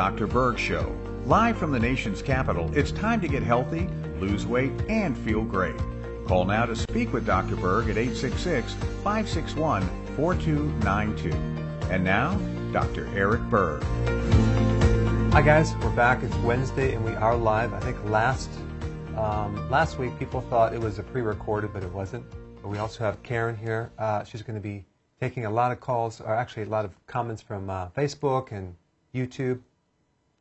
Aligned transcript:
Dr. 0.00 0.26
Berg 0.26 0.58
Show. 0.58 0.96
Live 1.26 1.58
from 1.58 1.72
the 1.72 1.78
nation's 1.78 2.22
capital, 2.22 2.70
it's 2.74 2.90
time 2.90 3.20
to 3.20 3.28
get 3.28 3.42
healthy, 3.42 3.86
lose 4.18 4.46
weight, 4.46 4.72
and 4.88 5.14
feel 5.18 5.44
great. 5.44 5.76
Call 6.26 6.46
now 6.46 6.64
to 6.64 6.74
speak 6.74 7.12
with 7.12 7.26
Dr. 7.26 7.54
Berg 7.54 7.90
at 7.90 7.98
866 7.98 8.72
561 9.04 9.86
4292. 10.16 11.36
And 11.92 12.02
now, 12.02 12.34
Dr. 12.72 13.14
Eric 13.14 13.42
Berg. 13.50 13.82
Hi 15.34 15.42
guys, 15.42 15.76
we're 15.82 15.90
back. 15.90 16.22
It's 16.22 16.34
Wednesday 16.36 16.94
and 16.94 17.04
we 17.04 17.12
are 17.16 17.36
live. 17.36 17.74
I 17.74 17.80
think 17.80 18.02
last 18.06 18.48
um, 19.18 19.68
last 19.68 19.98
week 19.98 20.18
people 20.18 20.40
thought 20.40 20.72
it 20.72 20.80
was 20.80 20.98
a 20.98 21.02
pre-recorded, 21.02 21.74
but 21.74 21.82
it 21.82 21.92
wasn't. 21.92 22.24
But 22.62 22.68
we 22.68 22.78
also 22.78 23.04
have 23.04 23.22
Karen 23.22 23.54
here. 23.54 23.90
Uh, 23.98 24.24
she's 24.24 24.40
going 24.40 24.56
to 24.56 24.62
be 24.62 24.86
taking 25.20 25.44
a 25.44 25.50
lot 25.50 25.72
of 25.72 25.80
calls, 25.80 26.22
or 26.22 26.34
actually 26.34 26.62
a 26.62 26.70
lot 26.70 26.86
of 26.86 26.92
comments 27.06 27.42
from 27.42 27.68
uh, 27.68 27.88
Facebook 27.90 28.52
and 28.52 28.74
YouTube. 29.14 29.60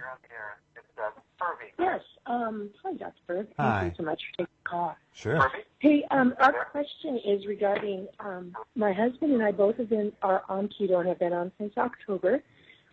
Yes. 1.78 2.00
Um, 2.24 2.70
hi, 2.82 2.94
Dr. 2.94 3.12
Berg. 3.26 3.46
Thank 3.48 3.58
Hi. 3.58 3.84
you 3.84 3.92
so 3.98 4.02
much 4.04 4.22
for 4.22 4.38
taking 4.38 4.54
the 4.64 4.70
call. 4.70 4.96
Sure. 5.12 5.52
Hey, 5.80 6.06
um, 6.10 6.34
our 6.40 6.64
question 6.70 7.20
is 7.26 7.46
regarding 7.46 8.08
um, 8.20 8.56
my 8.74 8.94
husband 8.94 9.32
and 9.32 9.42
I 9.42 9.52
both 9.52 9.76
have 9.76 9.90
been 9.90 10.10
are 10.22 10.42
on 10.48 10.70
keto 10.70 11.00
and 11.00 11.08
have 11.10 11.18
been 11.18 11.34
on 11.34 11.52
since 11.58 11.74
October. 11.76 12.42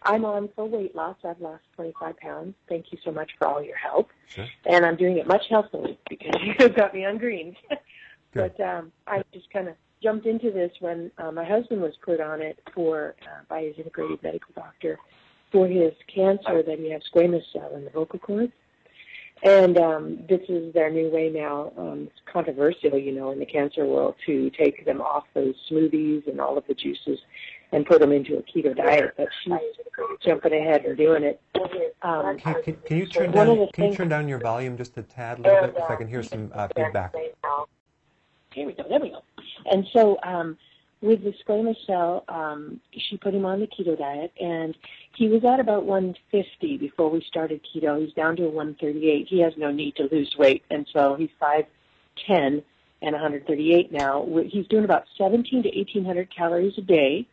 I'm 0.02 0.25
on 0.25 0.50
for 0.58 0.66
weight 0.66 0.94
loss. 0.94 1.16
I've 1.23 1.39
lost 1.39 1.64
25 1.78 2.17
pounds. 2.17 2.56
Thank 2.67 2.91
you 2.91 2.97
so 3.06 3.14
much 3.14 3.31
for 3.39 3.47
all 3.47 3.64
your 3.64 3.78
help. 3.78 4.09
Sure. 4.28 4.45
And 4.66 4.86
I'm 4.86 4.97
doing 4.97 5.19
it 5.19 5.25
much 5.25 5.44
healthily 5.50 5.97
because 6.09 6.36
you've 6.59 6.75
got 6.75 6.94
me 6.94 7.06
on 7.06 7.17
greens. 7.17 7.56
Good. 8.33 8.53
but 8.57 8.63
um, 8.63 8.91
I 9.07 9.23
just 9.33 9.49
kind 9.51 9.67
of 9.67 9.75
jumped 10.01 10.25
into 10.25 10.51
this 10.51 10.71
when 10.79 11.11
uh, 11.17 11.31
my 11.31 11.45
husband 11.45 11.81
was 11.81 11.93
put 12.03 12.19
on 12.19 12.41
it 12.41 12.59
for 12.73 13.15
uh, 13.23 13.43
by 13.47 13.61
his 13.63 13.77
integrated 13.77 14.21
medical 14.21 14.53
doctor 14.55 14.99
for 15.51 15.67
his 15.67 15.93
cancer 16.13 16.63
that 16.63 16.79
he 16.79 16.91
has 16.91 17.01
squamous 17.13 17.43
cell 17.53 17.72
in 17.75 17.85
the 17.85 17.91
vocal 17.91 18.19
cords. 18.19 18.51
And 19.43 19.77
um, 19.77 20.19
this 20.29 20.39
is 20.47 20.73
their 20.73 20.89
new 20.89 21.09
way 21.09 21.29
now. 21.29 21.73
Um, 21.77 22.07
it's 22.09 22.22
controversial, 22.31 22.97
you 22.97 23.11
know, 23.11 23.31
in 23.31 23.39
the 23.39 23.45
cancer 23.45 23.85
world 23.85 24.16
to 24.25 24.49
take 24.51 24.85
them 24.85 25.01
off 25.01 25.25
those 25.33 25.55
smoothies 25.69 26.27
and 26.27 26.39
all 26.39 26.57
of 26.57 26.66
the 26.67 26.73
juices 26.73 27.19
and 27.73 27.85
put 27.85 27.99
them 27.99 28.11
into 28.13 28.38
a 28.38 28.43
keto 28.43 28.75
diet. 28.75 29.13
But 29.17 29.27
she's 29.43 29.53
jumping 30.25 30.53
ahead 30.53 30.85
and 30.85 30.97
doing 30.97 31.23
it. 31.23 31.41
Um, 32.01 32.38
Can, 32.38 32.63
can, 32.63 32.75
can 32.85 32.97
you 32.97 33.05
turn 33.05 33.31
down 33.31 33.67
can 33.73 33.85
you 33.91 33.95
turn 33.95 34.09
down 34.09 34.27
your 34.27 34.39
volume 34.39 34.77
just 34.77 34.97
a 34.97 35.03
tad, 35.03 35.39
a 35.39 35.41
little 35.41 35.67
bit, 35.67 35.75
if 35.77 35.89
I 35.89 35.95
can 35.95 36.07
hear 36.07 36.23
some 36.23 36.51
uh, 36.53 36.67
feedback? 36.75 37.13
Here 38.53 38.68
we 38.68 38.74
go. 38.74 38.84
There 38.88 39.00
we 39.00 39.09
go. 39.09 39.24
And 39.66 39.86
so 39.94 40.18
um, 40.24 40.58
with 41.02 41.24
the 41.24 41.34
squamous 41.46 41.75
cell, 41.86 42.24
um, 42.30 42.80
she 42.97 43.18
put 43.18 43.34
him 43.34 43.46
on 43.46 43.59
the 43.59 43.68
keto 43.68 43.97
diet, 43.97 44.31
and 44.40 44.75
he 45.16 45.28
was 45.28 45.44
at 45.44 45.59
about 45.59 45.86
150 45.86 46.78
before 46.78 47.09
we 47.09 47.24
started 47.28 47.62
keto. 47.64 48.00
He's 48.00 48.14
down 48.14 48.36
to 48.38 48.44
138. 48.44 49.28
He 49.28 49.41
has 49.41 49.53
no 49.58 49.72
need 49.72 49.96
to 49.97 50.08
lose 50.12 50.34
weight, 50.38 50.64
and 50.69 50.88
so 50.94 51.16
he's 51.16 51.30
5'10 51.41 52.64
and 53.02 53.12
138 53.12 53.91
now. 53.91 54.25
He's 54.47 54.68
doing 54.68 54.85
about 54.85 55.03
17 55.18 55.64
to 55.64 55.70
1800 55.70 56.34
calories 56.35 56.78
a 56.78 56.81
day, 56.81 57.28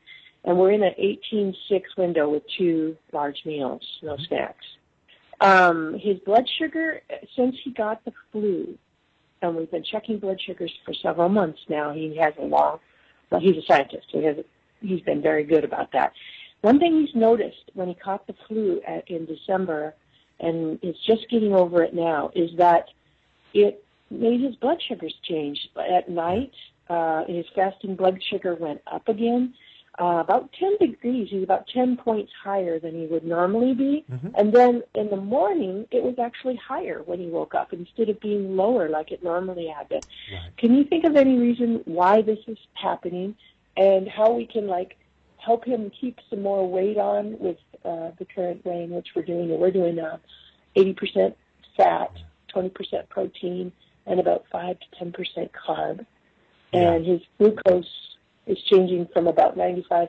and 0.44 0.58
we're 0.58 0.72
in 0.72 0.82
an 0.82 0.94
18-6 0.98 1.54
window 1.96 2.28
with 2.28 2.42
two 2.58 2.96
large 3.12 3.44
meals, 3.44 3.82
no 4.02 4.16
snacks. 4.16 4.66
Um, 5.40 5.98
his 5.98 6.18
blood 6.18 6.46
sugar, 6.58 7.02
since 7.36 7.56
he 7.62 7.70
got 7.70 8.04
the 8.04 8.12
flu, 8.32 8.76
and 9.42 9.56
we've 9.56 9.70
been 9.70 9.84
checking 9.84 10.18
blood 10.18 10.40
sugars 10.40 10.72
for 10.84 10.94
several 10.94 11.28
months 11.28 11.60
now. 11.68 11.92
He 11.92 12.16
has 12.16 12.34
a 12.38 12.44
long, 12.44 12.78
well, 13.30 13.40
he's 13.40 13.56
a 13.56 13.62
scientist. 13.66 14.06
He 14.10 14.24
has, 14.24 14.36
he's 14.80 15.00
been 15.00 15.22
very 15.22 15.44
good 15.44 15.64
about 15.64 15.92
that. 15.92 16.12
One 16.62 16.78
thing 16.78 17.00
he's 17.00 17.14
noticed 17.14 17.70
when 17.74 17.88
he 17.88 17.94
caught 17.94 18.26
the 18.26 18.34
flu 18.46 18.80
at, 18.86 19.08
in 19.08 19.24
December, 19.24 19.94
and 20.40 20.78
is 20.82 20.96
just 21.06 21.28
getting 21.30 21.54
over 21.54 21.82
it 21.82 21.94
now, 21.94 22.30
is 22.34 22.50
that 22.56 22.86
it 23.54 23.82
made 24.10 24.40
his 24.40 24.56
blood 24.56 24.78
sugars 24.86 25.14
change. 25.22 25.58
At 25.76 26.08
night, 26.08 26.52
uh, 26.88 27.24
his 27.26 27.46
fasting 27.54 27.94
blood 27.96 28.18
sugar 28.30 28.54
went 28.54 28.80
up 28.86 29.08
again, 29.08 29.54
uh, 30.00 30.18
about 30.18 30.50
10 30.58 30.78
degrees. 30.78 31.28
He's 31.30 31.42
about 31.42 31.68
10 31.68 31.98
points 31.98 32.32
higher 32.42 32.78
than 32.78 32.98
he 32.98 33.06
would 33.06 33.24
normally 33.24 33.74
be. 33.74 34.04
Mhm. 34.10 34.32
And 34.34 34.52
then 34.52 34.82
in 34.94 35.10
the 35.10 35.16
morning, 35.16 35.86
it 35.90 36.02
was 36.02 36.18
actually 36.18 36.56
higher 36.56 37.02
when 37.02 37.18
he 37.20 37.26
woke 37.26 37.54
up 37.54 37.74
instead 37.74 38.08
of 38.08 38.18
being 38.18 38.56
lower 38.56 38.88
like 38.88 39.12
it 39.12 39.22
normally 39.22 39.66
had 39.66 39.88
been. 39.90 40.00
Right. 40.32 40.56
Can 40.56 40.74
you 40.74 40.84
think 40.84 41.04
of 41.04 41.16
any 41.16 41.38
reason 41.38 41.82
why 41.84 42.22
this 42.22 42.38
is 42.46 42.56
happening 42.72 43.36
and 43.76 44.08
how 44.08 44.32
we 44.32 44.46
can 44.46 44.66
like 44.66 44.96
help 45.36 45.64
him 45.66 45.90
keep 45.90 46.18
some 46.30 46.40
more 46.40 46.66
weight 46.66 46.96
on 46.96 47.38
with 47.38 47.58
uh, 47.84 48.10
the 48.18 48.24
current 48.24 48.64
way 48.64 48.84
in 48.84 48.90
which 48.90 49.08
we're 49.14 49.22
doing 49.22 49.50
it? 49.50 49.58
We're 49.58 49.70
doing 49.70 49.98
uh, 49.98 50.16
80% 50.76 51.34
fat, 51.76 52.10
20% 52.54 53.08
protein, 53.10 53.70
and 54.06 54.18
about 54.18 54.46
5 54.50 54.78
to 54.80 55.04
10% 55.04 55.50
carb. 55.50 56.06
And 56.72 57.04
his 57.04 57.20
glucose 57.36 58.09
is 58.46 58.58
changing 58.70 59.08
from 59.12 59.26
about 59.26 59.56
95 59.56 60.08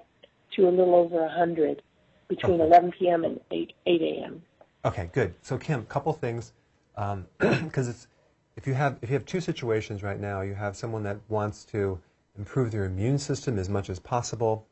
to 0.56 0.68
a 0.68 0.70
little 0.70 0.96
over 0.96 1.22
100 1.22 1.82
between 2.28 2.62
Okay. 2.62 2.64
11 2.64 2.92
p.m. 2.98 3.26
and 3.26 3.40
8, 3.52 3.74
8 3.86 4.02
a.m. 4.02 4.42
Okay, 4.86 5.10
good. 5.14 5.34
So 5.42 5.58
Kim, 5.58 5.82
a 5.82 5.84
couple 5.84 6.14
things, 6.14 6.54
because 7.40 7.88
it's 7.88 8.08
if 8.56 8.68
you 8.68 8.74
have 8.74 8.98
if 9.02 9.10
you 9.10 9.14
have 9.14 9.26
two 9.26 9.42
situations 9.42 10.04
right 10.04 10.20
now, 10.20 10.42
you 10.42 10.54
have 10.54 10.76
someone 10.76 11.04
that 11.04 11.18
wants 11.30 11.64
to 11.66 12.00
improve 12.38 12.72
their 12.72 12.86
immune 12.86 13.18
system 13.18 13.58
as 13.60 13.70
much 13.70 13.90
as 13.90 14.00
possible. 14.00 14.66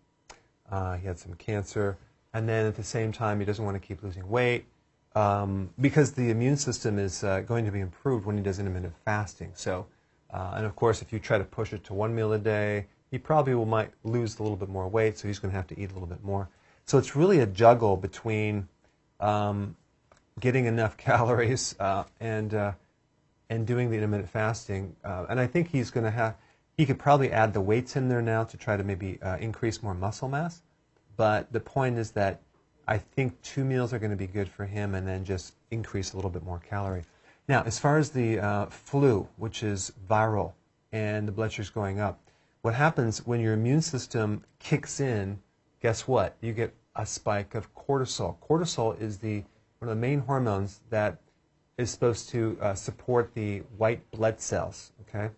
Uh, 0.71 0.95
he 0.97 1.07
had 1.07 1.17
some 1.17 1.33
cancer, 1.35 1.97
and 2.33 2.47
then 2.47 2.65
at 2.65 2.75
the 2.75 2.83
same 2.83 3.11
time, 3.11 3.39
he 3.39 3.45
doesn't 3.45 3.65
want 3.65 3.75
to 3.79 3.85
keep 3.85 4.03
losing 4.03 4.27
weight 4.29 4.65
um, 5.15 5.69
because 5.81 6.11
the 6.11 6.29
immune 6.29 6.57
system 6.57 6.99
is 6.99 7.23
uh, 7.23 7.41
going 7.41 7.65
to 7.65 7.71
be 7.71 7.79
improved 7.79 8.25
when 8.25 8.37
he 8.37 8.43
does 8.43 8.59
intermittent 8.59 8.93
fasting. 9.05 9.51
So, 9.55 9.87
uh, 10.31 10.53
and 10.55 10.65
of 10.65 10.75
course, 10.75 11.01
if 11.01 11.11
you 11.11 11.19
try 11.19 11.37
to 11.37 11.43
push 11.43 11.73
it 11.73 11.83
to 11.85 11.93
one 11.93 12.13
meal 12.13 12.33
a 12.33 12.39
day, 12.39 12.85
he 13.11 13.17
probably 13.17 13.55
will 13.55 13.65
might 13.65 13.91
lose 14.03 14.39
a 14.39 14.43
little 14.43 14.57
bit 14.57 14.69
more 14.69 14.87
weight, 14.87 15.17
so 15.17 15.27
he's 15.27 15.39
going 15.39 15.51
to 15.51 15.57
have 15.57 15.67
to 15.67 15.79
eat 15.79 15.91
a 15.91 15.93
little 15.93 16.07
bit 16.07 16.23
more. 16.23 16.49
So 16.85 16.97
it's 16.97 17.15
really 17.15 17.39
a 17.39 17.45
juggle 17.45 17.97
between 17.97 18.67
um, 19.19 19.75
getting 20.39 20.65
enough 20.65 20.97
calories 20.97 21.75
uh, 21.79 22.03
and 22.19 22.53
uh, 22.53 22.71
and 23.49 23.65
doing 23.65 23.89
the 23.89 23.95
intermittent 23.97 24.29
fasting. 24.29 24.95
Uh, 25.03 25.25
and 25.29 25.39
I 25.39 25.47
think 25.47 25.69
he's 25.69 25.89
going 25.91 26.03
to 26.03 26.11
have 26.11 26.35
he 26.77 26.85
could 26.85 26.97
probably 26.97 27.29
add 27.31 27.53
the 27.53 27.59
weights 27.59 27.97
in 27.97 28.07
there 28.07 28.21
now 28.21 28.45
to 28.45 28.55
try 28.55 28.77
to 28.77 28.83
maybe 28.85 29.19
uh, 29.21 29.35
increase 29.37 29.83
more 29.83 29.93
muscle 29.93 30.29
mass. 30.29 30.61
But 31.17 31.51
the 31.51 31.59
point 31.59 31.97
is 31.97 32.11
that 32.11 32.41
I 32.87 32.97
think 32.97 33.41
two 33.41 33.65
meals 33.65 33.93
are 33.93 33.99
going 33.99 34.11
to 34.11 34.17
be 34.17 34.27
good 34.27 34.47
for 34.47 34.65
him, 34.65 34.95
and 34.95 35.05
then 35.05 35.25
just 35.25 35.55
increase 35.71 36.13
a 36.13 36.15
little 36.15 36.31
bit 36.31 36.43
more 36.43 36.59
calorie. 36.59 37.03
Now, 37.49 37.63
as 37.63 37.77
far 37.77 37.97
as 37.97 38.11
the 38.11 38.39
uh, 38.39 38.65
flu, 38.67 39.27
which 39.35 39.61
is 39.61 39.91
viral, 40.09 40.53
and 40.93 41.27
the 41.27 41.31
blood 41.31 41.51
sugar's 41.51 41.69
going 41.69 41.99
up, 41.99 42.28
what 42.69 42.75
happens 42.75 43.25
when 43.25 43.39
your 43.39 43.53
immune 43.53 43.81
system 43.81 44.43
kicks 44.59 44.99
in? 44.99 45.39
Guess 45.81 46.07
what? 46.07 46.35
You 46.39 46.53
get 46.53 46.71
a 46.95 47.03
spike 47.03 47.55
of 47.55 47.73
cortisol. 47.73 48.37
Cortisol 48.47 49.01
is 49.01 49.17
the 49.17 49.43
one 49.79 49.89
of 49.89 49.95
the 49.95 49.95
main 49.95 50.19
hormones 50.19 50.81
that 50.91 51.17
is 51.79 51.89
supposed 51.89 52.29
to 52.29 52.59
uh, 52.61 52.75
support 52.75 53.33
the 53.33 53.63
white 53.77 54.11
blood 54.11 54.39
cells. 54.39 54.91
Okay, 55.01 55.31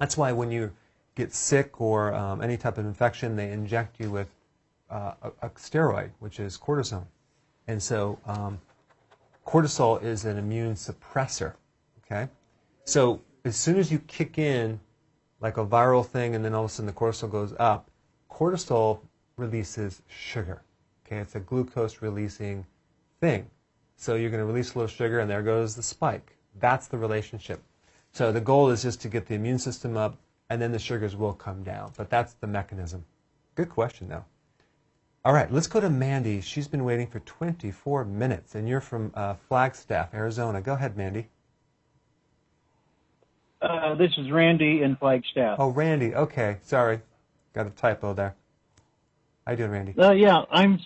That's 0.00 0.16
why 0.16 0.32
when 0.32 0.50
you 0.50 0.72
get 1.14 1.32
sick 1.32 1.80
or 1.80 2.12
um, 2.12 2.42
any 2.42 2.56
type 2.56 2.76
of 2.76 2.86
infection, 2.86 3.36
they 3.36 3.52
inject 3.52 4.00
you 4.00 4.10
with 4.10 4.28
uh, 4.90 5.12
a, 5.22 5.28
a, 5.42 5.50
steroid, 5.50 6.10
which 6.18 6.40
is 6.40 6.58
cortisone. 6.58 7.06
And 7.68 7.80
so 7.80 8.18
um, 8.26 8.60
cortisol 9.46 10.02
is 10.02 10.24
an 10.24 10.36
immune 10.36 10.74
suppressor. 10.74 11.54
Okay? 12.04 12.28
So 12.84 13.20
as 13.44 13.54
soon 13.54 13.76
as 13.76 13.92
you 13.92 14.00
kick 14.00 14.38
in 14.38 14.80
like 15.40 15.56
a 15.56 15.64
viral 15.66 16.04
thing 16.04 16.34
and 16.34 16.44
then 16.44 16.54
all 16.54 16.64
of 16.64 16.70
a 16.70 16.74
sudden 16.74 16.86
the 16.86 16.92
cortisol 16.92 17.30
goes 17.30 17.54
up, 17.58 17.90
cortisol 18.30 19.00
releases 19.36 20.02
sugar. 20.08 20.62
Okay? 21.06 21.18
It's 21.18 21.34
a 21.34 21.40
glucose 21.40 22.02
releasing 22.02 22.66
thing. 23.20 23.48
So 23.96 24.14
you're 24.14 24.30
going 24.30 24.42
to 24.42 24.46
release 24.46 24.74
a 24.74 24.78
little 24.78 24.88
sugar 24.88 25.20
and 25.20 25.30
there 25.30 25.42
goes 25.42 25.74
the 25.74 25.82
spike. 25.82 26.36
That's 26.60 26.86
the 26.86 26.98
relationship. 26.98 27.62
So 28.12 28.32
the 28.32 28.40
goal 28.40 28.70
is 28.70 28.82
just 28.82 29.00
to 29.02 29.08
get 29.08 29.26
the 29.26 29.34
immune 29.34 29.58
system 29.58 29.96
up 29.96 30.16
and 30.50 30.60
then 30.60 30.72
the 30.72 30.78
sugars 30.78 31.16
will 31.16 31.34
come 31.34 31.62
down. 31.62 31.92
But 31.96 32.10
that's 32.10 32.34
the 32.34 32.46
mechanism. 32.46 33.04
Good 33.54 33.70
question, 33.70 34.08
though. 34.08 34.24
All 35.24 35.32
right, 35.32 35.52
let's 35.52 35.66
go 35.66 35.80
to 35.80 35.90
Mandy. 35.90 36.40
She's 36.40 36.68
been 36.68 36.84
waiting 36.84 37.06
for 37.06 37.20
24 37.20 38.04
minutes, 38.04 38.54
and 38.54 38.68
you're 38.68 38.80
from 38.80 39.10
uh, 39.14 39.34
Flagstaff, 39.34 40.14
Arizona. 40.14 40.60
Go 40.62 40.74
ahead, 40.74 40.96
Mandy. 40.96 41.28
Uh, 43.60 43.94
this 43.96 44.12
is 44.16 44.30
Randy 44.30 44.82
in 44.82 44.96
Flagstaff. 44.96 45.56
Oh, 45.58 45.70
Randy. 45.70 46.14
Okay, 46.14 46.58
sorry, 46.62 47.00
got 47.54 47.66
a 47.66 47.70
typo 47.70 48.14
there. 48.14 48.36
How 49.44 49.52
you 49.52 49.58
doing, 49.58 49.70
Randy? 49.70 49.98
Uh, 49.98 50.12
yeah, 50.12 50.42
I'm 50.50 50.78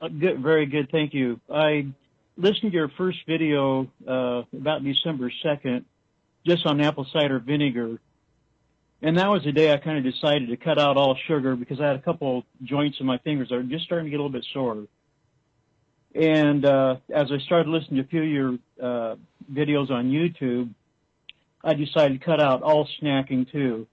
uh, 0.00 0.08
good. 0.08 0.40
Very 0.42 0.66
good, 0.66 0.90
thank 0.90 1.14
you. 1.14 1.40
I 1.50 1.86
listened 2.36 2.72
to 2.72 2.76
your 2.76 2.90
first 2.90 3.18
video 3.26 3.88
uh, 4.06 4.42
about 4.52 4.84
December 4.84 5.32
2nd, 5.44 5.84
just 6.46 6.66
on 6.66 6.80
apple 6.82 7.06
cider 7.10 7.38
vinegar, 7.38 7.98
and 9.00 9.16
that 9.16 9.30
was 9.30 9.44
the 9.44 9.52
day 9.52 9.72
I 9.72 9.78
kind 9.78 9.98
of 9.98 10.12
decided 10.12 10.48
to 10.48 10.56
cut 10.56 10.78
out 10.78 10.98
all 10.98 11.16
sugar 11.26 11.56
because 11.56 11.80
I 11.80 11.86
had 11.86 11.96
a 11.96 12.02
couple 12.02 12.44
joints 12.62 12.98
in 13.00 13.06
my 13.06 13.18
fingers 13.18 13.48
that 13.48 13.56
were 13.56 13.62
just 13.62 13.84
starting 13.84 14.06
to 14.06 14.10
get 14.10 14.20
a 14.20 14.22
little 14.22 14.32
bit 14.32 14.46
sore. 14.52 14.86
And 16.14 16.64
uh, 16.64 16.96
as 17.12 17.32
I 17.32 17.38
started 17.38 17.68
listening 17.68 18.02
to 18.02 18.06
a 18.06 18.08
few 18.08 18.22
of 18.22 18.28
your 18.28 18.58
uh, 18.80 19.16
videos 19.52 19.90
on 19.90 20.10
YouTube, 20.10 20.70
I 21.64 21.74
decided 21.74 22.20
to 22.20 22.24
cut 22.24 22.40
out 22.40 22.62
all 22.62 22.86
snacking 23.00 23.50
too. 23.50 23.86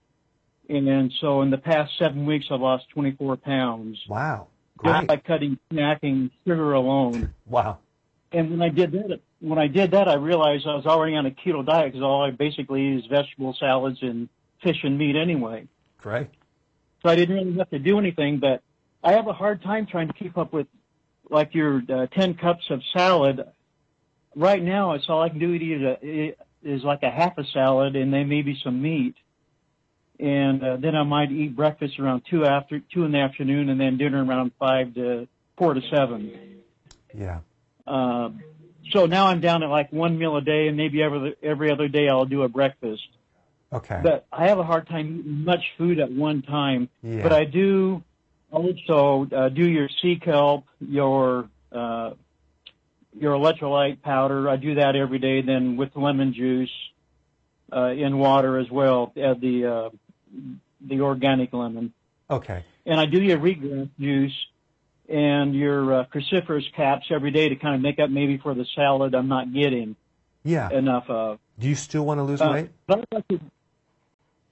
And 0.69 1.12
so 1.19 1.41
in 1.41 1.50
the 1.50 1.57
past 1.57 1.91
seven 1.97 2.25
weeks, 2.25 2.45
I've 2.51 2.62
lost 2.62 2.85
24 2.89 3.38
pounds. 3.38 3.97
Wow. 4.07 4.47
Great. 4.77 4.94
Just 4.94 5.07
by 5.07 5.18
cutting 5.18 5.57
snacking 5.71 6.31
sugar 6.45 6.73
alone. 6.73 7.33
Wow. 7.45 7.79
And 8.31 8.51
when 8.51 8.62
I 8.62 8.69
did 8.69 8.91
that, 8.94 9.19
when 9.39 9.59
I 9.59 9.68
did 9.68 9.91
that, 9.91 10.07
I 10.07 10.13
realized 10.15 10.65
I 10.68 10.75
was 10.75 10.85
already 10.85 11.15
on 11.15 11.25
a 11.25 11.31
keto 11.31 11.65
diet 11.65 11.91
because 11.91 12.03
all 12.03 12.23
I 12.23 12.31
basically 12.31 12.81
eat 12.81 13.00
is 13.00 13.06
vegetable 13.07 13.56
salads 13.59 14.00
and 14.01 14.29
fish 14.63 14.77
and 14.83 14.97
meat 14.97 15.15
anyway. 15.15 15.67
Great. 16.00 16.27
So 17.03 17.09
I 17.09 17.15
didn't 17.15 17.35
really 17.35 17.57
have 17.57 17.69
to 17.71 17.79
do 17.79 17.97
anything, 17.97 18.39
but 18.39 18.62
I 19.03 19.13
have 19.13 19.27
a 19.27 19.33
hard 19.33 19.63
time 19.63 19.88
trying 19.88 20.07
to 20.07 20.13
keep 20.13 20.38
up 20.38 20.53
with 20.53 20.67
like 21.29 21.53
your 21.53 21.81
uh, 21.89 22.07
10 22.07 22.35
cups 22.35 22.65
of 22.69 22.81
salad. 22.94 23.44
Right 24.35 24.62
now, 24.62 24.94
it's 24.94 25.06
all 25.09 25.21
I 25.21 25.29
can 25.29 25.39
do 25.39 25.57
to 25.57 25.65
eat 25.65 25.81
a, 25.83 26.35
is 26.63 26.84
like 26.84 27.04
a 27.04 27.10
half 27.10 27.38
a 27.38 27.46
salad 27.46 27.96
and 27.96 28.13
then 28.13 28.30
maybe 28.30 28.60
some 28.63 28.81
meat. 28.81 29.16
And 30.19 30.63
uh, 30.63 30.78
then 30.78 30.96
I 30.96 31.04
might 31.04 31.31
eat 31.31 31.56
breakfast 31.56 32.00
around 32.00 32.24
two 32.30 32.46
after 32.46 32.80
two 32.80 33.06
in 33.06 33.12
the 33.12 33.18
afternoon, 33.18 33.69
and 33.69 33.81
then 33.81 33.98
dinner 33.98 34.24
around 34.24 34.52
five 34.60 34.94
to 34.94 35.28
four 35.58 35.74
to 35.74 35.81
seven. 35.90 36.62
Yeah. 37.13 37.40
Uh, 37.88 38.30
so 38.92 39.08
now 39.08 39.28
I'm 39.28 39.42
down 39.42 39.63
at 39.63 39.69
like 39.69 39.92
one 39.92 40.19
meal 40.19 40.38
a 40.38 40.42
day, 40.42 40.68
and 40.68 40.78
maybe 40.78 41.02
every 41.02 41.36
every 41.42 41.72
other 41.72 41.88
day 41.88 42.08
I'll 42.08 42.25
do 42.25 42.44
a 42.44 42.50
breakfast. 42.50 43.08
Okay. 43.74 44.00
But 44.04 44.28
I 44.31 44.48
have 44.50 44.60
a 44.60 44.63
hard 44.63 44.88
time 44.88 45.19
eating 45.19 45.44
much 45.44 45.63
food 45.78 46.00
at 46.00 46.12
one 46.12 46.44
time. 46.44 46.90
Yeah. 47.02 47.24
But 47.24 47.34
I 47.34 47.46
do 47.46 48.04
also 48.52 49.28
uh, 49.36 49.50
do 49.50 49.68
your 49.68 49.90
sea 50.02 50.18
kelp, 50.18 50.66
your 50.80 51.50
uh, 51.72 52.12
your 53.19 53.34
electrolyte 53.34 54.02
powder. 54.02 54.50
I 54.50 54.56
do 54.56 54.75
that 54.75 54.96
every 54.96 55.19
day. 55.19 55.42
Then 55.42 55.78
with 55.78 55.96
lemon 55.96 56.34
juice 56.34 56.72
uh, 57.74 57.88
in 57.90 58.18
water 58.18 58.58
as 58.58 58.69
well. 58.69 59.12
Add 59.22 59.42
the 59.42 59.66
uh, 59.66 59.90
the 60.81 61.02
organic 61.02 61.54
lemon. 61.54 61.94
Okay. 62.30 62.63
And 62.86 63.00
I 63.00 63.06
do 63.06 63.22
your 63.22 63.38
wheatgrass 63.38 63.90
juice 64.00 64.34
and 65.10 65.54
your 65.54 65.94
uh, 65.94 66.06
cruciferous 66.06 66.63
caps 66.74 67.08
every 67.12 67.31
day 67.31 67.50
to 67.50 67.56
kind 67.56 67.75
of 67.75 67.81
make 67.81 68.00
up 68.00 68.10
maybe 68.10 68.38
for 68.38 68.54
the 68.54 68.66
salad 68.75 69.13
I'm 69.13 69.28
not 69.28 69.54
getting 69.54 69.96
Yeah. 70.44 70.69
enough 70.72 71.10
of. 71.10 71.40
Do 71.60 71.68
you 71.68 71.75
still 71.75 72.06
want 72.06 72.19
to 72.19 72.24
lose 72.24 72.42
Uh, 72.42 72.50
weight? 72.54 72.69
but 72.88 73.00
I'd 73.00 73.06
like 73.16 73.28
to- 73.28 73.42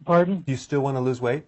pardon? 0.05 0.41
Do 0.41 0.51
you 0.51 0.57
still 0.57 0.81
want 0.81 0.97
to 0.97 1.01
lose 1.01 1.21
weight? 1.21 1.45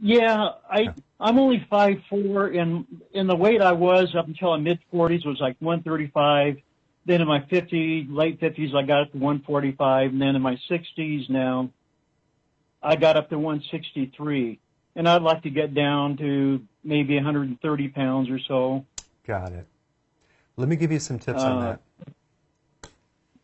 Yeah, 0.00 0.50
I 0.70 0.94
I'm 1.18 1.38
only 1.38 1.66
five 1.68 1.98
four, 2.08 2.46
and 2.46 2.86
in 3.12 3.26
the 3.26 3.36
weight 3.36 3.60
I 3.60 3.72
was 3.72 4.14
up 4.14 4.26
until 4.26 4.50
my 4.50 4.56
mid 4.56 4.78
forties 4.90 5.24
was 5.24 5.38
like 5.40 5.56
one 5.60 5.82
thirty 5.82 6.08
five. 6.08 6.56
Then 7.04 7.20
in 7.20 7.28
my 7.28 7.40
fifty 7.50 8.06
late 8.08 8.40
fifties 8.40 8.74
I 8.74 8.82
got 8.82 9.02
up 9.02 9.12
to 9.12 9.18
one 9.18 9.40
forty 9.40 9.72
five, 9.72 10.12
and 10.12 10.20
then 10.20 10.36
in 10.36 10.42
my 10.42 10.58
sixties 10.68 11.28
now 11.28 11.70
I 12.82 12.96
got 12.96 13.16
up 13.16 13.28
to 13.30 13.38
one 13.38 13.62
sixty 13.70 14.10
three, 14.16 14.58
and 14.96 15.06
I'd 15.08 15.22
like 15.22 15.42
to 15.42 15.50
get 15.50 15.74
down 15.74 16.16
to 16.18 16.62
maybe 16.82 17.16
one 17.16 17.24
hundred 17.24 17.48
and 17.48 17.60
thirty 17.60 17.88
pounds 17.88 18.30
or 18.30 18.38
so. 18.38 18.86
Got 19.26 19.52
it. 19.52 19.66
Let 20.56 20.68
me 20.68 20.76
give 20.76 20.90
you 20.92 20.98
some 20.98 21.18
tips 21.18 21.42
on 21.42 21.62
Uh, 21.62 21.76
that. 22.82 22.90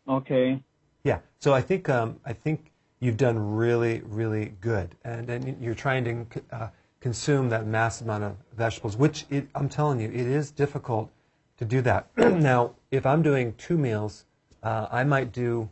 Okay. 0.07 0.63
Yeah. 1.03 1.19
So 1.39 1.53
I 1.53 1.61
think 1.61 1.87
um, 1.89 2.19
I 2.25 2.33
think 2.33 2.71
you've 2.99 3.17
done 3.17 3.37
really 3.37 4.01
really 4.05 4.53
good, 4.61 4.95
and 5.03 5.29
and 5.29 5.61
you're 5.61 5.75
trying 5.75 6.03
to 6.03 6.41
uh, 6.51 6.67
consume 6.99 7.49
that 7.49 7.67
massive 7.67 8.07
amount 8.07 8.23
of 8.23 8.35
vegetables, 8.55 8.97
which 8.97 9.25
it, 9.29 9.47
I'm 9.55 9.69
telling 9.69 9.99
you, 9.99 10.07
it 10.07 10.15
is 10.15 10.51
difficult 10.51 11.11
to 11.57 11.65
do 11.65 11.81
that. 11.81 12.09
now, 12.17 12.75
if 12.91 13.05
I'm 13.05 13.21
doing 13.21 13.53
two 13.57 13.77
meals, 13.77 14.25
uh, 14.63 14.87
I 14.91 15.03
might 15.03 15.31
do 15.31 15.69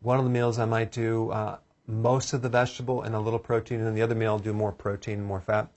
one 0.00 0.18
of 0.18 0.24
the 0.24 0.30
meals. 0.30 0.58
I 0.58 0.64
might 0.64 0.92
do 0.92 1.30
uh, 1.30 1.58
most 1.86 2.32
of 2.32 2.42
the 2.42 2.48
vegetable 2.48 3.02
and 3.02 3.14
a 3.14 3.20
little 3.20 3.38
protein, 3.38 3.78
and 3.78 3.86
then 3.86 3.94
the 3.94 4.02
other 4.02 4.14
meal 4.14 4.32
I'll 4.32 4.38
do 4.38 4.52
more 4.52 4.72
protein, 4.72 5.22
more 5.22 5.40
fat. 5.40 5.68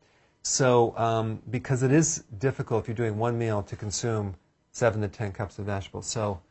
So 0.43 0.97
um, 0.97 1.41
because 1.51 1.83
it 1.83 1.91
is 1.91 2.23
difficult 2.39 2.83
if 2.83 2.87
you're 2.87 2.95
doing 2.95 3.17
one 3.17 3.37
meal 3.37 3.61
to 3.63 3.75
consume 3.75 4.35
seven 4.71 5.01
to 5.01 5.07
ten 5.07 5.31
cups 5.31 5.59
of 5.59 5.65
vegetables. 5.65 6.07
So 6.07 6.41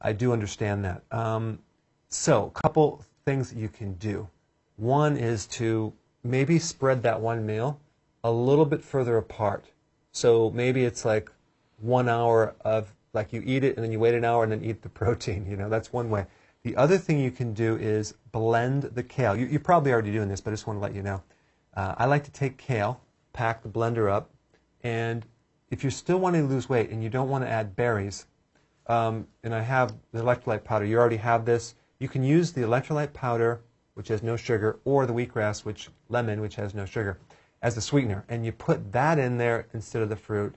I 0.00 0.12
do 0.12 0.32
understand 0.32 0.84
that. 0.84 1.02
Um, 1.10 1.58
so, 2.10 2.50
couple 2.50 3.04
things 3.28 3.50
that 3.50 3.58
you 3.58 3.68
can 3.68 3.92
do. 3.96 4.26
One 4.76 5.18
is 5.18 5.44
to 5.58 5.92
maybe 6.24 6.58
spread 6.58 7.02
that 7.02 7.20
one 7.20 7.44
meal 7.44 7.78
a 8.24 8.32
little 8.32 8.64
bit 8.64 8.82
further 8.82 9.18
apart. 9.18 9.66
So 10.12 10.50
maybe 10.54 10.86
it's 10.86 11.04
like 11.04 11.30
one 11.78 12.08
hour 12.08 12.54
of 12.62 12.94
like 13.12 13.34
you 13.34 13.42
eat 13.44 13.64
it 13.64 13.76
and 13.76 13.84
then 13.84 13.92
you 13.92 14.00
wait 14.00 14.14
an 14.14 14.24
hour 14.24 14.44
and 14.44 14.50
then 14.50 14.64
eat 14.64 14.80
the 14.80 14.88
protein. 15.00 15.44
You 15.46 15.58
know, 15.58 15.68
that's 15.68 15.92
one 15.92 16.08
way. 16.08 16.24
The 16.62 16.74
other 16.76 16.96
thing 16.96 17.18
you 17.18 17.30
can 17.30 17.52
do 17.52 17.76
is 17.76 18.14
blend 18.32 18.84
the 18.84 19.02
kale. 19.02 19.36
You, 19.36 19.44
you're 19.44 19.60
probably 19.60 19.92
already 19.92 20.10
doing 20.10 20.30
this, 20.30 20.40
but 20.40 20.52
I 20.52 20.54
just 20.54 20.66
want 20.66 20.78
to 20.78 20.82
let 20.82 20.94
you 20.94 21.02
know. 21.02 21.22
Uh, 21.74 21.96
I 21.98 22.06
like 22.06 22.24
to 22.24 22.30
take 22.30 22.56
kale, 22.56 22.98
pack 23.34 23.62
the 23.62 23.68
blender 23.68 24.10
up, 24.10 24.30
and 24.82 25.26
if 25.70 25.84
you're 25.84 25.90
still 25.90 26.18
wanting 26.18 26.48
to 26.48 26.54
lose 26.54 26.70
weight 26.70 26.88
and 26.88 27.02
you 27.02 27.10
don't 27.10 27.28
want 27.28 27.44
to 27.44 27.50
add 27.50 27.76
berries, 27.76 28.24
um, 28.86 29.26
and 29.44 29.54
I 29.54 29.60
have 29.60 29.94
the 30.12 30.22
electrolyte 30.22 30.64
powder. 30.64 30.86
You 30.86 30.96
already 30.96 31.18
have 31.18 31.44
this. 31.44 31.74
You 32.00 32.08
can 32.08 32.22
use 32.22 32.52
the 32.52 32.60
electrolyte 32.60 33.12
powder, 33.12 33.60
which 33.94 34.08
has 34.08 34.22
no 34.22 34.36
sugar, 34.36 34.78
or 34.84 35.04
the 35.04 35.12
wheatgrass, 35.12 35.64
which 35.64 35.88
lemon, 36.08 36.40
which 36.40 36.54
has 36.54 36.74
no 36.74 36.84
sugar, 36.84 37.18
as 37.60 37.76
a 37.76 37.80
sweetener. 37.80 38.24
And 38.28 38.46
you 38.46 38.52
put 38.52 38.92
that 38.92 39.18
in 39.18 39.36
there 39.36 39.66
instead 39.72 40.02
of 40.02 40.08
the 40.08 40.16
fruit. 40.16 40.54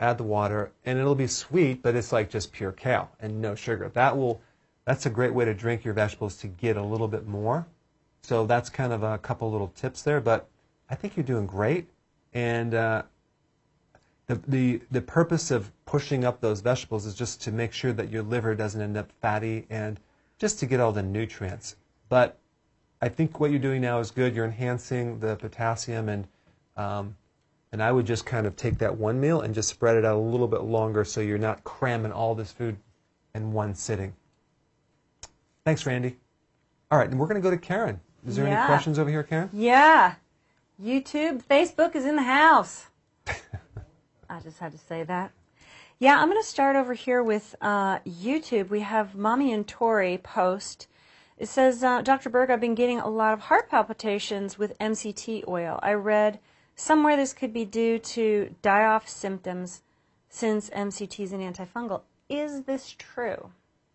Add 0.00 0.18
the 0.18 0.24
water, 0.24 0.72
and 0.84 0.98
it'll 0.98 1.14
be 1.14 1.28
sweet, 1.28 1.82
but 1.82 1.94
it's 1.94 2.10
like 2.10 2.28
just 2.28 2.52
pure 2.52 2.72
kale 2.72 3.08
and 3.20 3.40
no 3.40 3.54
sugar. 3.54 3.88
That 3.90 4.16
will. 4.16 4.40
That's 4.84 5.06
a 5.06 5.10
great 5.10 5.32
way 5.32 5.44
to 5.44 5.54
drink 5.54 5.84
your 5.84 5.94
vegetables 5.94 6.36
to 6.38 6.48
get 6.48 6.76
a 6.76 6.82
little 6.82 7.06
bit 7.06 7.28
more. 7.28 7.64
So 8.22 8.46
that's 8.46 8.68
kind 8.68 8.92
of 8.92 9.04
a 9.04 9.18
couple 9.18 9.52
little 9.52 9.68
tips 9.76 10.02
there. 10.02 10.20
But 10.20 10.48
I 10.90 10.96
think 10.96 11.16
you're 11.16 11.22
doing 11.22 11.46
great, 11.46 11.88
and 12.34 12.74
uh, 12.74 13.02
the, 14.26 14.40
the, 14.48 14.80
the 14.90 15.00
purpose 15.00 15.52
of 15.52 15.70
pushing 15.86 16.24
up 16.24 16.40
those 16.40 16.60
vegetables 16.60 17.06
is 17.06 17.14
just 17.14 17.40
to 17.42 17.52
make 17.52 17.72
sure 17.72 17.92
that 17.92 18.10
your 18.10 18.24
liver 18.24 18.56
doesn't 18.56 18.80
end 18.80 18.96
up 18.96 19.12
fatty 19.20 19.66
and 19.70 20.00
just 20.42 20.58
to 20.58 20.66
get 20.66 20.80
all 20.80 20.90
the 20.90 21.04
nutrients. 21.04 21.76
But 22.08 22.36
I 23.00 23.08
think 23.08 23.38
what 23.38 23.52
you're 23.52 23.60
doing 23.60 23.80
now 23.80 24.00
is 24.00 24.10
good. 24.10 24.34
You're 24.34 24.44
enhancing 24.44 25.20
the 25.20 25.36
potassium, 25.36 26.08
and, 26.08 26.26
um, 26.76 27.14
and 27.70 27.80
I 27.80 27.92
would 27.92 28.04
just 28.04 28.26
kind 28.26 28.44
of 28.44 28.56
take 28.56 28.76
that 28.78 28.98
one 28.98 29.20
meal 29.20 29.42
and 29.42 29.54
just 29.54 29.68
spread 29.68 29.96
it 29.96 30.04
out 30.04 30.16
a 30.16 30.18
little 30.18 30.48
bit 30.48 30.62
longer 30.62 31.04
so 31.04 31.20
you're 31.20 31.38
not 31.38 31.62
cramming 31.62 32.10
all 32.10 32.34
this 32.34 32.50
food 32.50 32.76
in 33.36 33.52
one 33.52 33.72
sitting. 33.76 34.12
Thanks, 35.64 35.86
Randy. 35.86 36.16
All 36.90 36.98
right, 36.98 37.08
and 37.08 37.20
we're 37.20 37.28
going 37.28 37.40
to 37.40 37.48
go 37.48 37.50
to 37.52 37.56
Karen. 37.56 38.00
Is 38.26 38.34
there 38.34 38.44
any 38.44 38.66
questions 38.66 38.98
over 38.98 39.10
here, 39.10 39.22
Karen? 39.22 39.48
Yeah. 39.52 40.16
YouTube, 40.82 41.44
Facebook 41.44 41.94
is 41.94 42.04
in 42.04 42.16
the 42.16 42.24
house. 42.24 42.86
I 44.28 44.40
just 44.42 44.58
had 44.58 44.72
to 44.72 44.78
say 44.78 45.04
that. 45.04 45.30
Yeah, 46.02 46.18
I'm 46.18 46.28
going 46.28 46.42
to 46.42 46.48
start 46.48 46.74
over 46.74 46.94
here 46.94 47.22
with 47.22 47.54
uh, 47.60 48.00
YouTube. 48.00 48.70
We 48.70 48.80
have 48.80 49.14
Mommy 49.14 49.52
and 49.52 49.64
Tori 49.64 50.18
post 50.18 50.88
It 51.38 51.46
says, 51.46 51.84
uh, 51.84 52.02
Dr. 52.02 52.28
Berg, 52.28 52.50
I've 52.50 52.60
been 52.60 52.74
getting 52.74 52.98
a 52.98 53.08
lot 53.08 53.34
of 53.34 53.42
heart 53.42 53.70
palpitations 53.70 54.58
with 54.58 54.76
MCT 54.80 55.46
oil. 55.46 55.78
I 55.80 55.92
read 55.92 56.40
somewhere 56.74 57.14
this 57.14 57.32
could 57.32 57.52
be 57.52 57.64
due 57.64 58.00
to 58.00 58.52
die 58.62 58.84
off 58.84 59.08
symptoms 59.08 59.82
since 60.28 60.70
MCT 60.70 61.20
is 61.20 61.32
an 61.32 61.38
antifungal. 61.38 62.00
Is 62.28 62.62
this 62.62 62.96
true? 62.98 63.52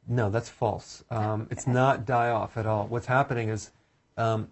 No, 0.08 0.30
that's 0.30 0.48
false. 0.48 1.04
Um, 1.12 1.50
it's 1.52 1.68
not 1.68 2.06
die 2.06 2.30
off 2.30 2.56
at 2.56 2.66
all. 2.66 2.88
What's 2.88 3.08
happening 3.08 3.50
is 3.50 3.72
um, 4.16 4.48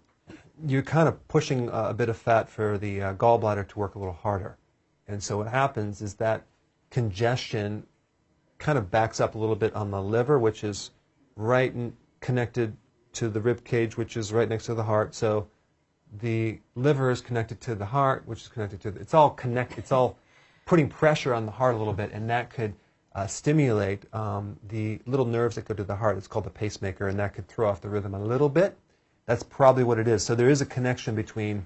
you're 0.67 0.81
kind 0.81 1.07
of 1.07 1.25
pushing 1.29 1.69
a 1.71 1.93
bit 1.93 2.09
of 2.09 2.17
fat 2.17 2.49
for 2.49 2.77
the 2.77 3.01
uh, 3.01 3.13
gallbladder 3.13 3.65
to 3.69 3.79
work 3.79 3.95
a 3.95 3.99
little 3.99 4.13
harder. 4.13 4.57
And 5.07 5.23
so 5.23 5.37
what 5.37 5.47
happens 5.47 6.01
is 6.01 6.15
that 6.15 6.43
congestion 6.89 7.85
kind 8.57 8.77
of 8.77 8.89
backs 8.89 9.19
up 9.19 9.35
a 9.35 9.37
little 9.37 9.55
bit 9.55 9.75
on 9.75 9.91
the 9.91 10.01
liver, 10.01 10.39
which 10.39 10.63
is 10.63 10.91
right 11.35 11.73
in, 11.73 11.95
connected 12.21 12.75
to 13.13 13.29
the 13.29 13.41
rib 13.41 13.63
cage, 13.63 13.97
which 13.97 14.17
is 14.17 14.31
right 14.31 14.49
next 14.49 14.65
to 14.65 14.73
the 14.73 14.83
heart. 14.83 15.13
So 15.13 15.47
the 16.21 16.59
liver 16.75 17.09
is 17.09 17.21
connected 17.21 17.59
to 17.61 17.75
the 17.75 17.85
heart, 17.85 18.23
which 18.25 18.41
is 18.41 18.47
connected 18.47 18.81
to 18.81 18.91
the, 18.91 18.99
it's 18.99 19.13
all 19.13 19.29
connect, 19.31 19.77
it's 19.77 19.91
all 19.91 20.17
putting 20.65 20.89
pressure 20.89 21.33
on 21.33 21.45
the 21.45 21.51
heart 21.51 21.75
a 21.75 21.77
little 21.77 21.93
bit, 21.93 22.11
and 22.11 22.29
that 22.29 22.49
could 22.49 22.73
uh, 23.13 23.27
stimulate 23.27 24.03
um, 24.13 24.57
the 24.67 24.99
little 25.05 25.25
nerves 25.25 25.55
that 25.55 25.65
go 25.65 25.73
to 25.73 25.83
the 25.83 25.95
heart. 25.95 26.17
It's 26.17 26.27
called 26.27 26.45
the 26.45 26.49
pacemaker, 26.49 27.07
and 27.07 27.19
that 27.19 27.33
could 27.33 27.47
throw 27.47 27.69
off 27.69 27.81
the 27.81 27.89
rhythm 27.89 28.13
a 28.13 28.23
little 28.23 28.49
bit. 28.49 28.77
That's 29.25 29.43
probably 29.43 29.83
what 29.83 29.99
it 29.99 30.07
is. 30.07 30.23
So 30.23 30.35
there 30.35 30.49
is 30.49 30.61
a 30.61 30.65
connection 30.65 31.15
between 31.15 31.65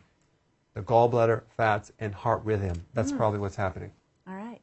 the 0.73 0.81
gallbladder 0.81 1.41
fats 1.57 1.91
and 1.99 2.13
heart 2.13 2.41
rhythm. 2.43 2.85
That's 2.93 3.11
mm. 3.11 3.17
probably 3.17 3.39
what's 3.39 3.55
happening. 3.55 3.91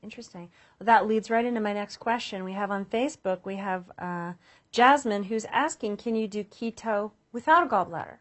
Interesting. 0.06 0.50
Well, 0.78 0.84
that 0.86 1.08
leads 1.08 1.30
right 1.30 1.44
into 1.44 1.60
my 1.60 1.72
next 1.72 1.96
question. 1.96 2.44
We 2.44 2.52
have 2.52 2.70
on 2.70 2.84
Facebook, 2.84 3.40
we 3.42 3.56
have 3.56 3.90
uh, 3.98 4.34
Jasmine 4.70 5.25
who's 5.25 5.44
asking, 5.46 5.96
can 5.96 6.14
you 6.14 6.28
do 6.28 6.44
keto 6.44 7.10
without 7.32 7.64
a 7.64 7.66
gallbladder? 7.66 8.18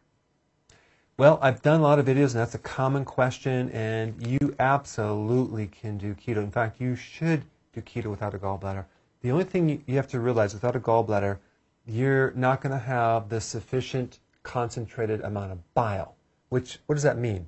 Well, 1.20 1.38
I've 1.44 1.62
done 1.62 1.82
a 1.82 1.84
lot 1.84 2.00
of 2.00 2.08
videos, 2.08 2.32
and 2.32 2.42
that's 2.42 2.56
a 2.56 2.58
common 2.80 3.06
question, 3.06 3.70
and 3.70 4.20
you 4.26 4.56
absolutely 4.58 5.68
can 5.68 6.00
do 6.00 6.16
keto. 6.16 6.38
In 6.38 6.50
fact, 6.50 6.82
you 6.82 6.96
should 6.96 7.44
do 7.72 7.82
keto 7.82 8.08
without 8.08 8.34
a 8.34 8.40
gallbladder. 8.40 8.86
The 9.22 9.30
only 9.30 9.44
thing 9.44 9.84
you 9.86 9.96
have 9.96 10.08
to 10.08 10.20
realize 10.20 10.56
without 10.56 10.76
a 10.76 10.80
gallbladder, 10.80 11.38
you're 11.86 12.32
not 12.32 12.62
going 12.62 12.74
to 12.74 12.84
have 12.84 13.30
the 13.30 13.40
sufficient 13.40 14.18
concentrated 14.42 15.22
amount 15.22 15.52
of 15.52 15.74
bile. 15.76 16.16
Which, 16.50 16.80
what 16.88 16.96
does 16.96 17.04
that 17.04 17.20
mean? 17.20 17.48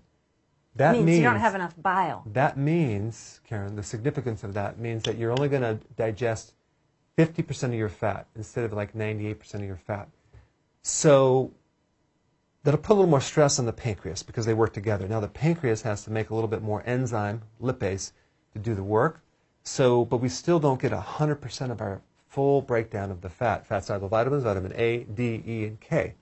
That 0.77 0.93
means, 0.93 1.05
means 1.05 1.17
you 1.19 1.23
don't 1.23 1.39
have 1.39 1.55
enough 1.55 1.73
bile. 1.81 2.23
That 2.33 2.57
means, 2.57 3.41
Karen, 3.47 3.75
the 3.75 3.83
significance 3.83 4.43
of 4.43 4.53
that 4.53 4.79
means 4.79 5.03
that 5.03 5.17
you're 5.17 5.31
only 5.31 5.49
going 5.49 5.63
to 5.63 5.79
digest 5.95 6.53
50% 7.17 7.63
of 7.63 7.73
your 7.73 7.89
fat 7.89 8.27
instead 8.35 8.63
of 8.63 8.73
like 8.73 8.93
98% 8.93 9.55
of 9.55 9.63
your 9.63 9.77
fat. 9.77 10.07
So 10.83 11.51
that'll 12.63 12.79
put 12.79 12.93
a 12.93 12.95
little 12.95 13.09
more 13.09 13.21
stress 13.21 13.59
on 13.59 13.65
the 13.65 13.73
pancreas 13.73 14.21
because 14.21 14.45
they 14.45 14.53
work 14.53 14.71
together. 14.71 15.07
Now 15.07 15.19
the 15.19 15.27
pancreas 15.27 15.81
has 15.81 16.03
to 16.03 16.11
make 16.11 16.29
a 16.29 16.35
little 16.35 16.47
bit 16.47 16.61
more 16.61 16.83
enzyme, 16.85 17.41
lipase, 17.61 18.11
to 18.53 18.59
do 18.59 18.75
the 18.75 18.83
work. 18.83 19.21
So, 19.63 20.05
but 20.05 20.17
we 20.17 20.29
still 20.29 20.59
don't 20.59 20.79
get 20.79 20.91
100% 20.91 21.71
of 21.71 21.81
our 21.81 22.01
full 22.27 22.61
breakdown 22.61 23.09
of 23.09 23.21
the 23.21 23.29
fat, 23.29 23.65
fat 23.65 23.83
soluble 23.83 24.09
vitamins, 24.09 24.43
vitamin 24.43 24.73
A, 24.75 24.99
D, 25.05 25.43
E, 25.45 25.65
and 25.65 25.79
K, 25.79 26.13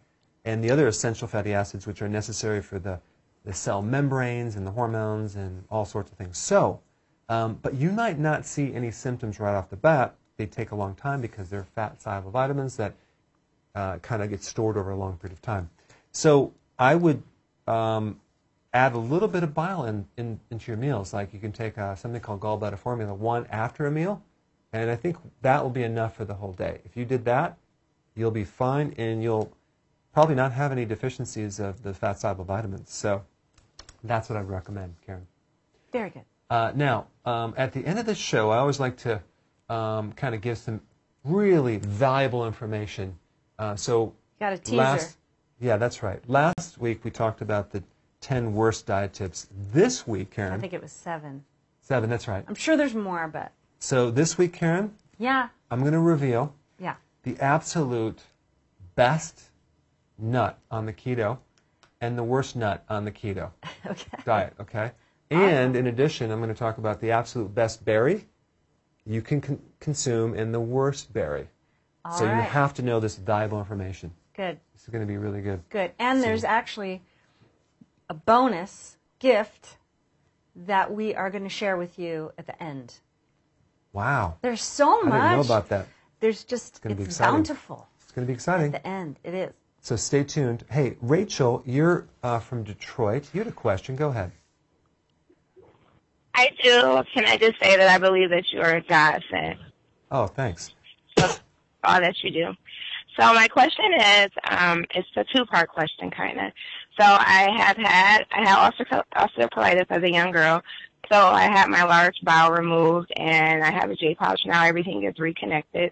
and 0.45 0.63
the 0.63 0.71
other 0.71 0.87
essential 0.87 1.27
fatty 1.27 1.53
acids 1.53 1.85
which 1.85 2.01
are 2.01 2.07
necessary 2.07 2.61
for 2.61 2.79
the, 2.79 2.99
the 3.45 3.53
cell 3.53 3.81
membranes 3.81 4.55
and 4.55 4.65
the 4.65 4.71
hormones 4.71 5.35
and 5.35 5.63
all 5.69 5.85
sorts 5.85 6.11
of 6.11 6.17
things. 6.17 6.37
So, 6.37 6.81
um, 7.29 7.59
but 7.61 7.75
you 7.75 7.91
might 7.91 8.19
not 8.19 8.45
see 8.45 8.73
any 8.73 8.91
symptoms 8.91 9.39
right 9.39 9.55
off 9.55 9.69
the 9.69 9.75
bat. 9.75 10.15
They 10.37 10.47
take 10.47 10.71
a 10.71 10.75
long 10.75 10.95
time 10.95 11.21
because 11.21 11.49
they're 11.49 11.63
fat 11.63 12.01
soluble 12.01 12.31
vitamins 12.31 12.75
that 12.77 12.93
uh, 13.75 13.97
kind 13.99 14.21
of 14.21 14.29
get 14.29 14.43
stored 14.43 14.77
over 14.77 14.91
a 14.91 14.95
long 14.95 15.17
period 15.17 15.33
of 15.33 15.41
time. 15.41 15.69
So 16.11 16.53
I 16.77 16.95
would 16.95 17.21
um, 17.67 18.19
add 18.73 18.93
a 18.93 18.97
little 18.97 19.27
bit 19.27 19.43
of 19.43 19.53
bile 19.53 19.85
in, 19.85 20.05
in, 20.17 20.39
into 20.49 20.71
your 20.71 20.77
meals. 20.77 21.13
Like 21.13 21.33
you 21.33 21.39
can 21.39 21.51
take 21.51 21.77
uh, 21.77 21.95
something 21.95 22.21
called 22.21 22.41
gallbladder 22.41 22.79
formula 22.79 23.13
one 23.13 23.45
after 23.47 23.85
a 23.85 23.91
meal, 23.91 24.21
and 24.73 24.89
I 24.89 24.95
think 24.95 25.17
that 25.41 25.63
will 25.63 25.69
be 25.69 25.83
enough 25.83 26.15
for 26.15 26.25
the 26.25 26.33
whole 26.33 26.53
day. 26.53 26.81
If 26.83 26.97
you 26.97 27.05
did 27.05 27.25
that, 27.25 27.57
you'll 28.15 28.31
be 28.31 28.43
fine, 28.43 28.93
and 28.97 29.21
you'll 29.21 29.51
probably 30.13 30.35
not 30.35 30.51
have 30.53 30.71
any 30.71 30.85
deficiencies 30.85 31.59
of 31.59 31.83
the 31.83 31.93
fat 31.93 32.19
soluble 32.19 32.45
vitamins. 32.45 32.91
So 32.91 33.23
that's 34.07 34.29
what 34.29 34.37
I'd 34.37 34.49
recommend, 34.49 34.95
Karen. 35.05 35.25
Very 35.91 36.09
good. 36.09 36.23
Uh, 36.49 36.71
now, 36.75 37.07
um, 37.25 37.53
at 37.57 37.73
the 37.73 37.85
end 37.85 37.99
of 37.99 38.05
the 38.05 38.15
show, 38.15 38.49
I 38.51 38.57
always 38.57 38.79
like 38.79 38.97
to 38.97 39.21
um, 39.69 40.11
kind 40.13 40.35
of 40.35 40.41
give 40.41 40.57
some 40.57 40.81
really 41.23 41.77
valuable 41.77 42.45
information. 42.45 43.17
Uh, 43.57 43.75
so 43.75 44.13
got 44.39 44.53
a 44.53 44.57
teaser. 44.57 44.77
Last, 44.77 45.17
yeah, 45.59 45.77
that's 45.77 46.03
right. 46.03 46.21
Last 46.29 46.77
week 46.77 47.03
we 47.03 47.11
talked 47.11 47.41
about 47.41 47.71
the 47.71 47.83
10 48.21 48.53
worst 48.53 48.85
diet 48.85 49.13
tips. 49.13 49.47
This 49.71 50.07
week, 50.07 50.31
Karen. 50.31 50.53
I 50.53 50.57
think 50.57 50.73
it 50.73 50.81
was 50.81 50.91
seven. 50.91 51.43
Seven, 51.81 52.09
that's 52.09 52.27
right. 52.27 52.43
I'm 52.47 52.55
sure 52.55 52.77
there's 52.77 52.95
more, 52.95 53.27
but. 53.27 53.51
So 53.79 54.11
this 54.11 54.37
week, 54.37 54.53
Karen. 54.53 54.93
Yeah. 55.17 55.49
I'm 55.71 55.81
going 55.81 55.93
to 55.93 55.99
reveal. 55.99 56.53
Yeah. 56.79 56.95
The 57.23 57.37
absolute 57.39 58.21
best 58.95 59.41
nut 60.17 60.57
on 60.71 60.85
the 60.85 60.93
keto 60.93 61.37
and 62.01 62.17
the 62.17 62.23
worst 62.23 62.55
nut 62.55 62.83
on 62.89 63.05
the 63.05 63.11
keto 63.11 63.51
okay. 63.85 64.17
diet, 64.25 64.53
okay? 64.59 64.91
And 65.31 65.75
in 65.75 65.87
addition, 65.87 66.31
I'm 66.31 66.39
going 66.39 66.53
to 66.53 66.57
talk 66.57 66.77
about 66.77 67.01
the 67.01 67.11
absolute 67.11 67.53
best 67.53 67.83
berry 67.83 68.27
you 69.05 69.21
can 69.21 69.41
con- 69.41 69.61
consume 69.79 70.33
and 70.33 70.53
the 70.53 70.59
worst 70.59 71.13
berry. 71.13 71.47
All 72.03 72.11
so 72.13 72.25
right. 72.25 72.35
you 72.35 72.41
have 72.41 72.73
to 72.75 72.81
know 72.81 72.99
this 72.99 73.15
valuable 73.15 73.59
information. 73.59 74.11
Good. 74.35 74.59
This 74.73 74.83
is 74.83 74.89
going 74.89 75.01
to 75.01 75.07
be 75.07 75.17
really 75.17 75.41
good. 75.41 75.61
Good. 75.69 75.91
And 75.99 76.19
so. 76.19 76.25
there's 76.25 76.43
actually 76.43 77.01
a 78.09 78.13
bonus 78.13 78.97
gift 79.19 79.77
that 80.55 80.93
we 80.93 81.15
are 81.15 81.29
going 81.29 81.43
to 81.43 81.49
share 81.49 81.77
with 81.77 81.97
you 81.99 82.31
at 82.37 82.45
the 82.45 82.61
end. 82.61 82.95
Wow. 83.93 84.37
There's 84.41 84.61
so 84.61 85.01
much. 85.03 85.13
I 85.13 85.29
didn't 85.29 85.47
know 85.47 85.53
about 85.53 85.69
that. 85.69 85.87
There's 86.19 86.43
just, 86.43 86.73
it's, 86.73 86.79
going 86.79 86.95
to 86.95 87.03
it's 87.03 87.17
be 87.17 87.23
bountiful. 87.23 87.87
It's 88.01 88.11
going 88.11 88.25
to 88.25 88.29
be 88.29 88.33
exciting. 88.33 88.73
At 88.73 88.83
the 88.83 88.87
end, 88.87 89.19
it 89.23 89.33
is. 89.33 89.53
So 89.85 89.95
stay 89.95 90.23
tuned. 90.23 90.65
Hey, 90.71 90.97
Rachel, 90.99 91.61
you're 91.63 92.07
uh, 92.23 92.39
from 92.39 92.63
Detroit. 92.63 93.29
You 93.33 93.41
had 93.41 93.47
a 93.47 93.51
question. 93.51 93.95
Go 93.95 94.09
ahead. 94.09 94.31
I 96.33 96.49
do. 96.63 97.03
Can 97.13 97.27
I 97.27 97.37
just 97.37 97.61
say 97.61 97.77
that 97.77 97.87
I 97.87 97.99
believe 97.99 98.31
that 98.31 98.51
you 98.51 98.61
are 98.61 98.77
a 98.77 98.81
godsend? 98.81 99.59
Oh, 100.09 100.25
thanks. 100.25 100.71
all 101.19 101.29
that 101.83 102.15
you 102.23 102.31
do. 102.31 102.55
So 103.15 103.31
my 103.35 103.47
question 103.47 103.93
is, 103.93 104.29
um, 104.49 104.85
it's 104.95 105.07
a 105.17 105.23
two-part 105.35 105.69
question, 105.69 106.09
kind 106.09 106.39
of. 106.39 106.51
So 106.99 107.05
I 107.05 107.47
have 107.55 107.77
had, 107.77 108.25
I 108.31 108.49
had 108.49 108.73
osteoporosis 108.73 109.85
as 109.91 110.01
a 110.01 110.11
young 110.11 110.31
girl. 110.31 110.63
So 111.11 111.27
I 111.27 111.43
had 111.43 111.69
my 111.69 111.83
large 111.83 112.19
bowel 112.23 112.53
removed, 112.53 113.13
and 113.17 113.63
I 113.63 113.69
have 113.69 113.91
a 113.91 113.95
J 113.95 114.15
pouch 114.15 114.41
now. 114.47 114.65
Everything 114.65 115.03
is 115.03 115.19
reconnected, 115.19 115.91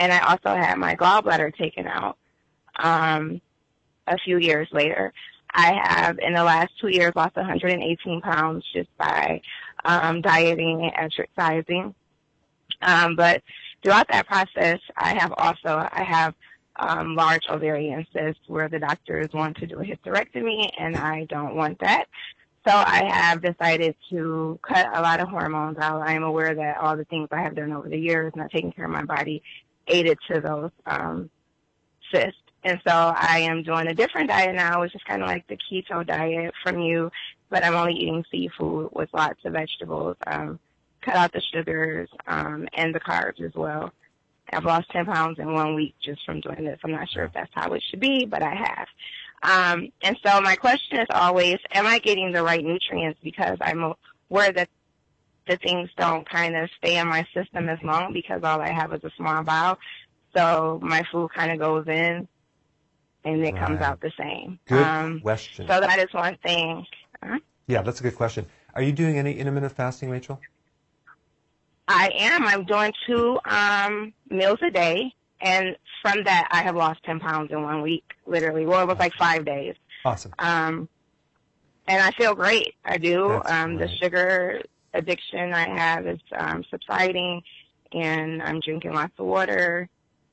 and 0.00 0.14
I 0.14 0.20
also 0.20 0.56
had 0.56 0.78
my 0.78 0.96
gallbladder 0.96 1.54
taken 1.58 1.86
out. 1.86 2.16
Um, 2.78 3.40
a 4.06 4.16
few 4.18 4.38
years 4.38 4.68
later, 4.72 5.12
I 5.52 5.80
have 5.82 6.18
in 6.18 6.34
the 6.34 6.44
last 6.44 6.72
two 6.80 6.88
years 6.88 7.12
lost 7.16 7.36
118 7.36 8.20
pounds 8.20 8.64
just 8.72 8.88
by 8.96 9.40
um, 9.84 10.20
dieting 10.20 10.82
and 10.82 10.92
exercising. 10.94 11.94
Um, 12.82 13.16
but 13.16 13.42
throughout 13.82 14.08
that 14.08 14.26
process, 14.26 14.80
I 14.96 15.14
have 15.14 15.32
also 15.36 15.88
I 15.90 16.02
have 16.02 16.34
um, 16.76 17.16
large 17.16 17.42
ovarian 17.48 18.06
cysts 18.12 18.42
where 18.46 18.68
the 18.68 18.78
doctors 18.78 19.28
want 19.32 19.56
to 19.58 19.66
do 19.66 19.80
a 19.80 19.84
hysterectomy, 19.84 20.70
and 20.78 20.96
I 20.96 21.24
don't 21.24 21.56
want 21.56 21.80
that. 21.80 22.06
So 22.66 22.74
I 22.74 23.04
have 23.10 23.40
decided 23.40 23.96
to 24.10 24.58
cut 24.62 24.86
a 24.94 25.00
lot 25.00 25.20
of 25.20 25.28
hormones 25.28 25.78
out. 25.78 26.02
I 26.02 26.12
am 26.12 26.22
aware 26.22 26.54
that 26.54 26.76
all 26.78 26.96
the 26.96 27.04
things 27.06 27.28
I 27.32 27.40
have 27.40 27.54
done 27.54 27.72
over 27.72 27.88
the 27.88 27.98
years, 27.98 28.32
not 28.36 28.50
taking 28.50 28.72
care 28.72 28.84
of 28.84 28.90
my 28.90 29.04
body, 29.04 29.42
aided 29.86 30.18
to 30.30 30.40
those 30.40 30.70
um, 30.86 31.30
cysts. 32.12 32.38
And 32.64 32.80
so 32.86 32.92
I 32.92 33.40
am 33.40 33.62
doing 33.62 33.86
a 33.86 33.94
different 33.94 34.28
diet 34.28 34.54
now, 34.54 34.80
which 34.80 34.94
is 34.94 35.02
kind 35.06 35.22
of 35.22 35.28
like 35.28 35.46
the 35.46 35.56
keto 35.56 36.06
diet 36.06 36.52
from 36.62 36.80
you, 36.80 37.10
but 37.50 37.64
I'm 37.64 37.74
only 37.74 37.94
eating 37.94 38.24
seafood 38.30 38.90
with 38.92 39.08
lots 39.12 39.44
of 39.44 39.52
vegetables. 39.52 40.16
Um, 40.26 40.58
cut 41.00 41.14
out 41.14 41.32
the 41.32 41.40
sugars 41.52 42.08
um, 42.26 42.68
and 42.74 42.94
the 42.94 43.00
carbs 43.00 43.40
as 43.40 43.54
well. 43.54 43.92
I've 44.52 44.64
lost 44.64 44.90
10 44.90 45.06
pounds 45.06 45.38
in 45.38 45.52
one 45.52 45.74
week 45.74 45.94
just 46.02 46.24
from 46.24 46.40
doing 46.40 46.64
this. 46.64 46.80
I'm 46.82 46.90
not 46.90 47.08
sure 47.10 47.24
if 47.24 47.32
that's 47.32 47.50
how 47.54 47.72
it 47.72 47.82
should 47.88 48.00
be, 48.00 48.24
but 48.24 48.42
I 48.42 48.54
have. 48.54 48.88
Um, 49.42 49.92
and 50.02 50.16
so 50.24 50.40
my 50.40 50.56
question 50.56 50.98
is 50.98 51.06
always, 51.10 51.58
am 51.72 51.86
I 51.86 51.98
getting 51.98 52.32
the 52.32 52.42
right 52.42 52.64
nutrients? 52.64 53.20
Because 53.22 53.58
I'm 53.60 53.94
aware 54.30 54.52
that 54.52 54.68
the 55.46 55.56
things 55.58 55.90
don't 55.96 56.28
kind 56.28 56.56
of 56.56 56.68
stay 56.78 56.98
in 56.98 57.06
my 57.06 57.26
system 57.34 57.68
as 57.68 57.78
long 57.82 58.12
because 58.12 58.42
all 58.42 58.60
I 58.60 58.70
have 58.70 58.92
is 58.92 59.04
a 59.04 59.10
small 59.16 59.42
bowel. 59.42 59.78
So 60.34 60.80
my 60.82 61.04
food 61.10 61.30
kind 61.34 61.52
of 61.52 61.58
goes 61.58 61.86
in 61.86 62.26
and 63.24 63.44
it 63.44 63.54
right. 63.54 63.66
comes 63.66 63.80
out 63.80 64.00
the 64.00 64.12
same. 64.18 64.58
Good 64.66 64.82
um, 64.82 65.20
question. 65.20 65.66
So 65.68 65.80
that 65.80 65.98
is 65.98 66.12
one 66.12 66.36
thing. 66.42 66.86
Huh? 67.22 67.38
Yeah, 67.66 67.82
that's 67.82 68.00
a 68.00 68.02
good 68.02 68.16
question. 68.16 68.46
Are 68.74 68.82
you 68.82 68.92
doing 68.92 69.18
any 69.18 69.32
intermittent 69.32 69.72
fasting, 69.72 70.10
Rachel? 70.10 70.40
I 71.88 72.10
am. 72.14 72.46
I'm 72.46 72.64
doing 72.64 72.92
two 73.06 73.38
um, 73.44 74.12
meals 74.30 74.58
a 74.62 74.70
day, 74.70 75.12
and 75.40 75.76
from 76.02 76.24
that, 76.24 76.48
I 76.50 76.62
have 76.62 76.76
lost 76.76 77.02
10 77.04 77.18
pounds 77.20 77.50
in 77.50 77.62
one 77.62 77.82
week, 77.82 78.04
literally. 78.26 78.66
Well, 78.66 78.82
it 78.82 78.86
was 78.86 78.98
like 78.98 79.14
five 79.14 79.44
days. 79.44 79.74
Awesome. 80.04 80.32
Um, 80.38 80.88
and 81.86 82.02
I 82.02 82.10
feel 82.12 82.34
great. 82.34 82.74
I 82.84 82.98
do. 82.98 83.28
That's 83.28 83.50
Um, 83.50 83.76
the 83.76 83.88
sugar 83.88 84.62
addiction 84.94 85.54
I 85.54 85.68
have 85.68 86.06
is 86.06 86.20
um, 86.32 86.62
subsiding, 86.70 87.42
and 87.92 88.42
I'm 88.42 88.60
drinking 88.60 88.92
lots 88.92 89.12
of 89.18 89.26
water. 89.26 89.88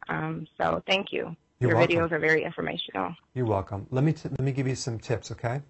Um, 0.10 0.48
so 0.58 0.84
thank 0.86 1.12
you. 1.12 1.36
You're 1.60 1.72
Your 1.72 1.80
welcome. 1.80 1.96
videos 1.96 2.12
are 2.12 2.20
very 2.20 2.44
informational. 2.44 3.16
You're 3.34 3.46
welcome. 3.46 3.88
Let 3.90 4.04
me 4.04 4.12
t- 4.12 4.30
let 4.30 4.42
me 4.42 4.52
give 4.52 4.68
you 4.68 4.76
some 4.76 5.00
tips, 5.00 5.32
okay? 5.32 5.62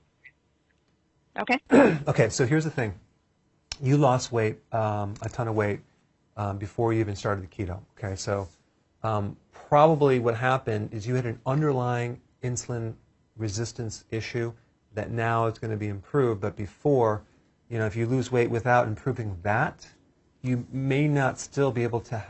Okay. 1.39 1.59
Okay, 2.07 2.29
so 2.29 2.45
here's 2.45 2.63
the 2.63 2.71
thing. 2.71 2.93
You 3.81 3.97
lost 3.97 4.31
weight, 4.31 4.57
um, 4.71 5.13
a 5.21 5.29
ton 5.29 5.47
of 5.47 5.55
weight, 5.55 5.81
um, 6.37 6.57
before 6.57 6.93
you 6.93 6.99
even 7.01 7.15
started 7.15 7.43
the 7.43 7.47
keto. 7.47 7.79
Okay, 7.97 8.15
so 8.15 8.47
um, 9.03 9.35
probably 9.51 10.19
what 10.19 10.35
happened 10.35 10.89
is 10.91 11.05
you 11.05 11.13
had 11.15 11.25
an 11.25 11.39
underlying 11.45 12.19
insulin 12.43 12.95
resistance 13.37 14.05
issue 14.11 14.53
that 14.93 15.11
now 15.11 15.45
is 15.45 15.59
going 15.59 15.71
to 15.71 15.77
be 15.77 15.87
improved. 15.87 16.41
But 16.41 16.55
before, 16.55 17.21
you 17.69 17.77
know, 17.77 17.85
if 17.85 17.95
you 17.95 18.05
lose 18.07 18.31
weight 18.31 18.49
without 18.49 18.87
improving 18.87 19.37
that, 19.43 19.87
you 20.41 20.65
may 20.71 21.07
not 21.07 21.39
still 21.39 21.71
be 21.71 21.83
able 21.83 21.99
to 22.01 22.23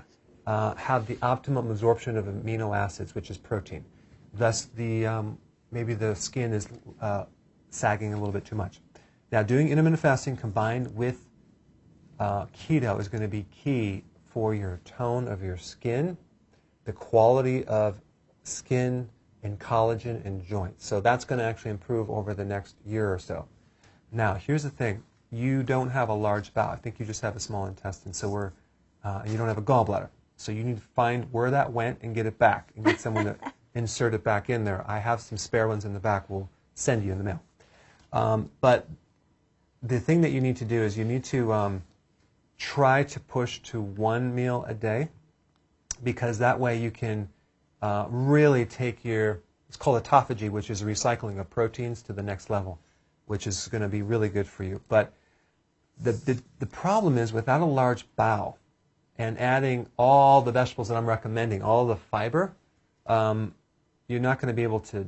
uh, 0.47 0.75
have 0.75 1.07
the 1.07 1.17
optimum 1.21 1.71
absorption 1.71 2.17
of 2.17 2.25
amino 2.25 2.75
acids, 2.75 3.15
which 3.15 3.29
is 3.29 3.37
protein. 3.37 3.83
Thus, 4.33 4.65
the 4.65 5.05
um, 5.05 5.37
maybe 5.71 5.93
the 5.93 6.15
skin 6.15 6.53
is 6.53 6.67
uh, 7.01 7.25
sagging 7.69 8.13
a 8.13 8.17
little 8.17 8.33
bit 8.33 8.45
too 8.45 8.55
much. 8.55 8.79
Now, 9.31 9.43
doing 9.43 9.69
intermittent 9.69 10.01
fasting 10.01 10.37
combined 10.37 10.95
with 10.95 11.25
uh, 12.19 12.45
keto 12.47 12.99
is 12.99 13.07
going 13.07 13.21
to 13.21 13.27
be 13.27 13.45
key 13.51 14.03
for 14.25 14.53
your 14.53 14.79
tone 14.85 15.27
of 15.27 15.43
your 15.43 15.57
skin, 15.57 16.17
the 16.85 16.93
quality 16.93 17.65
of 17.65 17.99
skin 18.43 19.09
and 19.43 19.59
collagen 19.59 20.23
and 20.25 20.45
joints. 20.45 20.85
So 20.85 21.01
that's 21.01 21.25
going 21.25 21.39
to 21.39 21.45
actually 21.45 21.71
improve 21.71 22.09
over 22.09 22.33
the 22.33 22.45
next 22.45 22.75
year 22.85 23.11
or 23.11 23.19
so. 23.19 23.47
Now, 24.11 24.35
here's 24.35 24.63
the 24.63 24.69
thing: 24.69 25.03
you 25.31 25.63
don't 25.63 25.89
have 25.89 26.09
a 26.09 26.13
large 26.13 26.53
bowel. 26.53 26.71
I 26.71 26.75
think 26.75 26.99
you 26.99 27.05
just 27.05 27.21
have 27.21 27.35
a 27.35 27.39
small 27.39 27.65
intestine. 27.65 28.13
So 28.13 28.29
we're 28.29 28.51
uh, 29.03 29.21
and 29.23 29.31
you 29.31 29.37
don't 29.37 29.47
have 29.47 29.57
a 29.57 29.61
gallbladder. 29.61 30.09
So 30.37 30.51
you 30.51 30.63
need 30.63 30.77
to 30.77 30.81
find 30.95 31.25
where 31.31 31.51
that 31.51 31.71
went 31.71 31.99
and 32.01 32.13
get 32.13 32.25
it 32.25 32.37
back 32.37 32.71
and 32.75 32.85
get 32.85 32.99
someone 32.99 33.25
to 33.25 33.35
insert 33.75 34.13
it 34.13 34.23
back 34.23 34.49
in 34.49 34.63
there. 34.63 34.83
I 34.87 34.99
have 34.99 35.21
some 35.21 35.37
spare 35.37 35.67
ones 35.67 35.85
in 35.85 35.93
the 35.93 35.99
back. 35.99 36.29
We'll 36.29 36.49
send 36.73 37.03
you 37.03 37.11
in 37.11 37.17
the 37.17 37.23
mail. 37.23 37.41
Um, 38.13 38.49
but 38.61 38.87
the 39.83 39.99
thing 39.99 40.21
that 40.21 40.31
you 40.31 40.41
need 40.41 40.57
to 40.57 40.65
do 40.65 40.81
is 40.81 40.97
you 40.97 41.05
need 41.05 41.23
to 41.25 41.53
um, 41.53 41.83
try 42.57 43.03
to 43.03 43.19
push 43.19 43.59
to 43.63 43.81
one 43.81 44.33
meal 44.33 44.65
a 44.67 44.73
day 44.73 45.09
because 46.03 46.39
that 46.39 46.59
way 46.59 46.77
you 46.77 46.91
can 46.91 47.29
uh, 47.81 48.07
really 48.09 48.65
take 48.65 49.03
your 49.03 49.41
it's 49.67 49.77
called 49.77 50.01
autophagy, 50.01 50.49
which 50.49 50.69
is 50.69 50.83
recycling 50.83 51.39
of 51.39 51.49
proteins 51.49 52.01
to 52.03 52.13
the 52.13 52.23
next 52.23 52.49
level, 52.49 52.79
which 53.25 53.47
is 53.47 53.67
going 53.67 53.81
to 53.81 53.89
be 53.89 54.03
really 54.03 54.29
good 54.29 54.47
for 54.47 54.63
you. 54.63 54.79
But 54.87 55.11
the, 55.99 56.13
the, 56.13 56.41
the 56.59 56.65
problem 56.65 57.17
is 57.17 57.33
without 57.33 57.61
a 57.61 57.65
large 57.65 58.05
bowel 58.15 58.57
and 59.17 59.39
adding 59.39 59.87
all 59.97 60.41
the 60.41 60.51
vegetables 60.51 60.89
that 60.89 60.97
I'm 60.97 61.05
recommending, 61.05 61.61
all 61.61 61.85
the 61.85 61.95
fiber, 61.95 62.53
um, 63.05 63.53
you're 64.07 64.19
not 64.19 64.39
going 64.39 64.47
to 64.47 64.53
be 64.53 64.63
able 64.63 64.81
to 64.81 65.07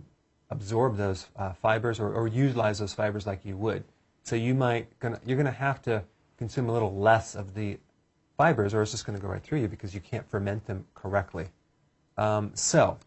absorb 0.50 0.98
those 0.98 1.28
uh, 1.36 1.54
fibers 1.54 2.00
or, 2.00 2.14
or 2.14 2.28
utilize 2.28 2.80
those 2.80 2.94
fibers 2.94 3.28
like 3.28 3.44
you 3.44 3.58
would. 3.58 3.84
So 4.24 4.36
you 4.36 4.54
might 4.54 4.98
gonna, 5.00 5.20
you're 5.26 5.38
going 5.38 5.46
to 5.46 5.52
have 5.52 5.82
to 5.84 6.04
consume 6.38 6.70
a 6.70 6.74
little 6.74 6.96
less 6.96 7.36
of 7.36 7.54
the 7.54 7.78
fibers, 8.38 8.74
or 8.74 8.82
it's 8.82 8.92
just 8.92 9.06
going 9.06 9.18
to 9.18 9.22
go 9.22 9.28
right 9.28 9.42
through 9.42 9.60
you 9.60 9.68
because 9.68 9.94
you 9.94 10.00
can't 10.00 10.30
ferment 10.30 10.66
them 10.68 10.86
correctly. 10.94 11.48
Um, 12.18 12.52
so 12.54 12.98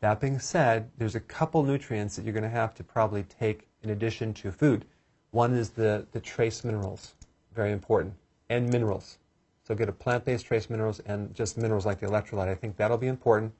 that 0.00 0.20
being 0.20 0.38
said, 0.38 0.90
there's 0.98 1.14
a 1.14 1.20
couple 1.20 1.62
nutrients 1.62 2.16
that 2.16 2.24
you're 2.24 2.34
going 2.34 2.42
to 2.42 2.48
have 2.48 2.74
to 2.74 2.84
probably 2.84 3.22
take 3.24 3.66
in 3.82 3.90
addition 3.90 4.34
to 4.34 4.52
food. 4.52 4.84
One 5.30 5.54
is 5.54 5.70
the, 5.70 6.06
the 6.12 6.20
trace 6.20 6.64
minerals, 6.64 7.14
very 7.54 7.72
important, 7.72 8.14
and 8.50 8.68
minerals. 8.70 9.18
So 9.64 9.74
get 9.74 9.88
a 9.88 9.92
plant-based 9.92 10.46
trace 10.46 10.68
minerals 10.68 11.00
and 11.00 11.34
just 11.34 11.56
minerals 11.56 11.86
like 11.86 12.00
the 12.00 12.06
electrolyte. 12.06 12.48
I 12.48 12.54
think 12.54 12.76
that'll 12.76 12.98
be 12.98 13.06
important 13.06 13.52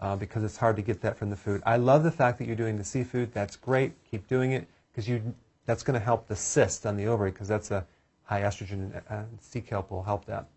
uh, 0.00 0.16
because 0.16 0.42
it's 0.44 0.56
hard 0.56 0.76
to 0.76 0.82
get 0.82 1.00
that 1.02 1.18
from 1.18 1.30
the 1.30 1.36
food. 1.36 1.62
I 1.66 1.76
love 1.76 2.02
the 2.02 2.10
fact 2.10 2.38
that 2.38 2.46
you're 2.46 2.56
doing 2.56 2.78
the 2.78 2.84
seafood. 2.84 3.32
That's 3.32 3.56
great. 3.56 3.92
Keep 4.10 4.28
doing 4.28 4.52
it 4.52 4.66
because 4.90 5.08
you 5.08 5.34
that's 5.64 5.82
going 5.82 5.98
to 5.98 6.04
help 6.04 6.26
the 6.26 6.34
cyst 6.34 6.86
on 6.86 6.96
the 6.96 7.06
ovary 7.06 7.30
because 7.30 7.48
that's 7.48 7.70
a 7.70 7.86
high 8.24 8.40
estrogen 8.40 9.00
and 9.08 9.40
sea 9.40 9.60
kelp 9.60 9.90
will 9.90 10.02
help 10.02 10.24
that. 10.24 10.48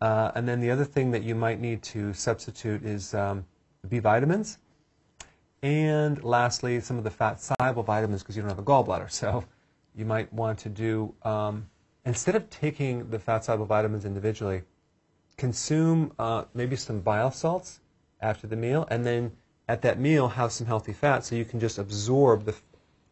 Uh, 0.00 0.32
and 0.34 0.48
then 0.48 0.60
the 0.60 0.70
other 0.70 0.84
thing 0.84 1.10
that 1.12 1.22
you 1.22 1.34
might 1.34 1.60
need 1.60 1.82
to 1.82 2.12
substitute 2.12 2.84
is 2.84 3.14
um, 3.14 3.44
B 3.88 3.98
vitamins. 3.98 4.58
And 5.62 6.22
lastly, 6.24 6.80
some 6.80 6.98
of 6.98 7.04
the 7.04 7.10
fat 7.10 7.40
soluble 7.40 7.84
vitamins 7.84 8.22
because 8.22 8.36
you 8.36 8.42
don't 8.42 8.48
have 8.48 8.58
a 8.58 8.64
gallbladder. 8.64 9.10
So 9.10 9.44
you 9.94 10.04
might 10.04 10.32
want 10.32 10.58
to 10.60 10.68
do, 10.68 11.14
um, 11.22 11.68
instead 12.04 12.34
of 12.34 12.48
taking 12.50 13.08
the 13.10 13.18
fat 13.18 13.44
soluble 13.44 13.66
vitamins 13.66 14.04
individually, 14.04 14.62
consume 15.36 16.12
uh, 16.18 16.44
maybe 16.54 16.76
some 16.76 17.00
bile 17.00 17.30
salts 17.30 17.80
after 18.20 18.46
the 18.46 18.56
meal, 18.56 18.86
and 18.90 19.04
then 19.04 19.32
at 19.68 19.82
that 19.82 19.98
meal 19.98 20.28
have 20.28 20.52
some 20.52 20.66
healthy 20.66 20.92
fat 20.92 21.24
so 21.24 21.34
you 21.34 21.44
can 21.44 21.60
just 21.60 21.78
absorb 21.78 22.44
the, 22.44 22.54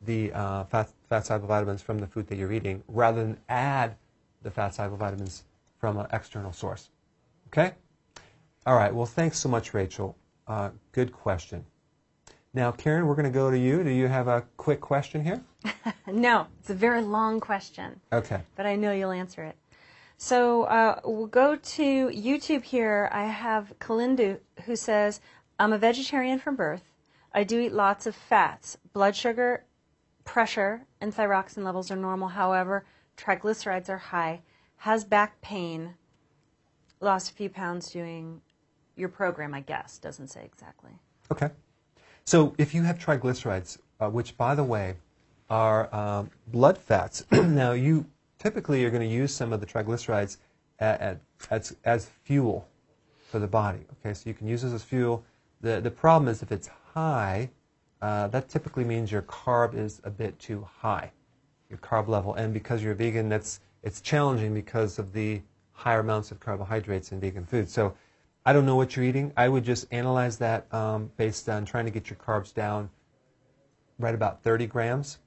the 0.02 0.32
uh, 0.32 0.64
fat, 0.64 0.90
fat 1.08 1.26
soluble 1.26 1.48
vitamins 1.48 1.82
from 1.82 1.98
the 1.98 2.06
food 2.06 2.26
that 2.28 2.36
you're 2.36 2.52
eating 2.52 2.82
rather 2.88 3.22
than 3.22 3.36
add 3.48 3.96
the 4.42 4.50
fat 4.50 4.74
soluble 4.74 4.96
vitamins 4.96 5.44
from 5.78 5.98
an 5.98 6.06
external 6.12 6.52
source. 6.52 6.90
Okay? 7.48 7.72
All 8.66 8.74
right. 8.74 8.94
Well, 8.94 9.06
thanks 9.06 9.38
so 9.38 9.48
much, 9.48 9.72
Rachel. 9.72 10.16
Uh, 10.46 10.70
good 10.92 11.12
question. 11.12 11.64
Now, 12.52 12.72
Karen, 12.72 13.06
we're 13.06 13.14
going 13.14 13.24
to 13.24 13.30
go 13.30 13.50
to 13.50 13.58
you. 13.58 13.84
Do 13.84 13.90
you 13.90 14.08
have 14.08 14.26
a 14.26 14.44
quick 14.56 14.80
question 14.80 15.24
here? 15.24 15.42
No, 16.06 16.48
it's 16.58 16.70
a 16.70 16.74
very 16.74 17.02
long 17.02 17.38
question, 17.38 18.00
Okay. 18.12 18.40
but 18.56 18.66
I 18.66 18.74
know 18.74 18.90
you'll 18.92 19.12
answer 19.12 19.44
it. 19.44 19.56
So 20.16 20.64
uh, 20.64 21.00
we'll 21.04 21.28
go 21.28 21.54
to 21.54 22.08
YouTube 22.08 22.64
here. 22.64 23.08
I 23.12 23.26
have 23.26 23.72
Kalindu 23.78 24.40
who 24.64 24.74
says, 24.74 25.20
I'm 25.60 25.72
a 25.72 25.78
vegetarian 25.78 26.40
from 26.40 26.56
birth. 26.56 26.82
I 27.32 27.44
do 27.44 27.60
eat 27.60 27.72
lots 27.72 28.06
of 28.06 28.16
fats. 28.16 28.76
Blood 28.92 29.14
sugar, 29.14 29.64
pressure, 30.24 30.82
and 31.00 31.14
thyroxine 31.14 31.62
levels 31.62 31.92
are 31.92 31.96
normal. 31.96 32.28
However, 32.28 32.84
triglycerides 33.16 33.88
are 33.88 33.98
high. 33.98 34.40
Has 34.78 35.04
back 35.04 35.40
pain. 35.42 35.94
Lost 37.00 37.30
a 37.30 37.34
few 37.34 37.48
pounds 37.48 37.90
doing 37.92 38.40
your 38.96 39.08
program, 39.10 39.54
I 39.54 39.60
guess. 39.60 39.96
Doesn't 39.98 40.28
say 40.28 40.42
exactly. 40.44 40.90
Okay. 41.30 41.50
So 42.24 42.54
if 42.58 42.74
you 42.74 42.82
have 42.82 42.98
triglycerides, 42.98 43.78
uh, 44.00 44.08
which 44.08 44.36
by 44.36 44.54
the 44.54 44.64
way 44.64 44.96
are 45.48 45.94
um, 45.94 46.30
blood 46.48 46.78
fats, 46.78 47.24
now 47.32 47.72
you 47.72 48.06
typically 48.38 48.84
are 48.84 48.90
going 48.90 49.08
to 49.08 49.14
use 49.14 49.34
some 49.34 49.52
of 49.52 49.60
the 49.60 49.66
triglycerides 49.66 50.38
at, 50.78 51.00
at, 51.00 51.20
as, 51.50 51.76
as 51.84 52.10
fuel 52.24 52.66
for 53.28 53.38
the 53.38 53.46
body. 53.46 53.80
Okay, 54.00 54.14
so 54.14 54.28
you 54.28 54.34
can 54.34 54.48
use 54.48 54.62
this 54.62 54.72
as 54.72 54.82
fuel. 54.82 55.24
The, 55.60 55.80
the 55.80 55.90
problem 55.90 56.28
is 56.28 56.42
if 56.42 56.50
it's 56.52 56.70
high, 56.94 57.50
uh, 58.02 58.28
that 58.28 58.48
typically 58.48 58.84
means 58.84 59.12
your 59.12 59.22
carb 59.22 59.74
is 59.74 60.00
a 60.04 60.10
bit 60.10 60.38
too 60.38 60.66
high, 60.78 61.10
your 61.68 61.78
carb 61.78 62.08
level. 62.08 62.34
And 62.34 62.54
because 62.54 62.82
you're 62.82 62.94
vegan, 62.94 63.28
that's 63.28 63.60
it's 63.82 64.00
challenging 64.00 64.54
because 64.54 64.98
of 64.98 65.12
the 65.12 65.40
higher 65.72 66.00
amounts 66.00 66.30
of 66.30 66.40
carbohydrates 66.40 67.12
in 67.12 67.20
vegan 67.20 67.44
food. 67.44 67.68
So 67.68 67.94
I 68.44 68.52
don't 68.52 68.64
know 68.64 68.76
what 68.76 68.96
you're 68.96 69.04
eating. 69.04 69.32
I 69.36 69.48
would 69.48 69.64
just 69.64 69.86
analyze 69.90 70.38
that 70.38 70.72
um, 70.72 71.10
based 71.16 71.48
on 71.48 71.64
trying 71.64 71.84
to 71.84 71.90
get 71.90 72.08
your 72.08 72.16
carbs 72.16 72.54
down 72.54 72.90
right 73.98 74.14
about 74.14 74.42
30 74.42 74.66
grams 74.66 75.18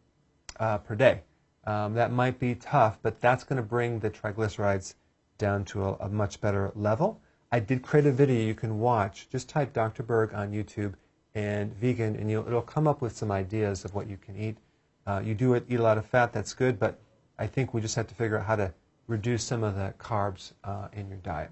uh, 0.60 0.80
per 0.80 0.96
day. 0.96 1.22
Um, 1.66 1.94
that 1.94 2.12
might 2.12 2.40
be 2.40 2.56
tough, 2.56 2.98
but 3.02 3.22
that's 3.22 3.44
going 3.44 3.58
to 3.58 3.64
bring 3.64 4.00
the 4.00 4.10
triglycerides 4.10 4.96
down 5.38 5.64
to 5.66 5.84
a, 5.84 5.94
a 6.02 6.10
much 6.10 6.42
better 6.42 6.72
level. 6.76 7.22
I 7.52 7.60
did 7.60 7.84
create 7.84 8.08
a 8.08 8.12
video 8.12 8.42
you 8.42 8.56
can 8.56 8.80
watch. 8.80 9.30
Just 9.30 9.48
type 9.48 9.74
Dr. 9.74 10.02
Berg 10.04 10.34
on 10.34 10.52
YouTube 10.52 10.96
and 11.36 11.74
vegan, 11.76 12.16
and 12.16 12.30
it'll 12.30 12.62
come 12.62 12.88
up 12.88 13.02
with 13.02 13.16
some 13.16 13.32
ideas 13.32 13.86
of 13.86 13.94
what 13.94 14.10
you 14.10 14.18
can 14.18 14.38
eat. 14.38 14.58
Uh, 15.06 15.22
you 15.24 15.36
do 15.36 15.56
eat 15.56 15.80
a 15.80 15.82
lot 15.82 15.98
of 15.98 16.06
fat, 16.06 16.34
that's 16.34 16.54
good, 16.54 16.80
but 16.80 17.00
I 17.38 17.48
think 17.48 17.74
we 17.74 17.82
just 17.82 17.96
have 17.96 18.08
to 18.08 18.16
figure 18.16 18.38
out 18.38 18.46
how 18.46 18.56
to 18.56 18.74
reduce 19.08 19.44
some 19.44 19.64
of 19.64 19.76
the 19.76 19.94
carbs 20.00 20.54
uh, 20.64 20.88
in 20.94 21.10
your 21.10 21.18
diet. 21.20 21.52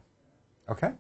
Okay? 0.69 0.91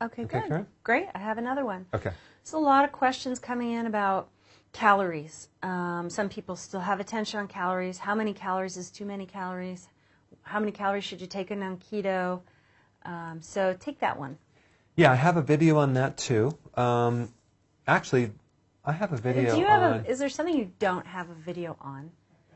Okay, 0.00 0.24
Okay, 0.24 0.40
good. 0.40 0.48
Karen? 0.48 0.66
Great. 0.84 1.06
I 1.14 1.18
have 1.18 1.38
another 1.38 1.64
one. 1.64 1.86
Okay. 1.94 2.12
So 2.42 2.58
a 2.58 2.60
lot 2.60 2.84
of 2.84 2.92
questions 2.92 3.38
coming 3.38 3.72
in 3.72 3.86
about 3.86 4.28
calories. 4.72 5.48
Um, 5.62 6.10
some 6.10 6.28
people 6.28 6.54
still 6.56 6.80
have 6.80 7.00
attention 7.00 7.40
on 7.40 7.48
calories. 7.48 7.98
How 7.98 8.14
many 8.14 8.32
calories 8.34 8.76
is 8.76 8.90
too 8.90 9.06
many 9.06 9.26
calories? 9.26 9.88
How 10.42 10.60
many 10.60 10.70
calories 10.72 11.04
should 11.04 11.20
you 11.20 11.26
take 11.26 11.50
in 11.50 11.62
on 11.62 11.78
keto? 11.78 12.42
Um, 13.04 13.40
so 13.40 13.74
take 13.78 14.00
that 14.00 14.18
one. 14.18 14.36
Yeah, 14.96 15.12
I 15.12 15.14
have 15.14 15.36
a 15.36 15.42
video 15.42 15.78
on 15.78 15.94
that 15.94 16.16
too. 16.18 16.56
Um, 16.74 17.32
actually, 17.86 18.32
I 18.84 18.92
have 18.92 19.12
a 19.12 19.16
video 19.16 19.52
Do 19.54 19.60
you 19.60 19.66
have 19.66 19.82
on. 19.82 20.00
a? 20.00 20.08
Is 20.08 20.18
there 20.18 20.28
something 20.28 20.56
you 20.56 20.72
don't 20.78 21.06
have 21.06 21.30
a 21.30 21.34
video 21.34 21.76
on? 21.80 22.10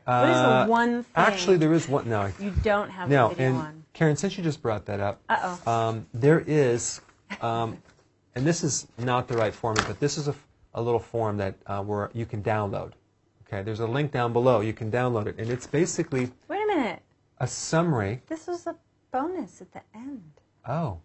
what 0.05 0.29
is 0.29 0.35
uh, 0.35 0.63
the 0.65 0.69
one 0.69 1.03
thing 1.03 1.11
Actually, 1.15 1.57
there 1.57 1.73
is 1.73 1.87
one. 1.87 2.09
No, 2.09 2.31
you 2.39 2.51
don't 2.63 2.89
have 2.89 3.09
no. 3.09 3.27
a 3.27 3.29
video 3.29 3.47
And 3.47 3.57
on? 3.57 3.83
Karen, 3.93 4.15
since 4.15 4.37
you 4.37 4.43
just 4.43 4.61
brought 4.61 4.85
that 4.87 4.99
up, 4.99 5.21
Uh-oh. 5.29 5.71
um, 5.71 6.07
there 6.13 6.39
is 6.45 7.01
um, 7.41 7.77
and 8.35 8.45
this 8.45 8.63
is 8.63 8.87
not 8.97 9.27
the 9.27 9.37
right 9.37 9.53
format, 9.53 9.85
but 9.87 9.99
this 9.99 10.17
is 10.17 10.27
a, 10.27 10.35
a 10.73 10.81
little 10.81 10.99
form 10.99 11.37
that 11.37 11.55
uh, 11.67 11.81
where 11.83 12.09
you 12.13 12.25
can 12.25 12.41
download. 12.43 12.93
Okay, 13.47 13.61
there's 13.63 13.81
a 13.81 13.87
link 13.87 14.11
down 14.11 14.31
below. 14.33 14.61
You 14.61 14.73
can 14.73 14.89
download 14.91 15.27
it, 15.27 15.35
and 15.37 15.49
it's 15.49 15.67
basically 15.67 16.31
Wait 16.47 16.63
a 16.63 16.67
minute. 16.67 17.01
a 17.39 17.47
summary. 17.47 18.21
This 18.27 18.47
was 18.47 18.65
a 18.67 18.75
bonus 19.11 19.61
at 19.61 19.71
the 19.73 19.81
end. 19.93 20.23
Oh, 20.67 20.99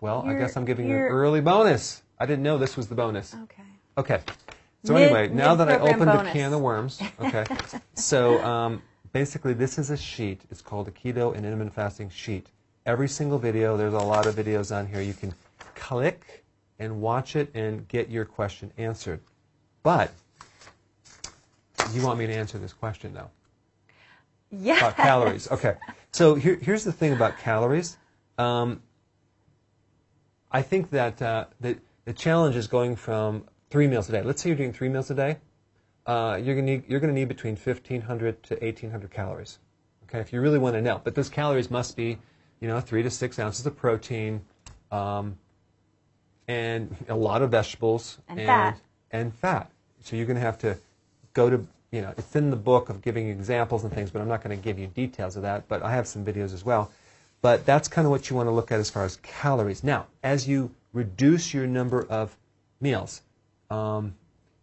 well, 0.00 0.22
I 0.22 0.30
You're- 0.32 0.40
guess 0.40 0.56
I'm 0.56 0.64
giving 0.64 0.88
you 0.88 0.96
an 0.96 1.02
early 1.02 1.40
bonus. 1.42 2.02
I 2.18 2.26
didn't 2.26 2.42
know 2.42 2.56
this 2.58 2.76
was 2.76 2.88
the 2.88 2.94
bonus. 2.94 3.34
Okay. 3.34 3.62
Okay. 3.98 4.20
So 4.84 4.94
Mid- 4.94 5.02
anyway, 5.04 5.28
now 5.28 5.54
that 5.56 5.68
I 5.68 5.78
opened 5.78 6.06
bonus. 6.06 6.32
can 6.32 6.52
of 6.54 6.60
worms, 6.60 7.02
okay. 7.20 7.44
so 7.94 8.42
um, 8.42 8.82
basically, 9.12 9.52
this 9.52 9.78
is 9.78 9.90
a 9.90 9.96
sheet. 9.96 10.40
It's 10.50 10.62
called 10.62 10.88
a 10.88 10.90
keto 10.90 11.34
and 11.36 11.44
intermittent 11.44 11.74
fasting 11.74 12.08
sheet. 12.08 12.46
Every 12.86 13.08
single 13.08 13.38
video, 13.38 13.76
there's 13.76 13.92
a 13.92 13.98
lot 13.98 14.26
of 14.26 14.34
videos 14.36 14.74
on 14.74 14.86
here. 14.86 15.02
You 15.02 15.12
can 15.12 15.34
click 15.80 16.44
and 16.78 17.00
watch 17.00 17.34
it 17.34 17.50
and 17.54 17.88
get 17.88 18.08
your 18.10 18.24
question 18.24 18.70
answered. 18.78 19.20
But 19.82 20.12
you 21.92 22.02
want 22.02 22.18
me 22.18 22.26
to 22.26 22.32
answer 22.34 22.58
this 22.58 22.72
question 22.72 23.12
though 23.14 23.30
Yeah. 24.50 24.76
about 24.76 24.96
calories. 24.96 25.50
Okay. 25.50 25.74
So 26.12 26.34
here, 26.34 26.56
here's 26.60 26.84
the 26.84 26.92
thing 26.92 27.12
about 27.12 27.38
calories. 27.38 27.96
Um, 28.38 28.82
I 30.52 30.62
think 30.62 30.90
that 30.90 31.20
uh, 31.22 31.46
the, 31.60 31.78
the 32.04 32.12
challenge 32.12 32.56
is 32.56 32.66
going 32.66 32.96
from 32.96 33.44
three 33.70 33.86
meals 33.86 34.08
a 34.08 34.12
day. 34.12 34.22
Let's 34.22 34.42
say 34.42 34.50
you're 34.50 34.58
doing 34.58 34.72
three 34.72 34.88
meals 34.88 35.10
a 35.10 35.14
day. 35.14 35.38
Uh, 36.06 36.38
you're 36.42 36.54
going 36.54 36.66
to 36.66 36.72
need 36.72 36.84
you're 36.88 37.00
going 37.00 37.12
to 37.14 37.18
need 37.18 37.28
between 37.28 37.56
1,500 37.56 38.42
to 38.44 38.54
1,800 38.56 39.10
calories. 39.10 39.58
Okay, 40.04 40.18
if 40.18 40.32
you 40.32 40.40
really 40.40 40.58
want 40.58 40.74
to 40.74 40.82
know. 40.82 41.00
But 41.02 41.14
those 41.14 41.28
calories 41.28 41.70
must 41.70 41.96
be, 41.96 42.18
you 42.60 42.66
know, 42.68 42.80
three 42.80 43.02
to 43.02 43.10
six 43.10 43.38
ounces 43.38 43.64
of 43.66 43.76
protein, 43.76 44.40
um, 44.90 45.38
and 46.48 46.94
a 47.08 47.14
lot 47.14 47.42
of 47.42 47.50
vegetables 47.50 48.18
And 48.28 48.38
fat. 48.40 48.80
and 49.10 49.34
fat. 49.34 49.70
So 50.02 50.16
you're 50.16 50.26
going 50.26 50.36
to 50.36 50.42
have 50.42 50.58
to 50.58 50.76
go 51.34 51.50
to, 51.50 51.66
you 51.92 52.00
know, 52.02 52.12
it's 52.16 52.34
in 52.34 52.50
the 52.50 52.56
book 52.56 52.88
of 52.88 53.02
giving 53.02 53.28
examples 53.28 53.84
and 53.84 53.92
things, 53.92 54.10
but 54.10 54.20
I'm 54.22 54.28
not 54.28 54.42
going 54.42 54.56
to 54.56 54.62
give 54.62 54.78
you 54.78 54.86
details 54.88 55.36
of 55.36 55.42
that. 55.42 55.68
But 55.68 55.82
I 55.82 55.92
have 55.92 56.06
some 56.08 56.24
videos 56.24 56.52
as 56.54 56.64
well. 56.64 56.90
But 57.42 57.64
that's 57.64 57.88
kind 57.88 58.06
of 58.06 58.10
what 58.10 58.28
you 58.28 58.36
want 58.36 58.48
to 58.48 58.52
look 58.52 58.70
at 58.72 58.80
as 58.80 58.90
far 58.90 59.04
as 59.04 59.16
calories. 59.22 59.82
Now, 59.82 60.06
as 60.22 60.46
you 60.48 60.70
reduce 60.92 61.54
your 61.54 61.66
number 61.66 62.04
of 62.06 62.36
meals, 62.80 63.22
um, 63.70 64.14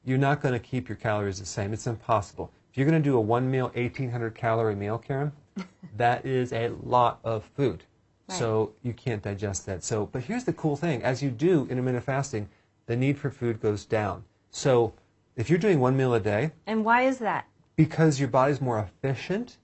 you're 0.05 0.17
not 0.17 0.41
going 0.41 0.53
to 0.53 0.59
keep 0.59 0.87
your 0.87 0.95
calories 0.95 1.39
the 1.39 1.45
same. 1.45 1.73
It's 1.73 1.87
impossible. 1.87 2.51
If 2.71 2.77
you're 2.77 2.87
going 2.87 3.01
to 3.01 3.09
do 3.09 3.17
a 3.17 3.21
one 3.21 3.49
meal, 3.49 3.71
1,800 3.73 4.35
calorie 4.35 4.75
meal, 4.75 4.97
Karen, 4.97 5.31
that 5.97 6.25
is 6.25 6.53
a 6.53 6.69
lot 6.83 7.19
of 7.23 7.43
food. 7.55 7.83
So 8.35 8.73
you 8.83 8.93
can't 8.93 9.21
digest 9.21 9.65
that. 9.67 9.83
So, 9.83 10.07
but 10.07 10.23
here's 10.23 10.43
the 10.43 10.53
cool 10.53 10.75
thing: 10.75 11.01
as 11.03 11.23
you 11.23 11.29
do 11.29 11.67
intermittent 11.69 12.03
fasting, 12.03 12.49
the 12.85 12.95
need 12.95 13.17
for 13.17 13.29
food 13.29 13.61
goes 13.61 13.85
down. 13.85 14.23
So, 14.51 14.93
if 15.35 15.49
you're 15.49 15.59
doing 15.59 15.79
one 15.79 15.95
meal 15.95 16.13
a 16.13 16.19
day, 16.19 16.51
And 16.65 16.83
why 16.83 17.03
is 17.03 17.19
that? 17.19 17.45
because 17.75 18.19
your 18.19 18.27
body's 18.29 18.59
more 18.59 18.79
efficient, 18.79 19.57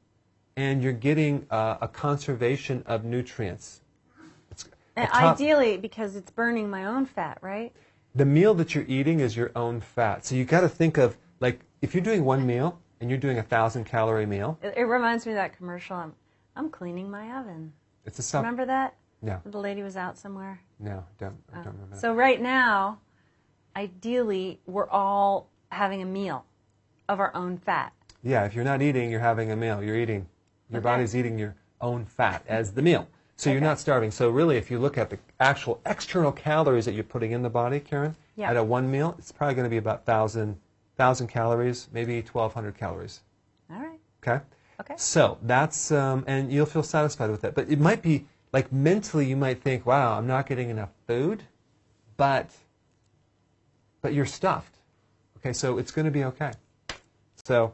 and 0.56 0.82
you're 0.84 0.94
getting 0.94 1.46
uh, 1.50 1.78
a 1.82 1.88
conservation 1.88 2.84
of 2.86 3.04
nutrients. 3.04 3.82
And 4.96 5.10
top- 5.10 5.36
ideally, 5.40 5.78
because 5.78 6.16
it's 6.16 6.30
burning 6.32 6.70
my 6.70 6.86
own 6.86 7.06
fat, 7.06 7.40
right? 7.42 7.74
the 8.16 8.26
meal 8.26 8.54
that 8.54 8.76
you're 8.76 8.86
eating 8.88 9.20
is 9.22 9.36
your 9.36 9.52
own 9.56 9.82
fat. 9.82 10.24
So 10.24 10.36
you 10.36 10.46
got 10.46 10.62
to 10.62 10.70
think 10.70 10.98
of 11.00 11.18
like 11.40 11.60
if 11.82 11.96
you're 11.96 12.04
doing 12.04 12.24
one 12.24 12.46
meal 12.46 12.80
and 13.02 13.10
you're 13.10 13.18
doing 13.20 13.40
a 13.40 13.44
thousand 13.44 13.86
calorie 13.86 14.28
meal, 14.28 14.60
It, 14.62 14.76
it 14.78 14.84
reminds 14.84 15.26
me 15.26 15.32
of 15.32 15.38
that 15.38 15.58
commercial. 15.58 15.96
I'm, 15.98 16.14
I'm 16.56 16.70
cleaning 16.70 17.10
my 17.10 17.32
oven. 17.40 17.74
It's 18.06 18.20
a 18.20 18.22
sub. 18.22 18.44
Remember 18.44 18.66
that? 18.66 18.96
No, 19.22 19.40
The 19.46 19.58
lady 19.60 19.84
was 19.84 19.96
out 19.96 20.18
somewhere. 20.18 20.60
no, 20.80 21.06
don't, 21.18 21.36
I 21.54 21.58
don't 21.58 21.68
remember. 21.74 21.92
that. 21.96 22.02
So 22.02 22.14
right 22.14 22.42
now, 22.42 23.00
ideally, 23.76 24.60
we're 24.66 24.90
all 24.90 25.48
having 25.70 26.02
a 26.02 26.06
meal 26.06 26.46
of 27.10 27.20
our 27.20 27.34
own 27.36 27.58
fat. 27.58 27.94
Yeah, 28.22 28.46
if 28.46 28.54
you're 28.54 28.64
not 28.64 28.82
eating, 28.82 29.10
you're 29.12 29.20
having 29.20 29.52
a 29.52 29.56
meal. 29.56 29.84
You're 29.84 29.96
eating, 29.98 30.28
your 30.70 30.80
Okay. 30.80 30.84
body's 30.84 31.16
eating 31.16 31.38
your 31.38 31.56
own 31.82 32.06
fat 32.06 32.44
as 32.48 32.74
the 32.74 32.82
meal. 32.82 33.08
So 33.36 33.50
you're 33.52 33.62
not 33.62 33.80
starving. 33.80 34.12
So 34.12 34.30
really, 34.30 34.58
if 34.58 34.70
you 34.72 34.80
look 34.80 34.98
at 34.98 35.10
the 35.10 35.18
actual 35.40 35.82
external 35.86 36.32
calories 36.32 36.86
that 36.86 36.94
you're 36.94 37.04
putting 37.04 37.32
in 37.32 37.42
the 37.42 37.50
body, 37.50 37.80
Karen, 37.80 38.16
Yeah. 38.36 38.50
at 38.50 38.58
a 38.58 38.64
one 38.64 38.90
meal, 38.90 39.16
it's 39.18 39.32
probably 39.32 39.56
going 39.56 39.66
to 39.66 39.70
be 39.70 39.78
about 39.78 40.06
thousand 40.06 40.60
thousand 40.96 41.28
calories, 41.28 41.88
maybe 41.92 42.22
1,200 42.22 42.78
calories. 42.78 43.22
All 43.72 43.80
right. 43.80 44.00
Okay. 44.22 44.44
Okay. 44.80 44.96
So 44.98 45.38
that's 45.42 45.92
um, 45.92 46.24
and 46.28 46.52
you'll 46.52 46.66
feel 46.66 46.84
satisfied 46.84 47.30
with 47.30 47.42
that. 47.42 47.56
But 47.56 47.70
it 47.70 47.80
might 47.80 48.02
be 48.02 48.26
like 48.52 48.72
mentally, 48.72 49.26
you 49.26 49.36
might 49.36 49.62
think, 49.62 49.86
"Wow, 49.86 50.18
I'm 50.18 50.28
not 50.28 50.48
getting 50.48 50.70
enough 50.70 50.90
food," 51.08 51.44
but 52.18 52.50
but 54.02 54.14
you're 54.14 54.26
stuffed. 54.26 54.76
Okay, 55.38 55.54
so 55.54 55.78
it's 55.78 55.92
going 55.92 56.06
to 56.06 56.12
be 56.12 56.24
okay. 56.24 56.52
So 57.44 57.74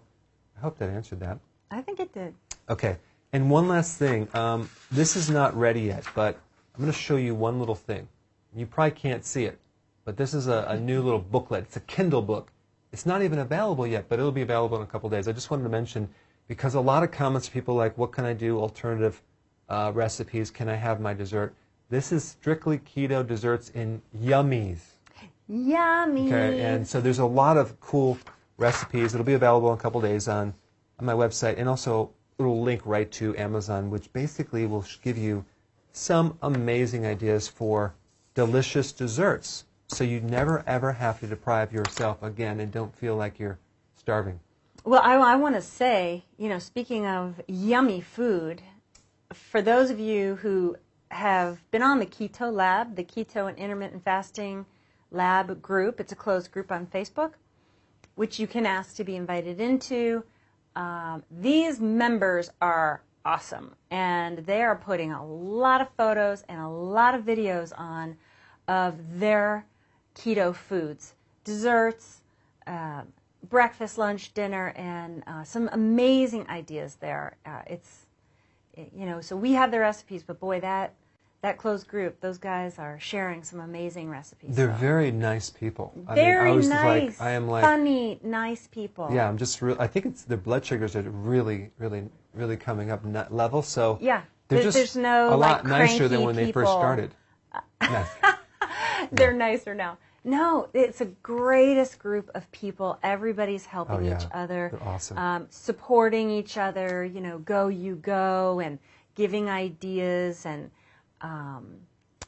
I 0.58 0.62
hope 0.62 0.78
that 0.80 0.90
answered 0.90 1.20
that. 1.20 1.40
I 1.70 1.82
think 1.82 2.00
it 2.00 2.14
did. 2.14 2.34
Okay, 2.70 2.98
and 3.34 3.50
one 3.50 3.68
last 3.68 3.98
thing. 3.98 4.28
Um, 4.34 4.70
this 4.92 5.16
is 5.16 5.30
not 5.30 5.56
ready 5.56 5.82
yet, 5.82 6.04
but 6.16 6.40
I'm 6.76 6.82
going 6.82 6.92
to 6.92 6.98
show 6.98 7.18
you 7.18 7.36
one 7.36 7.60
little 7.60 7.76
thing. 7.76 8.08
You 8.56 8.66
probably 8.66 8.92
can't 8.92 9.24
see 9.24 9.46
it, 9.46 9.60
but 10.06 10.18
this 10.18 10.34
is 10.34 10.48
a, 10.48 10.66
a 10.70 10.80
new 10.80 11.02
little 11.02 11.20
booklet. 11.20 11.66
It's 11.66 11.78
a 11.78 11.82
Kindle 11.82 12.22
book. 12.22 12.52
It's 12.92 13.06
not 13.06 13.22
even 13.22 13.38
available 13.40 13.86
yet, 13.86 14.10
but 14.10 14.18
it'll 14.18 14.32
be 14.32 14.42
available 14.42 14.78
in 14.78 14.84
a 14.84 14.88
couple 14.88 15.10
days. 15.10 15.28
I 15.28 15.32
just 15.32 15.52
wanted 15.52 15.64
to 15.64 15.70
mention 15.70 16.10
because 16.50 16.74
a 16.74 16.82
lot 16.82 17.04
of 17.04 17.12
comments, 17.12 17.48
people 17.48 17.76
like, 17.76 17.98
"What 17.98 18.12
can 18.12 18.26
I 18.26 18.34
do? 18.34 18.60
Alternative 18.60 19.22
uh, 19.70 19.94
recipes? 19.96 20.52
Can 20.52 20.68
I 20.68 20.76
have 20.76 21.00
my 21.00 21.14
dessert?" 21.14 21.54
This 21.90 22.12
is 22.12 22.24
strictly 22.24 22.80
keto 22.80 23.26
desserts 23.26 23.70
in 23.70 24.02
yummies. 24.22 24.80
Yummy. 25.48 26.28
Okay, 26.28 26.60
and 26.62 26.88
so 26.88 27.00
there's 27.00 27.20
a 27.20 27.26
lot 27.26 27.58
of 27.58 27.80
cool 27.80 28.18
recipes. 28.58 29.14
It'll 29.14 29.26
be 29.26 29.34
available 29.34 29.72
in 29.72 29.80
a 29.80 29.82
couple 29.82 30.02
days 30.02 30.28
on, 30.28 30.54
on 31.00 31.06
my 31.06 31.14
website, 31.14 31.58
and 31.58 31.70
also 31.70 32.12
it'll 32.38 32.62
link 32.62 32.82
right 32.86 33.12
to 33.14 33.36
Amazon, 33.38 33.90
which 33.90 34.12
basically 34.14 34.66
will 34.66 34.86
give 35.02 35.18
you 35.18 35.46
some 35.92 36.38
amazing 36.42 37.06
ideas 37.06 37.48
for 37.48 37.94
delicious 38.36 38.92
desserts. 38.92 39.66
So 39.88 40.04
you 40.04 40.20
never 40.22 40.64
ever 40.68 40.92
have 40.94 41.20
to 41.22 41.28
deprive 41.28 41.74
yourself 41.74 42.22
again 42.22 42.60
and 42.60 42.72
don't 42.72 42.96
feel 42.96 43.16
like 43.16 43.40
you're 43.40 43.58
starving. 43.96 44.40
Well, 44.86 45.02
I, 45.04 45.36
want 45.36 45.56
to 45.56 45.62
say, 45.62 46.24
you 46.38 46.48
know, 46.48 46.58
speaking 46.58 47.06
of 47.06 47.42
yummy 47.48 48.00
food, 48.00 48.62
for 49.34 49.62
those 49.62 49.90
of 49.90 50.00
you 50.00 50.36
who 50.36 50.78
have 51.12 51.70
been 51.70 51.84
on 51.84 52.00
the 52.00 52.06
Keto 52.06 52.52
Lab, 52.52 52.96
the 52.96 53.04
Keto 53.04 53.50
and 53.50 53.58
Intermittent 53.58 54.06
Fasting 54.06 54.66
Lab 55.12 55.62
group, 55.62 56.00
it's 56.00 56.14
a 56.14 56.16
closed 56.16 56.52
group 56.52 56.72
on 56.72 56.88
Facebook, 56.88 57.34
which 58.16 58.40
you 58.40 58.48
can 58.48 58.66
ask 58.66 58.96
to 58.96 59.04
be 59.04 59.18
invited 59.18 59.60
into. 59.60 60.24
Um, 60.78 61.24
these 61.30 61.82
members 61.82 62.50
are 62.62 63.02
awesome, 63.26 63.76
and 63.92 64.40
they 64.40 64.62
are 64.62 64.78
putting 64.78 65.12
a 65.12 65.26
lot 65.26 65.82
of 65.82 65.90
photos 65.98 66.44
and 66.48 66.62
a 66.62 66.70
lot 66.70 67.16
of 67.16 67.24
videos 67.24 67.74
on 67.78 68.16
of 68.70 69.20
their 69.20 69.66
keto 70.16 70.56
foods, 70.56 71.16
desserts, 71.44 72.22
uh, 72.66 73.02
breakfast, 73.50 73.98
lunch, 73.98 74.34
dinner, 74.34 74.74
and 74.76 75.24
uh, 75.28 75.44
some 75.44 75.70
amazing 75.72 76.48
ideas 76.50 76.96
there. 77.00 77.38
Uh, 77.46 77.62
it's, 77.68 78.06
it- 78.74 78.92
you 78.96 79.06
know, 79.06 79.22
so 79.22 79.36
we 79.36 79.54
have 79.54 79.72
the 79.72 79.80
recipes, 79.80 80.24
but 80.24 80.40
boy, 80.40 80.60
that 80.60 80.94
that 81.42 81.58
closed 81.58 81.88
group, 81.88 82.20
those 82.20 82.38
guys 82.38 82.78
are 82.80 83.00
sharing 83.00 83.42
some 83.46 83.62
amazing 83.62 84.10
recipes. 84.10 84.54
They're 84.58 84.74
So- 84.74 84.78
very 84.78 85.10
nice 85.10 85.50
people. 85.50 85.94
I 86.06 86.16
mean, 86.16 86.16
very 86.16 86.52
I 86.52 86.54
was 86.54 86.68
nice, 86.68 87.18
Like, 87.18 87.22
I 87.22 87.32
am 87.32 87.48
like, 87.48 87.64
funny, 87.64 88.20
nice 88.24 88.68
people. 88.68 89.08
yeah, 89.10 89.30
I'm 89.30 89.38
just. 89.38 89.62
Re- 89.62 89.78
I 89.80 89.88
think 89.88 90.06
it's 90.06 90.24
their 90.24 90.38
blood 90.38 90.66
sugars 90.66 90.98
are 90.98 91.02
really, 91.04 91.72
really, 91.78 92.10
really 92.34 92.58
coming 92.58 92.92
up 92.92 93.06
nut 93.06 93.34
level. 93.34 93.62
So 93.62 93.98
Yeah. 94.02 94.24
they're 94.50 94.62
just 94.62 94.76
there's 94.76 94.98
no, 94.98 95.34
a 95.34 95.38
lot 95.38 95.64
like, 95.64 95.88
nicer 95.88 96.10
than 96.10 96.24
when 96.24 96.36
they 96.36 96.52
first 96.52 96.68
people. 96.68 96.80
started. 96.82 97.16
Yes. 97.82 98.10
They're 99.14 99.34
nicer 99.34 99.74
now. 99.74 99.98
No, 100.24 100.68
it's 100.74 101.02
a 101.02 101.06
greatest 101.06 101.98
group 102.00 102.30
of 102.36 102.50
people. 102.52 103.00
Everybody's 103.04 103.66
helping 103.66 103.96
Oh, 103.98 104.00
yeah. 104.00 104.18
each 104.18 104.28
other, 104.34 104.70
They're 104.72 104.84
awesome. 104.88 105.18
um, 105.18 105.48
supporting 105.50 106.30
each 106.30 106.58
other. 106.58 107.06
You 107.06 107.22
know, 107.22 107.38
go 107.40 107.68
you 107.70 107.96
go, 107.96 108.60
and 108.60 108.78
giving 109.16 109.50
ideas 109.50 110.46
and 110.46 110.70
um, 111.22 111.78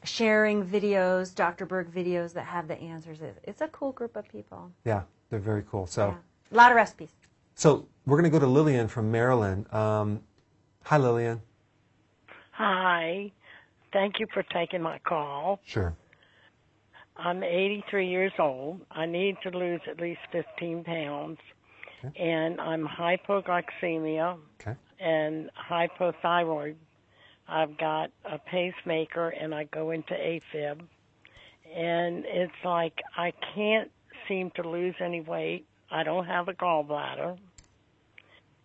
sharing 0.04 0.64
videos, 0.66 1.34
Dr. 1.34 1.66
Berg 1.66 1.92
videos 1.92 2.32
that 2.34 2.44
have 2.44 2.66
the 2.68 2.78
answers. 2.80 3.18
It's 3.44 3.60
a 3.60 3.68
cool 3.68 3.92
group 3.92 4.16
of 4.16 4.26
people. 4.28 4.70
Yeah, 4.84 5.02
they're 5.30 5.38
very 5.38 5.64
cool. 5.70 5.86
So, 5.86 6.08
Yeah. 6.08 6.14
A 6.52 6.56
lot 6.56 6.70
of 6.70 6.76
recipes. 6.76 7.10
so 7.54 7.86
we're 8.04 8.18
going 8.20 8.30
to 8.30 8.36
go 8.38 8.40
to 8.40 8.46
Lillian 8.50 8.88
from 8.88 9.10
Maryland. 9.10 9.72
Um, 9.72 10.20
hi, 10.84 10.98
Lillian. 10.98 11.40
Hi. 12.52 13.32
Thank 13.92 14.18
you 14.20 14.26
for 14.32 14.42
taking 14.42 14.82
my 14.82 14.98
call. 14.98 15.60
Sure. 15.64 15.94
I'm 17.24 17.42
83 17.44 18.08
years 18.08 18.32
old. 18.38 18.80
I 18.90 19.06
need 19.06 19.36
to 19.44 19.50
lose 19.50 19.80
at 19.88 20.00
least 20.00 20.20
15 20.32 20.84
pounds. 20.84 21.38
And 22.16 22.60
I'm 22.60 22.84
hypoglycemia 22.86 24.36
Okay. 24.60 24.76
and 24.98 25.50
hypothyroid. 25.70 26.74
I've 27.46 27.78
got 27.78 28.10
a 28.24 28.38
pacemaker 28.38 29.28
and 29.28 29.54
I 29.54 29.64
go 29.64 29.90
into 29.92 30.14
AFib. 30.14 30.80
and 31.74 32.24
it's 32.26 32.52
like 32.64 33.00
I 33.16 33.32
can't 33.54 33.90
seem 34.28 34.50
to 34.56 34.62
lose 34.68 34.94
any 35.00 35.20
weight. 35.20 35.64
I 35.90 36.02
don't 36.02 36.26
have 36.26 36.48
a 36.48 36.54
gallbladder. 36.54 37.38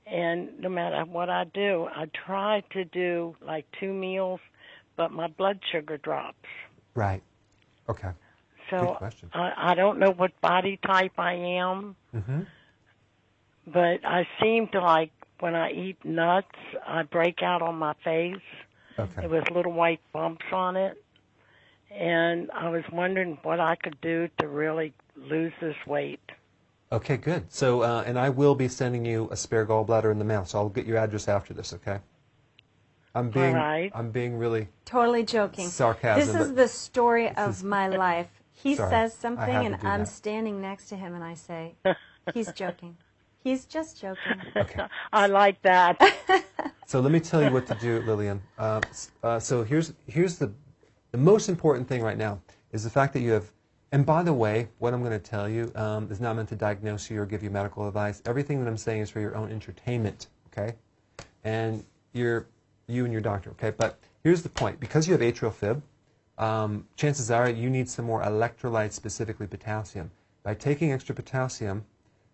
And 0.07 0.59
no 0.59 0.69
matter 0.69 1.03
what 1.05 1.29
I 1.29 1.43
do, 1.43 1.87
I 1.95 2.05
try 2.25 2.63
to 2.71 2.85
do 2.85 3.35
like 3.45 3.65
two 3.79 3.93
meals, 3.93 4.39
but 4.95 5.11
my 5.11 5.27
blood 5.27 5.59
sugar 5.71 5.97
drops. 5.97 6.47
Right. 6.95 7.21
Okay. 7.89 8.09
Good 8.69 8.80
So. 8.80 8.97
I, 9.34 9.71
I 9.71 9.75
don't 9.75 9.99
know 9.99 10.12
what 10.12 10.39
body 10.41 10.80
type 10.86 11.13
I 11.17 11.34
am, 11.34 11.95
hmm 12.12 12.41
but 13.65 14.06
I 14.06 14.25
seem 14.41 14.69
to 14.69 14.80
like 14.80 15.12
when 15.39 15.53
I 15.56 15.71
eat 15.71 16.03
nuts, 16.06 16.47
I 16.86 17.03
break 17.03 17.43
out 17.43 17.62
on 17.62 17.75
my 17.75 17.93
face. 18.03 18.36
Okay. 18.97 19.25
It 19.25 19.30
was 19.30 19.43
little 19.53 19.73
white 19.73 19.99
bumps 20.13 20.45
on 20.51 20.75
it. 20.75 21.03
And 21.91 22.49
I 22.51 22.69
was 22.69 22.84
wondering 22.91 23.38
what 23.43 23.60
I 23.60 23.75
could 23.75 23.99
do 24.01 24.30
to 24.39 24.47
really 24.47 24.93
lose 25.15 25.53
this 25.62 25.75
weight. 25.86 26.19
Okay, 26.91 27.17
good. 27.17 27.51
So, 27.51 27.82
uh, 27.82 28.03
and 28.06 28.17
I 28.17 28.30
will 28.30 28.56
be 28.56 28.67
sending 28.67 29.06
you 29.06 29.27
a 29.32 29.36
spare 29.36 29.65
gallbladder 29.65 30.12
in 30.12 30.19
the 30.19 30.25
mail, 30.25 30.45
so 30.45 30.60
I'll 30.60 30.69
get 30.69 30.86
your 30.86 30.97
address 30.97 31.27
after 31.27 31.53
this, 31.53 31.73
okay? 31.73 31.99
I'm 33.13 33.30
being, 33.30 33.53
right. 33.53 33.91
I'm 33.93 34.12
being 34.12 34.38
really 34.38 34.69
Totally 34.86 35.23
joking. 35.23 35.67
Sarcasm, 35.67 36.34
This 36.38 36.47
is 36.47 36.53
the 36.53 36.67
story 36.67 37.30
of 37.36 37.49
is- 37.49 37.63
my 37.63 37.88
life. 37.88 38.30
He 38.63 38.75
Sorry, 38.75 38.89
says 38.89 39.13
something, 39.13 39.65
and 39.65 39.75
I'm 39.83 39.99
that. 39.99 40.07
standing 40.07 40.59
next 40.61 40.87
to 40.89 40.95
him, 40.95 41.13
and 41.13 41.23
I 41.23 41.35
say, 41.35 41.75
"He's 42.33 42.51
joking. 42.51 42.97
He's 43.43 43.65
just 43.65 44.01
joking." 44.01 44.41
okay. 44.57 44.85
I 45.13 45.27
like 45.27 45.61
that. 45.61 46.01
So 46.87 47.01
let 47.01 47.11
me 47.11 47.19
tell 47.19 47.43
you 47.43 47.51
what 47.51 47.67
to 47.67 47.75
do, 47.75 47.99
Lillian. 48.03 48.41
Uh, 48.57 48.79
uh, 49.21 49.39
so 49.39 49.61
here's 49.61 49.93
here's 50.07 50.37
the 50.37 50.53
the 51.11 51.17
most 51.17 51.49
important 51.49 51.85
thing 51.85 52.01
right 52.01 52.17
now 52.17 52.39
is 52.71 52.85
the 52.85 52.89
fact 52.89 53.13
that 53.13 53.19
you 53.19 53.31
have. 53.31 53.51
And 53.91 54.05
by 54.05 54.23
the 54.23 54.33
way, 54.33 54.69
what 54.79 54.93
I'm 54.93 55.01
going 55.01 55.11
to 55.11 55.19
tell 55.19 55.49
you 55.49 55.69
um, 55.75 56.09
is 56.09 56.21
not 56.21 56.37
meant 56.37 56.47
to 56.49 56.55
diagnose 56.55 57.09
you 57.11 57.21
or 57.21 57.25
give 57.25 57.43
you 57.43 57.49
medical 57.49 57.87
advice. 57.89 58.21
Everything 58.25 58.63
that 58.63 58.69
I'm 58.69 58.77
saying 58.77 59.01
is 59.01 59.09
for 59.09 59.19
your 59.19 59.35
own 59.35 59.51
entertainment, 59.51 60.27
okay? 60.47 60.75
And 61.43 61.83
you're 62.13 62.47
you 62.87 63.03
and 63.03 63.11
your 63.11 63.21
doctor, 63.21 63.49
okay? 63.51 63.71
But 63.71 63.99
here's 64.23 64.41
the 64.41 64.49
point: 64.49 64.79
because 64.79 65.07
you 65.07 65.13
have 65.13 65.21
atrial 65.21 65.53
fib, 65.53 65.83
um, 66.38 66.88
chances 66.95 67.32
are 67.32 67.50
you 67.50 67.69
need 67.69 67.89
some 67.89 68.06
more 68.06 68.23
electrolytes, 68.23 68.93
specifically 68.93 69.47
potassium. 69.47 70.12
By 70.43 70.54
taking 70.54 70.91
extra 70.91 71.15
potassium, 71.15 71.86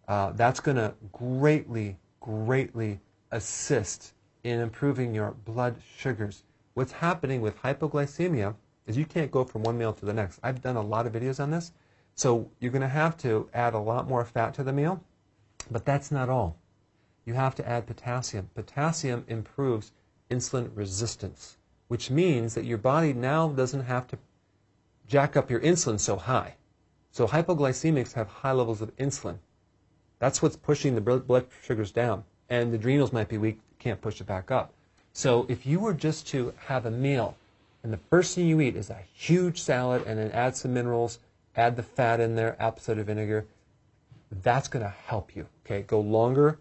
uh, 0.08 0.32
that's 0.32 0.60
going 0.60 0.78
to 0.78 0.94
greatly, 1.12 1.98
greatly 2.20 3.00
assist 3.32 4.14
in 4.44 4.60
improving 4.60 5.14
your 5.14 5.32
blood 5.46 5.76
sugars. 5.98 6.44
What's 6.74 6.92
happening 6.92 7.42
with 7.42 7.62
hypoglycemia 7.62 8.56
is 8.86 8.98
you 8.98 9.06
can't 9.06 9.32
go 9.32 9.44
from 9.44 9.64
one 9.64 9.78
meal 9.78 9.94
to 9.94 10.06
the 10.06 10.14
next. 10.14 10.40
I've 10.44 10.62
done 10.62 10.76
a 10.76 10.82
lot 10.82 11.08
of 11.08 11.14
videos 11.14 11.42
on 11.42 11.52
this. 11.52 11.72
So 12.16 12.52
you're 12.60 12.72
going 12.72 12.82
to 12.82 12.88
have 12.88 13.18
to 13.18 13.50
add 13.54 13.74
a 13.74 13.80
lot 13.80 14.08
more 14.08 14.24
fat 14.26 14.54
to 14.56 14.64
the 14.64 14.74
meal, 14.74 15.04
but 15.72 15.86
that's 15.86 16.12
not 16.12 16.30
all. 16.30 16.58
You 17.26 17.34
have 17.34 17.56
to 17.56 17.68
add 17.68 17.88
potassium. 17.88 18.50
Potassium 18.54 19.24
improves 19.28 19.92
insulin 20.30 20.70
resistance, 20.76 21.58
which 21.94 22.10
means 22.10 22.56
that 22.56 22.66
your 22.66 22.80
body 22.80 23.14
now 23.14 23.48
doesn't 23.50 23.84
have 23.84 24.08
to 24.08 24.18
jack 25.08 25.38
up 25.38 25.52
your 25.52 25.60
insulin 25.60 26.00
so 26.00 26.16
high. 26.16 26.56
So 27.12 27.28
hypoglycemics 27.28 28.14
have 28.14 28.28
high 28.28 28.54
levels 28.54 28.82
of 28.82 28.98
insulin. 28.98 29.38
That's 30.18 30.42
what's 30.42 30.56
pushing 30.56 30.96
the 30.96 31.02
blood 31.02 31.46
sugars 31.64 31.92
down. 31.92 32.24
And 32.50 32.72
the 32.72 32.78
adrenals 32.78 33.14
might 33.14 33.30
be 33.30 33.38
weak, 33.38 33.60
can't 33.78 34.02
push 34.02 34.20
it 34.20 34.26
back 34.26 34.50
up. 34.50 34.74
So 35.14 35.46
if 35.48 35.68
you 35.68 35.80
were 35.80 35.94
just 35.94 36.26
to 36.30 36.56
have 36.66 36.88
a 36.88 36.90
meal 36.90 37.38
and 37.84 37.94
the 37.94 38.00
first 38.10 38.34
thing 38.34 38.48
you 38.48 38.60
eat 38.60 38.76
is 38.76 38.90
a 38.90 38.98
huge 39.14 39.62
salad 39.62 40.02
and 40.08 40.18
then 40.18 40.32
add 40.32 40.56
some 40.58 40.74
minerals, 40.74 41.20
add 41.56 41.76
the 41.76 41.84
fat 41.84 42.20
in 42.20 42.34
there, 42.34 42.56
apple 42.60 42.82
cider 42.82 43.04
vinegar, 43.04 43.46
that's 44.42 44.68
going 44.68 44.84
to 44.84 44.96
help 45.06 45.36
you. 45.36 45.46
Okay, 45.64 45.84
go 45.84 46.00
longer 46.00 46.58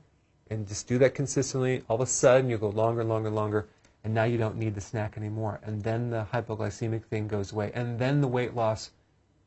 and 0.51 0.69
just 0.69 0.87
do 0.89 0.99
that 0.99 1.15
consistently. 1.15 1.85
All 1.89 1.95
of 1.95 2.03
a 2.03 2.07
sudden, 2.07 2.51
you'll 2.51 2.59
go 2.59 2.69
longer 2.69 3.01
and 3.01 3.09
longer 3.09 3.29
and 3.29 3.37
longer, 3.37 3.67
and 4.05 4.13
now 4.13 4.25
you 4.25 4.39
don't 4.39 4.57
need 4.57 4.75
the 4.75 4.81
snack 4.81 5.17
anymore. 5.17 5.61
And 5.63 5.83
then 5.83 6.11
the 6.11 6.27
hypoglycemic 6.33 7.05
thing 7.05 7.29
goes 7.29 7.53
away, 7.53 7.71
and 7.75 7.99
then 7.99 8.21
the 8.21 8.29
weight 8.29 8.55
loss 8.55 8.91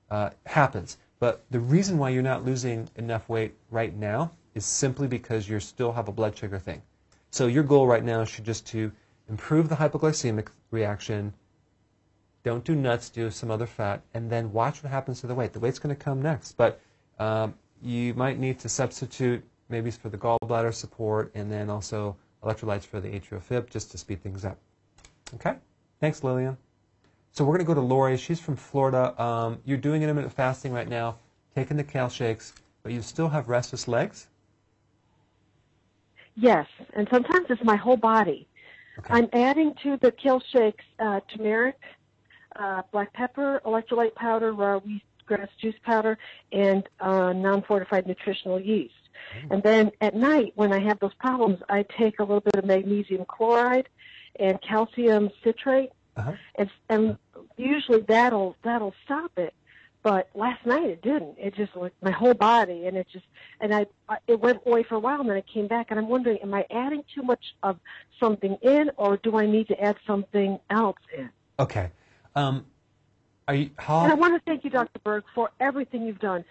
uh, 0.09 0.29
happens. 0.45 0.97
But 1.19 1.43
the 1.49 1.59
reason 1.59 1.97
why 1.97 2.09
you're 2.09 2.23
not 2.23 2.45
losing 2.45 2.89
enough 2.95 3.27
weight 3.29 3.55
right 3.69 3.95
now 3.95 4.31
is 4.53 4.65
simply 4.65 5.07
because 5.07 5.49
you 5.49 5.59
still 5.59 5.91
have 5.91 6.07
a 6.07 6.11
blood 6.11 6.37
sugar 6.37 6.59
thing. 6.59 6.81
So 7.31 7.47
your 7.47 7.63
goal 7.63 7.87
right 7.87 8.03
now 8.03 8.23
should 8.23 8.45
just 8.45 8.65
to 8.67 8.91
improve 9.29 9.69
the 9.69 9.75
hypoglycemic 9.75 10.47
reaction. 10.71 11.33
Don't 12.43 12.63
do 12.63 12.75
nuts, 12.75 13.09
do 13.09 13.31
some 13.31 13.49
other 13.51 13.65
fat, 13.65 14.01
and 14.13 14.29
then 14.29 14.53
watch 14.53 14.83
what 14.83 14.91
happens 14.91 15.21
to 15.21 15.27
the 15.27 15.35
weight. 15.35 15.51
The 15.51 15.59
weight's 15.59 15.79
going 15.79 15.95
to 15.95 16.01
come 16.01 16.21
next, 16.21 16.53
but 16.53 16.79
um, 17.19 17.55
you 17.81 18.13
might 18.13 18.39
need 18.39 18.59
to 18.59 18.69
substitute 18.69 19.43
maybe 19.69 19.89
for 19.91 20.09
the 20.09 20.17
gallbladder 20.17 20.73
support 20.73 21.31
and 21.33 21.51
then 21.51 21.69
also 21.69 22.15
electrolytes 22.45 22.85
for 22.85 23.01
the 23.01 23.09
atrial 23.09 23.41
fib 23.41 23.69
just 23.69 23.91
to 23.91 23.97
speed 23.97 24.21
things 24.21 24.45
up. 24.45 24.57
Okay? 25.33 25.55
Thanks, 25.99 26.23
Lillian. 26.23 26.57
So 27.31 27.43
we're 27.43 27.57
going 27.57 27.65
to 27.65 27.73
go 27.73 27.73
to 27.73 27.81
Lori. 27.81 28.15
She's 28.15 28.39
from 28.39 28.55
Florida. 28.55 29.19
Um, 29.21 29.59
you're 29.65 29.77
doing 29.77 30.03
intermittent 30.03 30.33
fasting 30.33 30.71
right 30.71 30.87
now, 30.87 31.17
taking 31.53 31.75
the 31.75 31.83
kale 31.83 32.07
shakes, 32.07 32.53
but 32.83 32.93
you 32.93 33.01
still 33.01 33.27
have 33.29 33.49
restless 33.49 33.87
legs? 33.87 34.27
Yes, 36.35 36.67
and 36.93 37.07
sometimes 37.11 37.47
it's 37.49 37.63
my 37.63 37.75
whole 37.75 37.97
body. 37.97 38.47
Okay. 38.99 39.13
I'm 39.13 39.29
adding 39.33 39.73
to 39.83 39.97
the 39.97 40.11
kale 40.11 40.41
shakes 40.51 40.83
uh, 40.99 41.19
turmeric, 41.33 41.79
uh, 42.55 42.83
black 42.91 43.11
pepper, 43.13 43.61
electrolyte 43.65 44.15
powder, 44.15 44.53
raw 44.53 44.79
wheatgrass 44.79 45.49
juice 45.59 45.75
powder, 45.83 46.17
and 46.51 46.87
uh, 46.99 47.33
non-fortified 47.33 48.07
nutritional 48.07 48.59
yeast. 48.59 48.93
And 49.51 49.61
then 49.63 49.91
at 50.01 50.15
night, 50.15 50.53
when 50.55 50.71
I 50.73 50.79
have 50.79 50.99
those 50.99 51.13
problems, 51.15 51.59
I 51.69 51.83
take 51.83 52.19
a 52.19 52.23
little 52.23 52.41
bit 52.41 52.55
of 52.55 52.65
magnesium 52.65 53.25
chloride 53.25 53.87
and 54.39 54.61
calcium 54.61 55.29
citrate, 55.43 55.91
Uh-huh. 56.17 56.33
and, 56.55 56.69
and 56.89 57.17
usually 57.57 58.01
that'll 58.01 58.55
that'll 58.63 58.93
stop 59.05 59.31
it. 59.37 59.53
But 60.03 60.29
last 60.35 60.63
night 60.65 60.83
it 60.89 61.01
didn't. 61.01 61.35
It 61.39 61.55
just 61.55 61.75
like 61.75 61.93
my 62.01 62.11
whole 62.11 62.35
body, 62.35 62.85
and 62.85 62.95
it 62.95 63.07
just 63.11 63.25
and 63.59 63.73
I 63.73 63.87
it 64.27 64.39
went 64.39 64.61
away 64.65 64.83
for 64.83 64.95
a 64.95 64.99
while, 64.99 65.19
and 65.21 65.29
then 65.29 65.37
it 65.37 65.47
came 65.47 65.67
back, 65.67 65.87
and 65.89 65.99
I'm 65.99 66.07
wondering, 66.07 66.37
am 66.43 66.53
I 66.53 66.65
adding 66.69 67.03
too 67.13 67.23
much 67.23 67.43
of 67.63 67.79
something 68.19 68.55
in, 68.61 68.91
or 68.97 69.17
do 69.17 69.35
I 69.37 69.45
need 69.47 69.67
to 69.69 69.81
add 69.81 69.95
something 70.05 70.59
else 70.69 70.97
in? 71.17 71.29
Okay. 71.59 71.89
Um, 72.35 72.65
you, 73.49 73.69
And 73.89 74.11
I 74.11 74.15
want 74.15 74.33
to 74.35 74.41
thank 74.45 74.63
you, 74.63 74.69
Dr. 74.69 74.99
Berg, 75.03 75.23
for 75.33 75.49
everything 75.59 76.03
you've 76.03 76.19
done. 76.19 76.43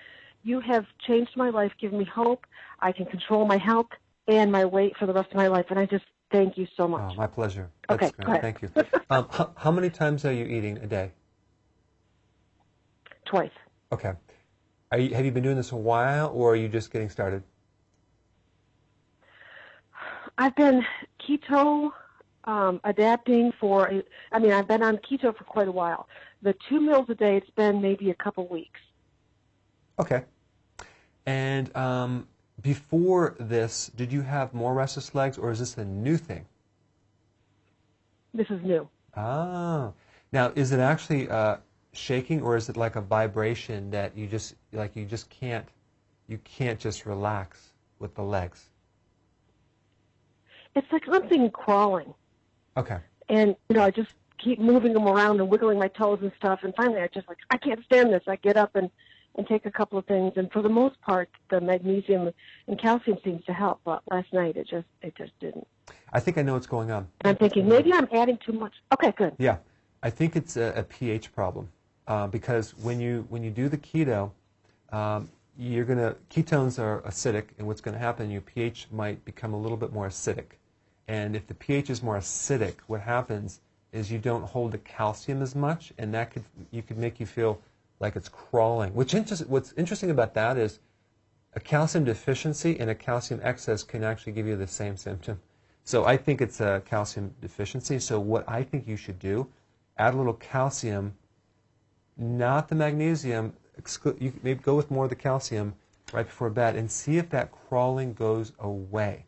You 0.44 0.60
have 0.60 0.84
changed 1.06 1.32
my 1.36 1.48
life, 1.48 1.72
given 1.80 1.98
me 1.98 2.04
hope. 2.04 2.46
I 2.80 2.92
can 2.92 3.06
control 3.06 3.46
my 3.46 3.56
health 3.56 3.88
and 4.28 4.52
my 4.52 4.66
weight 4.66 4.94
for 4.98 5.06
the 5.06 5.12
rest 5.12 5.30
of 5.30 5.36
my 5.36 5.48
life, 5.48 5.66
and 5.70 5.78
I 5.78 5.86
just 5.86 6.04
thank 6.30 6.58
you 6.58 6.66
so 6.76 6.86
much. 6.86 7.12
oh, 7.12 7.14
my 7.14 7.26
pleasure. 7.26 7.70
Okay, 7.90 8.06
That's 8.06 8.16
go 8.16 8.32
ahead. 8.32 8.42
Thank 8.42 8.62
you. 8.62 8.70
Um, 9.10 9.28
how, 9.30 9.52
how 9.56 9.70
many 9.70 9.90
times 9.90 10.24
are 10.24 10.32
you 10.32 10.46
eating 10.46 10.78
a 10.78 10.86
day? 10.86 11.12
Twice. 13.26 13.50
Okay. 13.92 14.12
Are 14.90 14.98
you, 14.98 15.14
have 15.14 15.26
you 15.26 15.30
been 15.30 15.42
doing 15.42 15.58
this 15.58 15.72
a 15.72 15.76
while, 15.76 16.30
or 16.30 16.52
are 16.52 16.56
you 16.56 16.68
just 16.68 16.90
getting 16.90 17.10
started? 17.10 17.42
I've 20.38 20.56
been 20.56 20.84
keto 21.20 21.90
um, 22.44 22.80
adapting 22.82 23.52
for. 23.60 23.86
A, 23.88 24.02
I 24.32 24.38
mean, 24.38 24.52
I've 24.52 24.66
been 24.66 24.82
on 24.82 24.96
keto 24.96 25.36
for 25.36 25.44
quite 25.44 25.68
a 25.68 25.72
while. 25.72 26.08
The 26.42 26.54
two 26.68 26.80
meals 26.80 27.06
a 27.10 27.14
day. 27.14 27.36
It's 27.36 27.50
been 27.50 27.82
maybe 27.82 28.10
a 28.10 28.14
couple 28.14 28.48
weeks. 28.48 28.80
Okay. 29.98 30.24
And 31.26 31.74
um, 31.76 32.28
before 32.62 33.34
this, 33.38 33.90
did 33.96 34.12
you 34.12 34.22
have 34.22 34.52
more 34.52 34.74
restless 34.74 35.14
legs, 35.14 35.38
or 35.38 35.50
is 35.50 35.58
this 35.58 35.76
a 35.78 35.84
new 35.84 36.16
thing? 36.16 36.44
This 38.34 38.50
is 38.50 38.62
new. 38.62 38.88
Ah. 39.16 39.92
Now, 40.32 40.52
is 40.54 40.72
it 40.72 40.80
actually 40.80 41.28
uh, 41.28 41.58
shaking, 41.92 42.42
or 42.42 42.56
is 42.56 42.68
it 42.68 42.76
like 42.76 42.96
a 42.96 43.00
vibration 43.00 43.90
that 43.90 44.16
you 44.16 44.26
just 44.26 44.54
like 44.72 44.96
you 44.96 45.04
just 45.04 45.30
can't 45.30 45.66
you 46.26 46.38
can't 46.38 46.78
just 46.80 47.06
relax 47.06 47.70
with 48.00 48.14
the 48.14 48.22
legs? 48.22 48.64
It's 50.74 50.90
like 50.90 51.04
something 51.04 51.50
crawling, 51.52 52.12
Okay. 52.76 52.98
and 53.28 53.54
you 53.68 53.76
know, 53.76 53.84
I 53.84 53.92
just 53.92 54.10
keep 54.38 54.58
moving 54.58 54.92
them 54.92 55.06
around 55.06 55.40
and 55.40 55.48
wiggling 55.48 55.78
my 55.78 55.86
toes 55.88 56.18
and 56.20 56.32
stuff. 56.36 56.60
And 56.64 56.74
finally, 56.74 57.00
I 57.00 57.06
just 57.06 57.28
like 57.28 57.38
I 57.50 57.56
can't 57.56 57.82
stand 57.84 58.12
this. 58.12 58.22
I 58.26 58.36
get 58.36 58.56
up 58.56 58.74
and 58.74 58.90
and 59.36 59.46
take 59.46 59.66
a 59.66 59.70
couple 59.70 59.98
of 59.98 60.06
things, 60.06 60.32
and 60.36 60.50
for 60.52 60.62
the 60.62 60.68
most 60.68 61.00
part, 61.00 61.28
the 61.50 61.60
magnesium 61.60 62.30
and 62.68 62.78
calcium 62.78 63.18
seems 63.24 63.44
to 63.44 63.52
help. 63.52 63.80
But 63.84 64.02
last 64.10 64.32
night, 64.32 64.56
it 64.56 64.68
just 64.68 64.86
it 65.02 65.14
just 65.16 65.32
didn't. 65.40 65.66
I 66.12 66.20
think 66.20 66.38
I 66.38 66.42
know 66.42 66.54
what's 66.54 66.66
going 66.66 66.90
on. 66.90 67.08
And 67.20 67.30
I'm 67.30 67.36
thinking 67.36 67.68
maybe 67.68 67.92
I'm 67.92 68.08
adding 68.12 68.38
too 68.44 68.52
much. 68.52 68.72
Okay, 68.92 69.12
good. 69.16 69.34
Yeah, 69.38 69.58
I 70.02 70.10
think 70.10 70.36
it's 70.36 70.56
a, 70.56 70.72
a 70.76 70.82
pH 70.82 71.34
problem 71.34 71.68
uh, 72.06 72.26
because 72.26 72.76
when 72.78 73.00
you 73.00 73.26
when 73.28 73.42
you 73.42 73.50
do 73.50 73.68
the 73.68 73.78
keto, 73.78 74.30
um, 74.92 75.28
you're 75.58 75.84
gonna 75.84 76.16
ketones 76.30 76.78
are 76.78 77.00
acidic, 77.02 77.46
and 77.58 77.66
what's 77.66 77.80
going 77.80 77.94
to 77.94 78.00
happen? 78.00 78.30
Your 78.30 78.40
pH 78.40 78.88
might 78.92 79.24
become 79.24 79.54
a 79.54 79.58
little 79.58 79.76
bit 79.76 79.92
more 79.92 80.08
acidic, 80.08 80.58
and 81.08 81.34
if 81.34 81.46
the 81.46 81.54
pH 81.54 81.90
is 81.90 82.02
more 82.02 82.16
acidic, 82.18 82.74
what 82.86 83.00
happens 83.00 83.60
is 83.92 84.10
you 84.10 84.18
don't 84.18 84.42
hold 84.42 84.72
the 84.72 84.78
calcium 84.78 85.40
as 85.40 85.54
much, 85.54 85.92
and 85.98 86.12
that 86.14 86.30
could 86.30 86.44
you 86.70 86.82
could 86.82 86.98
make 86.98 87.20
you 87.20 87.26
feel 87.26 87.60
like 88.00 88.16
it's 88.16 88.28
crawling. 88.28 88.94
Which 88.94 89.14
inter- 89.14 89.44
what's 89.46 89.72
interesting 89.72 90.10
about 90.10 90.34
that 90.34 90.56
is 90.56 90.80
a 91.54 91.60
calcium 91.60 92.04
deficiency 92.04 92.78
and 92.78 92.90
a 92.90 92.94
calcium 92.94 93.40
excess 93.42 93.82
can 93.82 94.02
actually 94.02 94.32
give 94.32 94.46
you 94.46 94.56
the 94.56 94.66
same 94.66 94.96
symptom. 94.96 95.40
So 95.84 96.04
I 96.04 96.16
think 96.16 96.40
it's 96.40 96.60
a 96.60 96.82
calcium 96.84 97.34
deficiency. 97.40 97.98
So 97.98 98.18
what 98.18 98.48
I 98.48 98.62
think 98.62 98.88
you 98.88 98.96
should 98.96 99.18
do, 99.18 99.48
add 99.98 100.14
a 100.14 100.16
little 100.16 100.34
calcium, 100.34 101.14
not 102.16 102.68
the 102.68 102.74
magnesium. 102.74 103.52
Exclu- 103.80 104.20
you 104.20 104.32
maybe 104.42 104.60
go 104.60 104.74
with 104.74 104.90
more 104.90 105.04
of 105.04 105.10
the 105.10 105.16
calcium 105.16 105.74
right 106.12 106.26
before 106.26 106.50
bed 106.50 106.76
and 106.76 106.90
see 106.90 107.18
if 107.18 107.28
that 107.30 107.50
crawling 107.52 108.14
goes 108.14 108.52
away. 108.58 109.26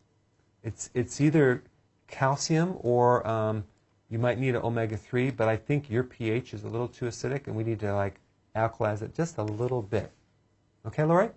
It's 0.63 0.89
it's 0.93 1.21
either 1.21 1.63
calcium 2.07 2.77
or 2.79 3.25
um, 3.27 3.63
you 4.09 4.19
might 4.19 4.39
need 4.39 4.55
an 4.55 4.61
omega 4.63 4.97
three, 4.97 5.29
but 5.31 5.47
I 5.47 5.57
think 5.57 5.89
your 5.89 6.03
pH 6.03 6.53
is 6.53 6.63
a 6.63 6.69
little 6.69 6.87
too 6.87 7.05
acidic, 7.05 7.47
and 7.47 7.55
we 7.55 7.63
need 7.63 7.79
to 7.81 7.93
like 7.93 8.19
alkalize 8.57 9.01
it 9.01 9.15
just 9.15 9.37
a 9.37 9.43
little 9.43 9.81
bit. 9.81 10.11
Okay, 10.85 11.03
Lori? 11.03 11.29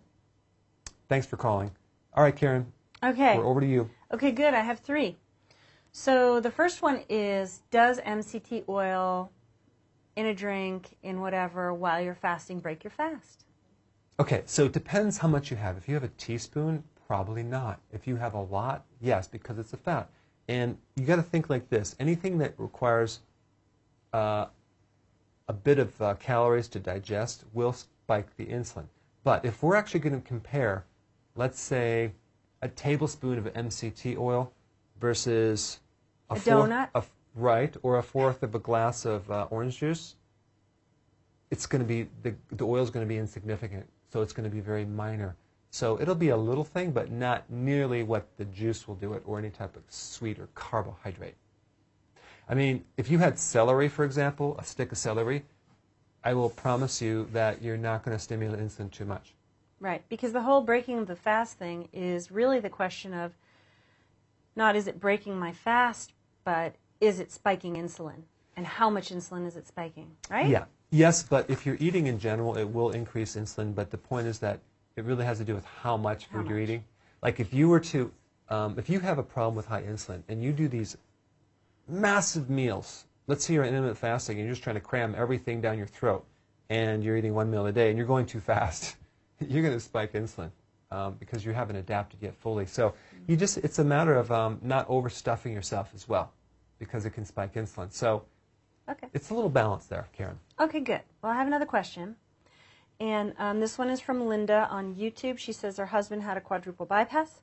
Thanks 1.09 1.27
for 1.27 1.37
calling. 1.37 1.71
All 2.15 2.23
right, 2.23 2.35
Karen. 2.35 2.73
Okay. 3.03 3.37
We're 3.37 3.47
over 3.47 3.61
to 3.61 3.67
you. 3.67 3.91
Okay, 4.13 4.33
good. 4.33 4.55
I 4.55 4.61
have 4.61 4.81
three. 4.81 5.17
So 5.93 6.41
the 6.41 6.51
first 6.51 6.83
one 6.83 7.03
is 7.09 7.63
Does 7.71 8.01
MCT 8.01 8.65
oil 8.69 9.31
in 10.17 10.27
a 10.27 10.35
drink, 10.35 10.97
in 11.03 11.21
whatever, 11.21 11.73
while 11.75 12.01
you're 12.01 12.15
fasting, 12.15 12.61
break 12.61 12.85
your 12.85 12.91
fast? 12.91 13.45
Okay, 14.19 14.43
so 14.45 14.67
it 14.67 14.73
depends 14.73 15.19
how 15.19 15.29
much 15.29 15.51
you 15.51 15.57
have. 15.57 15.77
If 15.77 15.89
you 15.89 15.95
have 15.95 16.05
a 16.05 16.09
teaspoon, 16.09 16.85
probably 17.07 17.43
not. 17.43 17.81
If 17.91 18.07
you 18.07 18.17
have 18.17 18.35
a 18.35 18.41
lot, 18.43 18.85
yes, 19.01 19.27
because 19.27 19.59
it's 19.59 19.73
a 19.73 19.77
fat. 19.77 20.11
And 20.47 20.77
you 20.97 21.07
got 21.07 21.17
to 21.17 21.23
think 21.23 21.49
like 21.49 21.69
this 21.71 21.97
anything 21.99 22.39
that 22.39 22.55
requires 22.59 23.21
uh, 24.13 24.47
a 25.51 25.53
bit 25.53 25.81
of 25.81 26.01
uh, 26.01 26.15
calories 26.15 26.69
to 26.69 26.79
digest 26.79 27.43
will 27.53 27.73
spike 27.73 28.37
the 28.37 28.47
insulin. 28.47 28.87
But 29.25 29.45
if 29.45 29.65
we're 29.65 29.75
actually 29.75 29.99
going 29.99 30.15
to 30.15 30.25
compare, 30.25 30.85
let's 31.35 31.61
say, 31.61 32.13
a 32.63 32.69
tablespoon 32.69 33.37
of 33.37 33.47
MCT 33.47 34.17
oil 34.17 34.53
versus 35.01 35.81
A 36.31 36.37
fourth, 36.37 36.71
donut? 36.71 36.91
a 36.95 37.03
right, 37.35 37.77
or 37.83 37.99
a 37.99 38.03
fourth 38.03 38.45
of 38.45 38.55
a 38.55 38.61
glass 38.61 39.05
of 39.05 39.29
uh, 39.29 39.49
orange 39.51 39.79
juice, 39.79 40.15
it's 41.51 41.67
going 41.67 41.83
to 41.83 41.89
be 41.89 42.09
the 42.23 42.33
the 42.53 42.65
oil 42.65 42.85
is 42.85 42.91
going 42.91 43.05
to 43.05 43.09
be 43.09 43.19
insignificant, 43.19 43.89
so 44.13 44.23
it's 44.23 44.33
going 44.33 44.49
to 44.49 44.55
be 44.55 44.61
very 44.61 44.85
minor. 44.85 45.35
So 45.73 46.01
it'll 46.01 46.15
be 46.15 46.29
a 46.29 46.37
little 46.37 46.63
thing, 46.65 46.93
but 46.93 47.11
not 47.11 47.51
nearly 47.51 48.05
what 48.05 48.29
the 48.37 48.45
juice 48.45 48.87
will 48.87 48.95
do 48.95 49.15
it, 49.15 49.23
or 49.27 49.37
any 49.41 49.51
type 49.51 49.75
of 49.75 49.83
sweet 49.89 50.39
or 50.39 50.49
carbohydrate. 50.55 51.35
I 52.51 52.55
mean, 52.55 52.85
if 52.97 53.09
you 53.09 53.19
had 53.19 53.39
celery, 53.39 53.89
for 53.89 54.05
example, 54.05 54.57
a 54.59 54.65
stick 54.65 54.91
of 54.91 54.99
celery, 54.99 55.45
I 56.25 56.35
will 56.35 56.51
promise 56.51 57.01
you 57.01 57.29
that 57.33 57.63
you're 57.63 57.77
not 57.77 58.05
going 58.05 58.17
to 58.17 58.23
stimulate 58.23 58.59
insulin 58.59 58.91
too 58.91 59.05
much. 59.05 59.35
Right, 59.79 60.03
because 60.09 60.33
the 60.33 60.43
whole 60.43 60.61
breaking 60.61 60.99
of 60.99 61.07
the 61.07 61.15
fast 61.15 61.59
thing 61.59 61.89
is 61.93 62.33
really 62.33 62.59
the 62.59 62.69
question 62.69 63.15
of 63.15 63.33
not 64.57 64.75
is 64.75 64.89
it 64.89 64.99
breaking 64.99 65.39
my 65.39 65.53
fast, 65.53 66.13
but 66.45 66.75
is 67.01 67.21
it 67.21 67.31
spiking 67.31 67.77
insulin? 67.77 68.23
And 68.57 68.67
how 68.67 68.91
much 68.91 69.11
insulin 69.11 69.47
is 69.47 69.57
it 69.57 69.69
spiking, 69.69 70.11
right? 70.29 70.49
Yeah. 70.49 70.65
Yes, 70.91 71.23
but 71.23 71.49
if 71.49 71.65
you're 71.65 71.79
eating 71.79 72.09
in 72.09 72.19
general, 72.19 72.59
it 72.59 72.65
will 72.65 72.91
increase 72.91 73.37
insulin. 73.37 73.73
But 73.73 73.93
the 73.93 73.97
point 73.97 74.27
is 74.27 74.41
that 74.41 74.59
it 74.97 75.05
really 75.05 75.25
has 75.25 75.39
to 75.39 75.45
do 75.45 75.55
with 75.55 75.65
how 75.65 75.97
much 75.97 76.27
food 76.27 76.43
How 76.43 76.51
you're 76.51 76.59
eating. 76.59 76.85
Like 77.23 77.39
if 77.39 77.55
you 77.55 77.69
were 77.69 77.81
to, 77.81 78.11
um, 78.49 78.77
if 78.77 78.91
you 78.91 78.99
have 78.99 79.19
a 79.19 79.23
problem 79.23 79.55
with 79.55 79.67
high 79.67 79.83
insulin 79.83 80.25
and 80.29 80.43
you 80.43 80.53
do 80.53 80.67
these 80.67 80.97
massive 81.91 82.51
meals, 82.51 83.05
let's 83.27 83.45
say 83.45 83.55
you're 83.55 83.65
in 83.65 83.71
intermittent 83.71 83.99
fasting 83.99 84.39
and 84.39 84.47
you're 84.47 84.53
just 84.55 84.63
trying 84.63 84.77
to 84.77 84.81
cram 84.81 85.15
everything 85.17 85.61
down 85.61 85.79
your 85.79 85.87
throat, 85.87 86.25
and 86.69 87.03
you're 87.03 87.17
eating 87.17 87.35
one 87.35 87.51
meal 87.51 87.67
a 87.67 87.73
day 87.73 87.89
and 87.89 87.99
you're 87.99 88.07
going 88.07 88.27
too 88.27 88.41
fast, 88.41 88.97
you're 89.41 89.63
going 89.63 89.75
to 89.75 89.81
spike 89.81 90.13
insulin 90.13 90.51
um, 90.91 91.17
because 91.19 91.45
you 91.45 91.53
haven't 91.53 91.77
adapted 91.77 92.21
yet 92.23 92.35
fully. 92.37 92.67
So 92.67 92.95
you 93.27 93.37
just, 93.37 93.59
it's 93.59 93.79
a 93.79 93.85
matter 93.85 94.15
of 94.15 94.31
um, 94.31 94.59
not 94.63 94.89
overstuffing 94.89 95.53
yourself 95.53 95.91
as 95.95 96.09
well, 96.09 96.33
because 96.79 97.05
it 97.07 97.11
can 97.11 97.25
spike 97.25 97.55
insulin. 97.55 97.93
So 97.93 98.25
Okay. 98.89 99.07
it's 99.13 99.31
a 99.31 99.35
little 99.35 99.51
balance 99.51 99.87
there, 99.87 100.09
Karen. 100.13 100.39
Okay, 100.59 100.81
good. 100.81 101.03
Well, 101.23 101.31
I 101.31 101.37
have 101.37 101.47
another 101.47 101.67
question. 101.67 102.17
And 102.99 103.35
um, 103.39 103.61
this 103.61 103.79
one 103.79 103.89
is 103.89 104.01
from 104.01 104.27
Linda 104.27 104.67
on 104.71 104.95
YouTube. 104.95 105.39
She 105.39 105.53
says 105.53 105.77
her 105.77 105.87
husband 105.87 106.23
had 106.23 106.37
a 106.37 106.41
quadruple 106.41 106.87
bypass. 106.87 107.41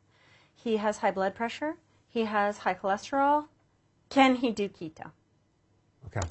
He 0.54 0.78
has 0.78 0.98
high 0.98 1.12
blood 1.12 1.36
pressure. 1.36 1.76
He 2.08 2.26
has 2.26 2.60
high 2.60 2.74
cholesterol. 2.76 3.46
Can 4.10 4.36
he 4.36 4.52
do 4.52 4.70
keto? 4.70 5.12
Okay. 6.06 6.28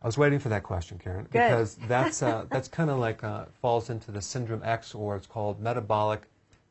I 0.00 0.06
was 0.06 0.16
waiting 0.16 0.38
for 0.38 0.48
that 0.50 0.62
question, 0.62 0.98
Karen, 0.98 1.24
Good. 1.24 1.32
because 1.32 1.74
that's 1.88 2.22
uh, 2.22 2.46
that's 2.50 2.68
kind 2.68 2.88
of 2.88 2.98
like 2.98 3.24
uh, 3.24 3.46
falls 3.60 3.90
into 3.90 4.12
the 4.12 4.22
syndrome 4.22 4.62
X, 4.64 4.94
or 4.94 5.16
it's 5.16 5.26
called 5.26 5.60
metabolic 5.60 6.22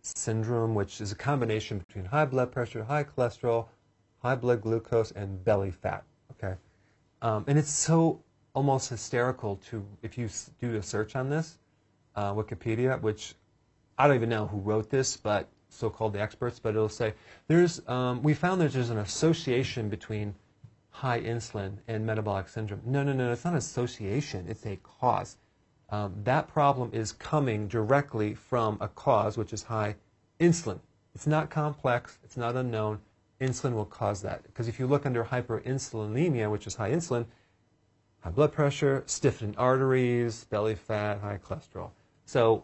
syndrome, 0.01 0.75
which 0.75 1.01
is 1.01 1.11
a 1.11 1.15
combination 1.15 1.79
between 1.79 2.05
high 2.05 2.25
blood 2.25 2.51
pressure, 2.51 2.83
high 2.83 3.03
cholesterol, 3.03 3.67
high 4.19 4.35
blood 4.35 4.61
glucose, 4.61 5.11
and 5.11 5.43
belly 5.43 5.71
fat. 5.71 6.03
Okay, 6.31 6.55
um, 7.21 7.43
and 7.47 7.59
it's 7.59 7.71
so 7.71 8.21
almost 8.53 8.89
hysterical 8.89 9.57
to 9.57 9.85
if 10.01 10.17
you 10.17 10.29
do 10.61 10.75
a 10.75 10.81
search 10.81 11.17
on 11.17 11.29
this, 11.29 11.59
uh, 12.15 12.33
Wikipedia, 12.33 13.01
which 13.01 13.35
I 13.97 14.07
don't 14.07 14.15
even 14.15 14.29
know 14.29 14.47
who 14.47 14.59
wrote 14.59 14.89
this, 14.89 15.17
but 15.17 15.49
so-called 15.69 16.13
the 16.13 16.21
experts, 16.21 16.59
but 16.59 16.69
it'll 16.69 16.89
say 16.89 17.13
there's 17.47 17.87
um, 17.87 18.21
we 18.23 18.33
found 18.33 18.61
that 18.61 18.73
there's 18.73 18.89
an 18.89 18.97
association 18.97 19.89
between 19.89 20.33
high 20.89 21.21
insulin 21.21 21.73
and 21.87 22.05
metabolic 22.05 22.47
syndrome. 22.49 22.81
No, 22.85 23.03
no, 23.03 23.13
no, 23.13 23.31
it's 23.31 23.43
not 23.43 23.51
an 23.51 23.57
association, 23.57 24.45
it's 24.49 24.65
a 24.65 24.77
cause. 24.77 25.37
Um, 25.89 26.13
that 26.23 26.47
problem 26.47 26.89
is 26.91 27.11
coming 27.11 27.67
directly 27.67 28.33
from 28.33 28.77
a 28.81 28.87
cause, 28.87 29.37
which 29.37 29.53
is 29.53 29.63
high 29.63 29.95
insulin. 30.39 30.79
It's 31.13 31.27
not 31.27 31.49
complex, 31.49 32.17
it's 32.23 32.37
not 32.37 32.55
unknown. 32.55 32.99
Insulin 33.39 33.73
will 33.73 33.85
cause 33.85 34.21
that. 34.23 34.43
Because 34.43 34.67
if 34.67 34.79
you 34.79 34.87
look 34.87 35.05
under 35.05 35.23
hyperinsulinemia, 35.23 36.49
which 36.49 36.65
is 36.67 36.75
high 36.75 36.91
insulin, 36.91 37.25
high 38.21 38.31
blood 38.31 38.51
pressure, 38.51 39.03
stiffened 39.05 39.55
arteries, 39.57 40.45
belly 40.45 40.75
fat, 40.75 41.21
high 41.21 41.37
cholesterol. 41.37 41.91
So 42.25 42.63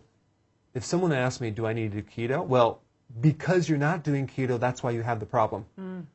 if 0.73 0.83
someone 0.83 1.13
asks 1.13 1.39
me, 1.39 1.51
do 1.51 1.67
I 1.67 1.73
need 1.73 1.91
to 1.91 2.01
do 2.01 2.07
keto? 2.07 2.45
Well, 2.45 2.81
because 3.21 3.69
you're 3.69 3.77
not 3.77 4.03
doing 4.03 4.27
keto, 4.27 4.59
that's 4.59 4.81
why 4.81 4.91
you 4.91 5.01
have 5.01 5.19
the 5.19 5.25
problem. 5.25 5.65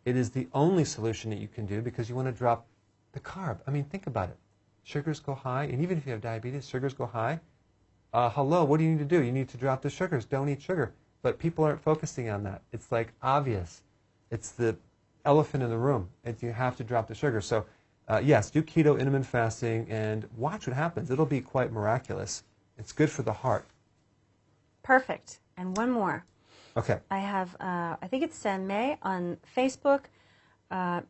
It 0.05 0.17
is 0.17 0.31
the 0.31 0.49
only 0.53 0.85
solution 0.85 1.31
that 1.31 1.39
you 1.39 1.49
can 1.49 1.67
do 1.67 1.81
because 1.81 2.09
you 2.09 2.15
want 2.17 2.29
to 2.29 2.33
drop 2.33 2.67
the 3.13 3.21
carb. 3.21 3.59
I 3.67 3.71
mean, 3.71 3.85
think 3.85 4.07
about 4.07 4.29
it. 4.31 4.37
Sugars 4.85 5.21
go 5.21 5.35
high, 5.35 5.65
and 5.65 5.83
even 5.83 5.99
if 5.99 6.07
you 6.07 6.13
have 6.13 6.21
diabetes, 6.21 6.67
sugars 6.67 6.95
go 6.95 7.07
high. 7.07 7.41
Uh, 8.13 8.31
hello, 8.31 8.65
what 8.65 8.79
do 8.79 8.85
you 8.85 8.91
need 8.91 8.99
to 8.99 9.05
do? 9.05 9.23
You 9.23 9.33
need 9.33 9.49
to 9.51 9.57
drop 9.59 9.83
the 9.83 9.91
sugars. 9.91 10.25
Don't 10.25 10.49
eat 10.49 10.63
sugar. 10.63 10.93
But 11.21 11.39
people 11.39 11.65
aren't 11.65 11.81
focusing 11.81 12.31
on 12.31 12.43
that. 12.45 12.63
It's 12.73 12.91
like 12.91 13.13
obvious. 13.23 13.83
It's 14.31 14.51
the 14.51 14.77
elephant 15.25 15.63
in 15.63 15.71
the 15.71 15.77
room. 15.77 16.09
It's, 16.25 16.43
you 16.43 16.53
have 16.53 16.77
to 16.79 16.85
drop 16.85 17.07
the 17.07 17.15
sugar. 17.15 17.41
So, 17.41 17.67
uh, 18.09 18.23
yes, 18.25 18.51
do 18.51 18.63
keto, 18.63 18.99
intermittent 18.99 19.27
fasting, 19.27 19.87
and 19.91 20.27
watch 20.37 20.67
what 20.67 20.75
happens. 20.75 21.11
It'll 21.11 21.27
be 21.27 21.41
quite 21.43 21.71
miraculous. 21.71 22.45
It's 22.79 22.93
good 22.93 23.11
for 23.11 23.23
the 23.23 23.33
heart. 23.33 23.67
Perfect. 24.83 25.41
And 25.57 25.77
one 25.77 25.91
more. 25.91 26.25
Okay. 26.79 27.01
I 27.11 27.19
have, 27.19 27.57
uh, 27.61 27.97
I 28.01 28.07
think 28.09 28.23
it's 28.23 28.37
San 28.37 28.69
May 28.69 28.99
on 29.03 29.39
Facebook, 29.57 30.03
uh, 30.71 31.01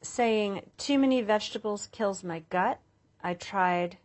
saying 0.00 0.68
too 0.78 0.98
many 0.98 1.22
vegetables 1.22 1.88
kills 1.92 2.24
my 2.24 2.42
gut. 2.50 2.80
I 3.22 3.34
tried 3.34 3.98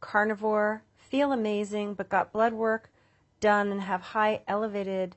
carnivore, 0.00 0.82
feel 0.96 1.30
amazing, 1.30 1.94
but 1.94 2.08
got 2.08 2.32
blood 2.32 2.52
work 2.52 2.90
done 3.38 3.70
and 3.70 3.80
have 3.82 4.00
high 4.00 4.40
elevated 4.48 5.14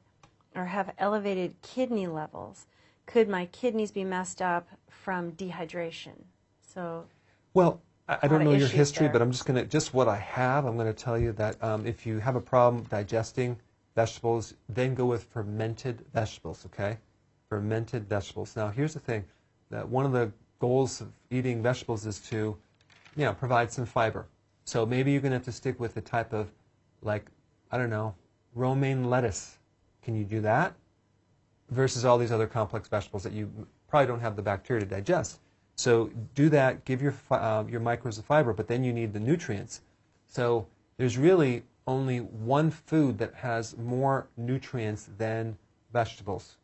or 0.56 0.66
have 0.66 0.94
elevated 1.00 1.60
kidney 1.64 2.06
levels. 2.06 2.68
Could 3.08 3.28
my 3.28 3.48
kidneys 3.48 3.92
be 3.92 4.04
messed 4.04 4.44
up 4.44 4.68
from 4.88 5.32
dehydration? 5.32 6.26
So, 6.62 7.06
Well, 7.56 7.82
I, 8.08 8.28
don't 8.28 8.44
know 8.44 8.54
your 8.54 8.68
history, 8.68 9.06
there. 9.08 9.14
but 9.14 9.22
I'm 9.24 9.32
just 9.32 9.46
going 9.46 9.60
to, 9.60 9.68
just 9.68 9.92
what 9.92 10.08
I 10.08 10.18
have, 10.18 10.66
I'm 10.66 10.76
going 10.76 10.94
to 10.94 10.94
tell 10.94 11.18
you 11.18 11.32
that 11.34 11.64
um, 11.64 11.88
if 11.88 12.06
you 12.06 12.20
have 12.20 12.36
a 12.36 12.42
problem 12.42 12.84
digesting 12.84 13.58
vegetables, 14.02 14.54
then 14.78 14.96
go 14.96 15.06
with 15.06 15.24
fermented 15.36 15.98
vegetables, 16.14 16.66
okay? 16.68 16.98
Fermented 17.50 18.08
vegetables. 18.08 18.56
Now, 18.56 18.68
here's 18.70 18.94
the 18.94 19.06
thing 19.10 19.24
that 19.70 19.88
one 19.88 20.06
of 20.06 20.12
the 20.12 20.32
goals 20.60 21.02
of 21.02 21.08
eating 21.30 21.62
vegetables 21.62 22.06
is 22.06 22.20
to, 22.32 22.58
you 23.18 23.26
know, 23.26 23.34
provide 23.34 23.72
some 23.72 23.86
fiber. 23.86 24.26
So 24.66 24.86
maybe 24.86 25.12
you're 25.12 25.22
going 25.22 25.32
to 25.32 25.38
have 25.38 25.46
to 25.46 25.52
stick 25.52 25.80
with 25.80 25.98
a 25.98 26.02
type 26.02 26.34
of, 26.34 26.52
like, 27.02 27.26
I 27.72 27.78
don't 27.78 27.90
know, 27.90 28.16
romaine 28.56 29.10
lettuce. 29.10 29.58
Can 30.04 30.16
you 30.16 30.24
do 30.24 30.42
that? 30.42 30.74
versus 31.72 32.06
all 32.06 32.18
these 32.18 32.32
other 32.32 32.48
complex 32.48 32.88
vegetables 32.88 33.24
that 33.24 33.34
you 33.34 33.52
probably 33.88 34.08
don't 34.08 34.20
have 34.20 34.36
the 34.36 34.42
bacteria 34.42 34.82
to 34.82 34.86
digest. 34.86 35.40
So 35.76 36.10
do 36.36 36.50
that, 36.50 36.84
give 36.86 37.02
your, 37.02 37.14
uh, 37.32 37.64
your 37.70 37.80
microbes 37.80 38.18
the 38.18 38.24
fiber, 38.24 38.54
but 38.54 38.68
then 38.68 38.84
you 38.84 38.92
need 38.92 39.14
the 39.14 39.20
nutrients. 39.20 39.82
So 40.28 40.68
there's 40.98 41.18
really 41.18 41.64
only 41.90 42.20
one 42.20 42.70
food 42.70 43.18
that 43.18 43.34
has 43.34 43.76
more 43.78 44.28
nutrients 44.38 45.10
than 45.18 45.58
vegetables. 45.92 46.56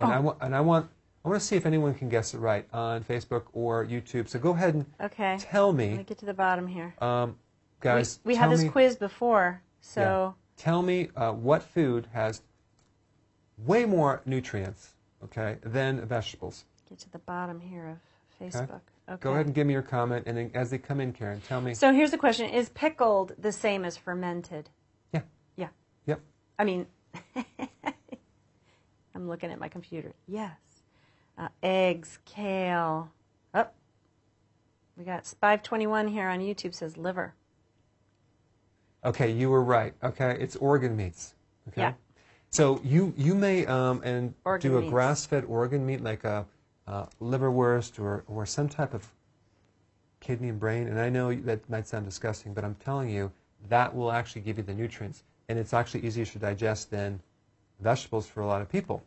And, 0.00 0.12
I, 0.12 0.18
wa- 0.20 0.36
and 0.40 0.54
I 0.54 0.60
want 0.60 0.90
I 1.24 1.28
want 1.28 1.40
to 1.40 1.46
see 1.46 1.54
if 1.56 1.64
anyone 1.66 1.94
can 1.94 2.08
guess 2.08 2.34
it 2.34 2.38
right 2.38 2.66
on 2.72 3.04
Facebook 3.04 3.44
or 3.52 3.86
YouTube. 3.86 4.28
So 4.28 4.38
go 4.40 4.50
ahead 4.50 4.74
and 4.74 4.84
okay. 5.00 5.36
tell 5.38 5.68
Let 5.68 5.76
me 5.76 5.96
me 5.98 6.02
get 6.04 6.18
to 6.18 6.26
the 6.26 6.34
bottom 6.34 6.66
here. 6.66 6.94
um, 7.00 7.36
guys, 7.80 8.18
we, 8.24 8.30
we 8.32 8.34
had 8.36 8.50
this 8.50 8.62
me- 8.62 8.68
quiz 8.68 8.96
before, 8.96 9.62
Yeah. 9.62 9.94
so 9.94 10.34
Tell 10.56 10.82
me 10.82 11.08
uh, 11.16 11.32
what 11.32 11.62
food 11.62 12.08
has 12.12 12.42
way 13.58 13.84
more 13.84 14.20
nutrients, 14.26 14.90
okay, 15.24 15.56
than 15.64 16.04
vegetables. 16.06 16.64
get 16.88 16.98
to 17.00 17.10
the 17.10 17.18
bottom 17.20 17.58
here 17.60 17.86
of 17.88 17.98
Facebook. 18.52 18.64
Okay. 18.64 18.74
Go 19.20 19.32
ahead 19.32 19.46
and 19.46 19.54
give 19.54 19.66
me 19.66 19.72
your 19.72 19.82
comment, 19.82 20.24
and 20.26 20.36
then 20.36 20.50
as 20.54 20.70
they 20.70 20.78
come 20.78 21.00
in, 21.00 21.12
Karen, 21.12 21.40
tell 21.46 21.60
me. 21.60 21.74
So 21.74 21.92
here's 21.92 22.10
the 22.10 22.18
question: 22.18 22.48
Is 22.48 22.70
pickled 22.70 23.32
the 23.38 23.52
same 23.52 23.84
as 23.84 23.96
fermented? 23.96 24.70
Yeah. 25.12 25.22
Yeah. 25.56 25.68
Yep. 26.06 26.20
I 26.58 26.64
mean, 26.64 26.86
I'm 29.14 29.28
looking 29.28 29.50
at 29.50 29.58
my 29.58 29.68
computer. 29.68 30.14
Yes. 30.26 30.52
Uh, 31.36 31.48
eggs, 31.62 32.18
kale. 32.24 33.10
Oh, 33.54 33.66
we 34.96 35.04
got 35.04 35.26
521 35.26 36.08
here 36.08 36.28
on 36.28 36.40
YouTube 36.40 36.74
says 36.74 36.96
liver. 36.96 37.34
Okay, 39.04 39.30
you 39.32 39.50
were 39.50 39.62
right. 39.64 39.94
Okay, 40.02 40.36
it's 40.38 40.56
organ 40.56 40.96
meats. 40.96 41.34
Okay. 41.68 41.82
Yeah. 41.82 41.92
So 42.50 42.80
you 42.84 43.12
you 43.16 43.34
may 43.34 43.66
um, 43.66 44.00
and 44.04 44.34
Organ 44.44 44.70
do 44.70 44.76
a 44.76 44.80
meats. 44.80 44.90
grass-fed 44.90 45.44
organ 45.46 45.84
meat 45.84 46.02
like 46.02 46.24
a, 46.24 46.46
uh 46.86 47.06
liverwurst 47.20 47.98
or 48.00 48.24
or 48.28 48.44
some 48.46 48.68
type 48.68 48.94
of 48.94 49.06
kidney 50.20 50.48
and 50.48 50.58
brain. 50.60 50.88
And 50.88 50.98
I 50.98 51.08
know 51.08 51.34
that 51.34 51.68
might 51.68 51.86
sound 51.86 52.04
disgusting, 52.06 52.54
but 52.54 52.64
I'm 52.64 52.76
telling 52.76 53.10
you 53.10 53.30
that 53.68 53.94
will 53.94 54.12
actually 54.12 54.42
give 54.42 54.56
you 54.56 54.64
the 54.64 54.74
nutrients, 54.74 55.24
and 55.48 55.58
it's 55.58 55.74
actually 55.74 56.06
easier 56.06 56.24
to 56.24 56.38
digest 56.38 56.90
than 56.90 57.20
vegetables 57.80 58.26
for 58.26 58.40
a 58.40 58.46
lot 58.46 58.62
of 58.62 58.68
people. 58.68 59.02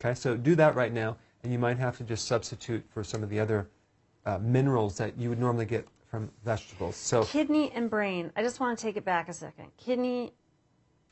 Okay, 0.00 0.14
so 0.14 0.36
do 0.36 0.54
that 0.56 0.74
right 0.74 0.92
now, 0.92 1.16
and 1.42 1.52
you 1.52 1.58
might 1.58 1.78
have 1.78 1.96
to 1.98 2.04
just 2.04 2.26
substitute 2.26 2.84
for 2.92 3.04
some 3.04 3.22
of 3.22 3.28
the 3.28 3.38
other 3.38 3.68
uh, 4.26 4.38
minerals 4.38 4.96
that 4.96 5.16
you 5.18 5.28
would 5.28 5.38
normally 5.38 5.64
get 5.64 5.86
from 6.08 6.30
vegetables. 6.44 6.96
So 6.96 7.24
Kidney 7.24 7.72
and 7.72 7.88
brain. 7.88 8.32
I 8.36 8.42
just 8.42 8.60
want 8.60 8.78
to 8.78 8.82
take 8.82 8.96
it 8.96 9.04
back 9.04 9.28
a 9.28 9.32
second. 9.32 9.68
Kidney 9.76 10.32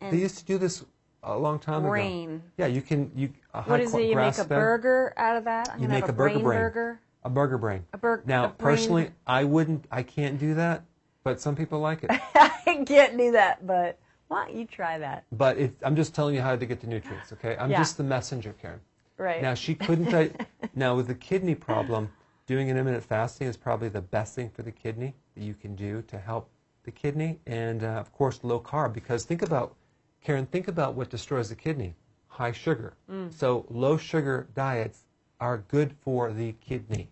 and 0.00 0.12
They 0.12 0.18
used 0.18 0.38
to 0.38 0.44
do 0.44 0.58
this 0.58 0.84
a 1.22 1.36
long 1.36 1.58
time 1.58 1.82
brain. 1.82 2.30
ago. 2.30 2.42
Yeah, 2.58 2.66
you 2.66 2.82
can 2.82 3.10
you. 3.14 3.30
A 3.54 3.62
What 3.62 3.80
is 3.80 3.94
it? 3.94 3.98
You 4.02 4.08
make 4.08 4.12
a 4.12 4.14
grass-fed- 4.14 4.48
burger 4.48 5.12
out 5.16 5.36
of 5.36 5.44
that? 5.44 5.70
I'm 5.72 5.80
You 5.82 5.88
make 5.88 6.00
have 6.00 6.10
a 6.10 6.12
burger 6.12 6.34
brain 6.34 6.44
brain. 6.44 6.58
burger. 6.60 7.00
A 7.24 7.30
burger 7.30 7.58
brain. 7.58 7.84
A 7.92 7.98
bur- 7.98 8.22
Now, 8.26 8.46
a 8.46 8.48
personally, 8.50 9.10
I 9.26 9.44
wouldn't. 9.44 9.84
I 9.90 10.02
can't 10.02 10.38
do 10.38 10.54
that, 10.54 10.84
but 11.22 11.40
some 11.40 11.54
people 11.54 11.78
like 11.80 12.02
it. 12.04 12.10
I 12.34 12.84
can't 12.86 13.16
do 13.18 13.32
that, 13.32 13.66
but 13.66 13.98
why 14.28 14.46
don't 14.46 14.56
you 14.56 14.64
try 14.64 14.98
that? 14.98 15.24
but 15.32 15.58
it, 15.58 15.74
I'm 15.82 15.96
just 15.96 16.14
telling 16.14 16.34
you 16.34 16.40
how 16.40 16.56
to 16.56 16.64
get 16.66 16.80
the 16.80 16.86
nutrients. 16.86 17.32
Okay, 17.32 17.56
I'm 17.58 17.70
Yeah. 17.70 17.78
just 17.78 17.96
the 17.98 18.04
messenger, 18.04 18.54
Karen. 18.60 18.80
Right. 19.18 19.42
Now 19.42 19.52
she 19.54 19.74
couldn't. 19.74 20.14
I, 20.14 20.30
now 20.74 20.96
with 20.96 21.08
the 21.08 21.14
kidney 21.14 21.54
problem, 21.54 22.08
doing 22.46 22.70
an 22.70 22.76
intermittent 22.76 23.04
fasting 23.04 23.48
is 23.48 23.56
probably 23.56 23.90
the 23.90 24.00
best 24.00 24.34
thing 24.34 24.48
for 24.48 24.62
the 24.62 24.72
kidney 24.72 25.14
that 25.34 25.42
you 25.44 25.52
can 25.54 25.74
do 25.76 26.00
to 26.08 26.18
help 26.18 26.48
the 26.84 26.90
kidney, 26.90 27.38
and 27.46 27.84
uh, 27.84 27.88
of 27.88 28.10
course 28.12 28.40
low 28.42 28.58
carb. 28.60 28.94
Because 28.94 29.24
think 29.26 29.42
about, 29.42 29.74
Karen, 30.22 30.46
think 30.46 30.68
about 30.68 30.94
what 30.94 31.10
destroys 31.10 31.48
the 31.48 31.54
kidney: 31.54 31.94
high 32.28 32.52
sugar. 32.52 32.94
Mm. 33.10 33.32
So 33.32 33.66
low 33.70 33.96
sugar 33.96 34.48
diets 34.54 35.04
are 35.40 35.58
good 35.68 35.94
for 36.00 36.32
the 36.32 36.52
kidney. 36.60 37.10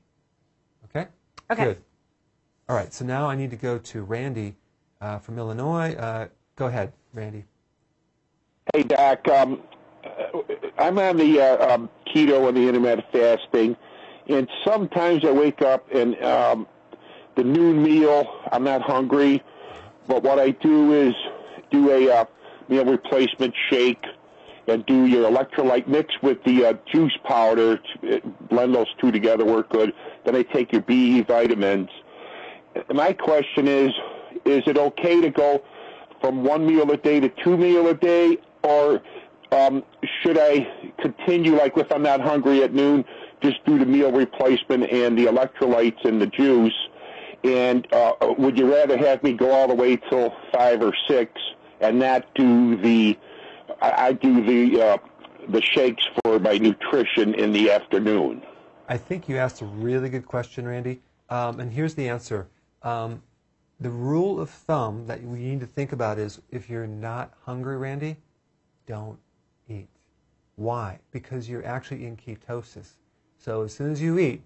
Okay. 0.84 1.08
Okay. 1.50 1.64
Good. 1.64 1.78
All 2.68 2.76
right. 2.76 2.92
So 2.92 3.04
now 3.04 3.26
I 3.26 3.34
need 3.34 3.50
to 3.50 3.56
go 3.56 3.78
to 3.78 4.02
Randy 4.02 4.56
uh, 5.00 5.18
from 5.18 5.38
Illinois. 5.38 5.94
Uh, 5.94 6.28
go 6.56 6.66
ahead, 6.66 6.92
Randy. 7.14 7.44
Hey, 8.74 8.82
Doc. 8.82 9.26
Um, 9.28 9.62
uh, 10.04 10.40
I'm 10.78 10.98
on 10.98 11.16
the 11.16 11.40
uh, 11.40 11.74
um, 11.74 11.90
keto 12.06 12.48
and 12.48 12.56
the 12.56 12.68
intermittent 12.68 13.06
fasting, 13.10 13.76
and 14.28 14.48
sometimes 14.64 15.24
I 15.24 15.30
wake 15.30 15.62
up 15.62 15.86
and 15.92 16.22
um, 16.22 16.66
the 17.38 17.44
noon 17.44 17.82
meal, 17.82 18.26
I'm 18.50 18.64
not 18.64 18.82
hungry, 18.82 19.42
but 20.08 20.24
what 20.24 20.40
I 20.40 20.50
do 20.50 20.92
is 20.92 21.14
do 21.70 21.90
a 21.90 22.10
uh, 22.10 22.24
meal 22.68 22.84
replacement 22.84 23.54
shake 23.70 24.04
and 24.68 24.84
do 24.86 25.06
your 25.06 25.30
electrolyte 25.30 25.86
mix 25.86 26.14
with 26.22 26.42
the 26.44 26.66
uh, 26.66 26.74
juice 26.92 27.16
powder. 27.24 27.78
To, 27.78 28.20
blend 28.50 28.74
those 28.74 28.86
two 29.00 29.10
together, 29.10 29.44
work 29.44 29.70
good. 29.70 29.92
Then 30.24 30.36
I 30.36 30.42
take 30.42 30.72
your 30.72 30.82
B 30.82 31.22
vitamins. 31.22 31.88
My 32.92 33.12
question 33.12 33.66
is, 33.66 33.90
is 34.44 34.62
it 34.66 34.76
okay 34.76 35.20
to 35.20 35.30
go 35.30 35.62
from 36.20 36.44
one 36.44 36.66
meal 36.66 36.90
a 36.90 36.96
day 36.96 37.20
to 37.20 37.30
two 37.42 37.56
meal 37.56 37.88
a 37.88 37.94
day, 37.94 38.38
or 38.62 39.02
um, 39.52 39.82
should 40.22 40.38
I 40.38 40.68
continue 41.00 41.56
like 41.56 41.76
if 41.76 41.90
I'm 41.90 42.02
not 42.02 42.20
hungry 42.20 42.62
at 42.62 42.74
noon, 42.74 43.04
just 43.42 43.64
do 43.64 43.78
the 43.78 43.86
meal 43.86 44.12
replacement 44.12 44.90
and 44.92 45.16
the 45.16 45.26
electrolytes 45.26 46.04
and 46.04 46.20
the 46.20 46.26
juice? 46.26 46.74
And 47.44 47.86
uh, 47.92 48.12
would 48.36 48.58
you 48.58 48.72
rather 48.72 48.98
have 48.98 49.22
me 49.22 49.32
go 49.32 49.50
all 49.50 49.68
the 49.68 49.74
way 49.74 49.96
till 49.96 50.34
five 50.52 50.82
or 50.82 50.92
six 51.08 51.32
and 51.80 51.98
not 51.98 52.34
do 52.34 52.76
the? 52.76 53.18
I, 53.80 54.06
I 54.06 54.12
do 54.12 54.44
the 54.44 54.82
uh, 54.82 54.98
the 55.48 55.62
shakes 55.62 56.04
for 56.22 56.38
my 56.38 56.58
nutrition 56.58 57.34
in 57.34 57.52
the 57.52 57.70
afternoon. 57.70 58.42
I 58.88 58.96
think 58.96 59.28
you 59.28 59.36
asked 59.36 59.60
a 59.60 59.66
really 59.66 60.08
good 60.08 60.26
question, 60.26 60.66
Randy. 60.66 61.00
Um, 61.28 61.60
and 61.60 61.72
here's 61.72 61.94
the 61.94 62.08
answer. 62.08 62.48
Um, 62.82 63.22
the 63.80 63.90
rule 63.90 64.40
of 64.40 64.50
thumb 64.50 65.06
that 65.06 65.22
we 65.22 65.38
need 65.38 65.60
to 65.60 65.66
think 65.66 65.92
about 65.92 66.18
is 66.18 66.40
if 66.50 66.68
you're 66.68 66.86
not 66.86 67.32
hungry, 67.44 67.76
Randy, 67.76 68.16
don't 68.86 69.18
eat. 69.68 69.88
Why? 70.56 70.98
Because 71.12 71.48
you're 71.48 71.64
actually 71.64 72.06
in 72.06 72.16
ketosis. 72.16 72.94
So 73.38 73.62
as 73.62 73.72
soon 73.72 73.92
as 73.92 74.02
you 74.02 74.18
eat, 74.18 74.42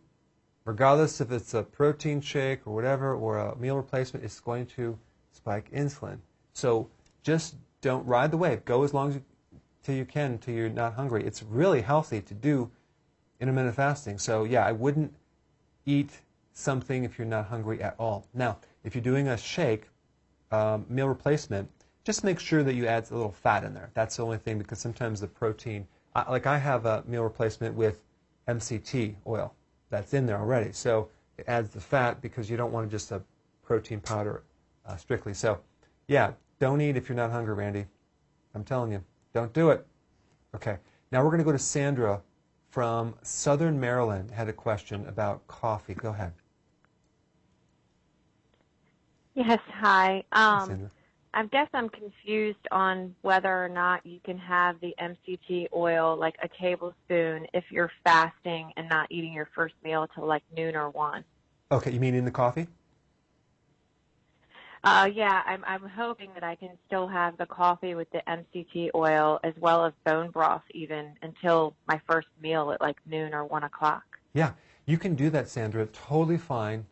regardless 0.64 1.20
if 1.20 1.30
it's 1.32 1.54
a 1.54 1.62
protein 1.62 2.20
shake 2.20 2.66
or 2.66 2.74
whatever, 2.74 3.14
or 3.14 3.38
a 3.38 3.56
meal 3.56 3.76
replacement, 3.76 4.24
it's 4.24 4.40
going 4.40 4.66
to 4.66 4.98
spike 5.30 5.70
insulin. 5.72 6.18
So 6.52 6.88
just 7.22 7.56
don't 7.80 8.06
ride 8.06 8.30
the 8.30 8.36
wave. 8.36 8.64
Go 8.64 8.82
as 8.84 8.94
long 8.94 9.10
as 9.10 9.14
you, 9.16 9.22
till 9.82 9.94
you 9.94 10.04
can 10.04 10.32
until 10.32 10.54
you're 10.54 10.68
not 10.68 10.94
hungry. 10.94 11.24
It's 11.24 11.42
really 11.42 11.80
healthy 11.80 12.20
to 12.20 12.34
do 12.34 12.70
intermittent 13.40 13.74
fasting. 13.74 14.18
So 14.18 14.44
yeah, 14.44 14.64
I 14.64 14.72
wouldn't 14.72 15.12
eat 15.84 16.20
something 16.52 17.04
if 17.04 17.18
you're 17.18 17.26
not 17.26 17.46
hungry 17.46 17.82
at 17.82 17.94
all. 17.98 18.26
Now, 18.34 18.58
if 18.84 18.94
you're 18.94 19.02
doing 19.02 19.28
a 19.28 19.36
shake, 19.36 19.88
um, 20.50 20.84
meal 20.88 21.08
replacement, 21.08 21.68
just 22.04 22.24
make 22.24 22.38
sure 22.38 22.62
that 22.62 22.74
you 22.74 22.86
add 22.86 23.10
a 23.10 23.14
little 23.14 23.32
fat 23.32 23.64
in 23.64 23.74
there. 23.74 23.90
That's 23.94 24.16
the 24.16 24.24
only 24.24 24.38
thing 24.38 24.58
because 24.58 24.78
sometimes 24.78 25.20
the 25.20 25.28
protein, 25.28 25.86
I, 26.14 26.30
like 26.30 26.46
I 26.46 26.58
have 26.58 26.84
a 26.86 27.02
meal 27.06 27.22
replacement 27.22 27.74
with 27.74 28.00
MCT 28.48 29.14
oil 29.26 29.54
that's 29.90 30.14
in 30.14 30.26
there 30.26 30.38
already. 30.38 30.72
So 30.72 31.08
it 31.38 31.44
adds 31.48 31.70
the 31.70 31.80
fat 31.80 32.20
because 32.20 32.50
you 32.50 32.56
don't 32.56 32.72
want 32.72 32.90
just 32.90 33.12
a 33.12 33.22
protein 33.62 34.00
powder 34.00 34.42
uh, 34.86 34.96
strictly. 34.96 35.32
So 35.32 35.60
yeah, 36.08 36.32
don't 36.62 36.80
eat 36.80 36.96
if 36.96 37.08
you're 37.08 37.16
not 37.16 37.32
hungry, 37.32 37.54
Randy. 37.54 37.86
I'm 38.54 38.62
telling 38.62 38.92
you, 38.92 39.02
don't 39.34 39.52
do 39.52 39.70
it. 39.70 39.84
Okay, 40.54 40.76
now 41.10 41.24
we're 41.24 41.30
going 41.30 41.40
to 41.40 41.44
go 41.44 41.50
to 41.50 41.58
Sandra 41.58 42.22
from 42.70 43.16
Southern 43.22 43.80
Maryland. 43.80 44.30
Had 44.30 44.48
a 44.48 44.52
question 44.52 45.04
about 45.08 45.44
coffee. 45.48 45.94
Go 45.94 46.10
ahead. 46.10 46.32
Yes, 49.34 49.58
hi. 49.72 50.22
Um, 50.30 50.68
Sandra. 50.68 50.90
I 51.34 51.46
guess 51.46 51.66
I'm 51.74 51.88
confused 51.88 52.68
on 52.70 53.12
whether 53.22 53.64
or 53.64 53.68
not 53.68 54.06
you 54.06 54.20
can 54.22 54.38
have 54.38 54.76
the 54.80 54.94
MCT 55.00 55.66
oil, 55.74 56.16
like 56.16 56.36
a 56.44 56.48
tablespoon, 56.60 57.44
if 57.52 57.64
you're 57.70 57.90
fasting 58.04 58.70
and 58.76 58.88
not 58.88 59.08
eating 59.10 59.32
your 59.32 59.48
first 59.52 59.74
meal 59.82 60.06
till 60.14 60.26
like 60.26 60.44
noon 60.56 60.76
or 60.76 60.90
one. 60.90 61.24
Okay, 61.72 61.90
you 61.90 61.98
mean 61.98 62.14
in 62.14 62.24
the 62.24 62.30
coffee? 62.30 62.68
Uh, 64.84 65.08
yeah, 65.14 65.42
I'm 65.46 65.62
I'm 65.64 65.88
hoping 65.88 66.30
that 66.34 66.42
I 66.42 66.56
can 66.56 66.70
still 66.86 67.06
have 67.06 67.36
the 67.36 67.46
coffee 67.46 67.94
with 67.94 68.10
the 68.10 68.20
MCT 68.26 68.90
oil 68.94 69.38
as 69.44 69.54
well 69.60 69.84
as 69.84 69.92
bone 70.04 70.30
broth 70.30 70.62
even 70.72 71.12
until 71.22 71.76
my 71.86 72.00
first 72.06 72.26
meal 72.40 72.72
at 72.72 72.80
like 72.80 72.96
noon 73.06 73.32
or 73.32 73.44
one 73.44 73.62
o'clock. 73.62 74.02
Yeah, 74.34 74.52
you 74.86 74.98
can 74.98 75.14
do 75.14 75.30
that, 75.30 75.48
Sandra. 75.48 75.86
Totally 75.86 76.38
fine. 76.38 76.84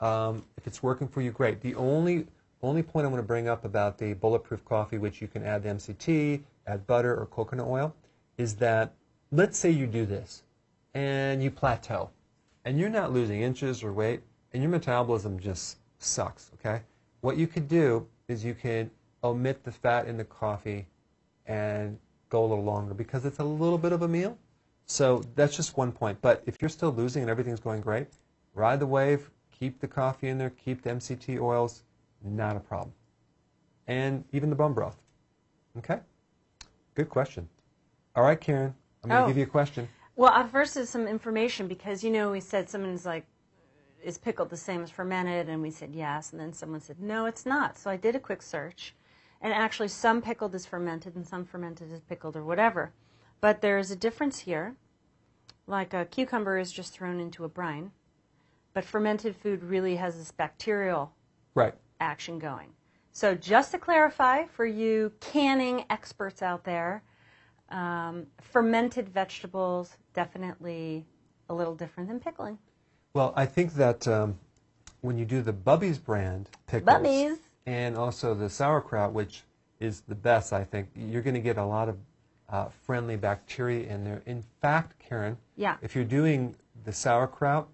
Um, 0.00 0.44
if 0.58 0.66
it's 0.66 0.82
working 0.82 1.08
for 1.08 1.22
you, 1.22 1.30
great. 1.30 1.62
The 1.62 1.74
only 1.74 2.26
only 2.60 2.82
point 2.82 3.06
I 3.06 3.08
want 3.08 3.22
to 3.22 3.26
bring 3.26 3.48
up 3.48 3.64
about 3.64 3.96
the 3.96 4.12
bulletproof 4.12 4.62
coffee, 4.66 4.98
which 4.98 5.22
you 5.22 5.28
can 5.28 5.42
add 5.42 5.62
the 5.62 5.70
MCT, 5.70 6.42
add 6.66 6.86
butter 6.86 7.18
or 7.18 7.26
coconut 7.26 7.66
oil, 7.66 7.94
is 8.36 8.56
that 8.56 8.92
let's 9.30 9.58
say 9.58 9.70
you 9.70 9.86
do 9.86 10.04
this 10.04 10.42
and 10.92 11.42
you 11.42 11.50
plateau 11.50 12.10
and 12.64 12.78
you're 12.78 12.90
not 12.90 13.12
losing 13.12 13.40
inches 13.40 13.82
or 13.82 13.92
weight 13.92 14.20
and 14.52 14.62
your 14.62 14.70
metabolism 14.70 15.38
just 15.38 15.78
sucks, 15.98 16.50
okay? 16.54 16.82
What 17.20 17.36
you 17.36 17.46
could 17.46 17.68
do 17.68 18.06
is 18.28 18.44
you 18.44 18.54
could 18.54 18.90
omit 19.24 19.64
the 19.64 19.72
fat 19.72 20.06
in 20.06 20.16
the 20.16 20.24
coffee 20.24 20.86
and 21.46 21.98
go 22.28 22.44
a 22.44 22.46
little 22.46 22.64
longer 22.64 22.94
because 22.94 23.24
it's 23.24 23.38
a 23.38 23.44
little 23.44 23.78
bit 23.78 23.92
of 23.92 24.02
a 24.02 24.08
meal. 24.08 24.36
So 24.86 25.22
that's 25.34 25.56
just 25.56 25.76
one 25.76 25.92
point. 25.92 26.20
But 26.20 26.42
if 26.46 26.56
you're 26.60 26.68
still 26.68 26.92
losing 26.92 27.22
and 27.22 27.30
everything's 27.30 27.60
going 27.60 27.80
great, 27.80 28.06
ride 28.54 28.80
the 28.80 28.86
wave, 28.86 29.30
keep 29.50 29.80
the 29.80 29.88
coffee 29.88 30.28
in 30.28 30.38
there, 30.38 30.50
keep 30.50 30.82
the 30.82 30.90
MCT 30.90 31.40
oils, 31.40 31.82
not 32.22 32.56
a 32.56 32.60
problem. 32.60 32.92
And 33.86 34.24
even 34.32 34.50
the 34.50 34.56
bone 34.56 34.72
broth. 34.72 34.96
Okay? 35.78 36.00
Good 36.94 37.08
question. 37.08 37.48
All 38.14 38.22
right, 38.22 38.40
Karen, 38.40 38.74
I'm 39.02 39.10
going 39.10 39.20
to 39.20 39.24
Oh. 39.24 39.28
give 39.28 39.36
you 39.36 39.44
a 39.44 39.46
question. 39.46 39.88
Well, 40.16 40.32
at 40.32 40.50
first 40.50 40.76
is 40.76 40.90
some 40.90 41.06
information 41.06 41.68
because 41.68 42.02
you 42.02 42.10
know 42.10 42.32
we 42.32 42.40
said 42.40 42.68
someone's 42.68 43.06
like 43.06 43.24
is 44.02 44.18
pickled 44.18 44.50
the 44.50 44.56
same 44.56 44.82
as 44.82 44.90
fermented? 44.90 45.48
And 45.48 45.62
we 45.62 45.70
said 45.70 45.94
yes. 45.94 46.32
And 46.32 46.40
then 46.40 46.52
someone 46.52 46.80
said, 46.80 47.00
no, 47.00 47.26
it's 47.26 47.46
not. 47.46 47.76
So 47.78 47.90
I 47.90 47.96
did 47.96 48.14
a 48.14 48.20
quick 48.20 48.42
search. 48.42 48.94
And 49.40 49.52
actually, 49.52 49.88
some 49.88 50.20
pickled 50.20 50.54
is 50.54 50.66
fermented 50.66 51.14
and 51.14 51.26
some 51.26 51.44
fermented 51.44 51.92
is 51.92 52.00
pickled 52.00 52.36
or 52.36 52.44
whatever. 52.44 52.92
But 53.40 53.60
there's 53.60 53.90
a 53.90 53.96
difference 53.96 54.40
here. 54.40 54.74
Like 55.66 55.94
a 55.94 56.06
cucumber 56.06 56.58
is 56.58 56.72
just 56.72 56.92
thrown 56.94 57.20
into 57.20 57.44
a 57.44 57.48
brine, 57.48 57.92
but 58.72 58.84
fermented 58.84 59.36
food 59.36 59.62
really 59.62 59.96
has 59.96 60.16
this 60.16 60.32
bacterial 60.32 61.12
Right. 61.54 61.74
action 62.00 62.38
going. 62.38 62.70
So 63.12 63.34
just 63.34 63.72
to 63.72 63.78
clarify 63.78 64.44
for 64.44 64.64
you 64.64 65.12
canning 65.20 65.84
experts 65.90 66.40
out 66.40 66.64
there, 66.64 67.02
um, 67.68 68.26
fermented 68.40 69.08
vegetables 69.08 69.96
definitely 70.14 71.04
a 71.50 71.54
little 71.54 71.74
different 71.74 72.08
than 72.08 72.18
pickling. 72.18 72.58
Well, 73.14 73.32
I 73.36 73.46
think 73.46 73.74
that 73.74 74.06
um, 74.06 74.38
when 75.00 75.18
you 75.18 75.24
do 75.24 75.42
the 75.42 75.52
Bubby's 75.52 75.98
brand 75.98 76.48
pickles 76.66 76.86
Bubby's. 76.86 77.38
and 77.66 77.96
also 77.96 78.34
the 78.34 78.50
sauerkraut, 78.50 79.12
which 79.12 79.42
is 79.80 80.02
the 80.08 80.14
best, 80.14 80.52
I 80.52 80.64
think, 80.64 80.88
you're 80.96 81.22
going 81.22 81.34
to 81.34 81.40
get 81.40 81.56
a 81.56 81.64
lot 81.64 81.88
of 81.88 81.96
uh, 82.50 82.68
friendly 82.84 83.16
bacteria 83.16 83.86
in 83.88 84.04
there. 84.04 84.22
In 84.26 84.42
fact, 84.60 84.98
Karen, 84.98 85.36
Yeah. 85.56 85.76
if 85.82 85.94
you're 85.94 86.04
doing 86.04 86.54
the 86.84 86.92
sauerkraut, 86.92 87.68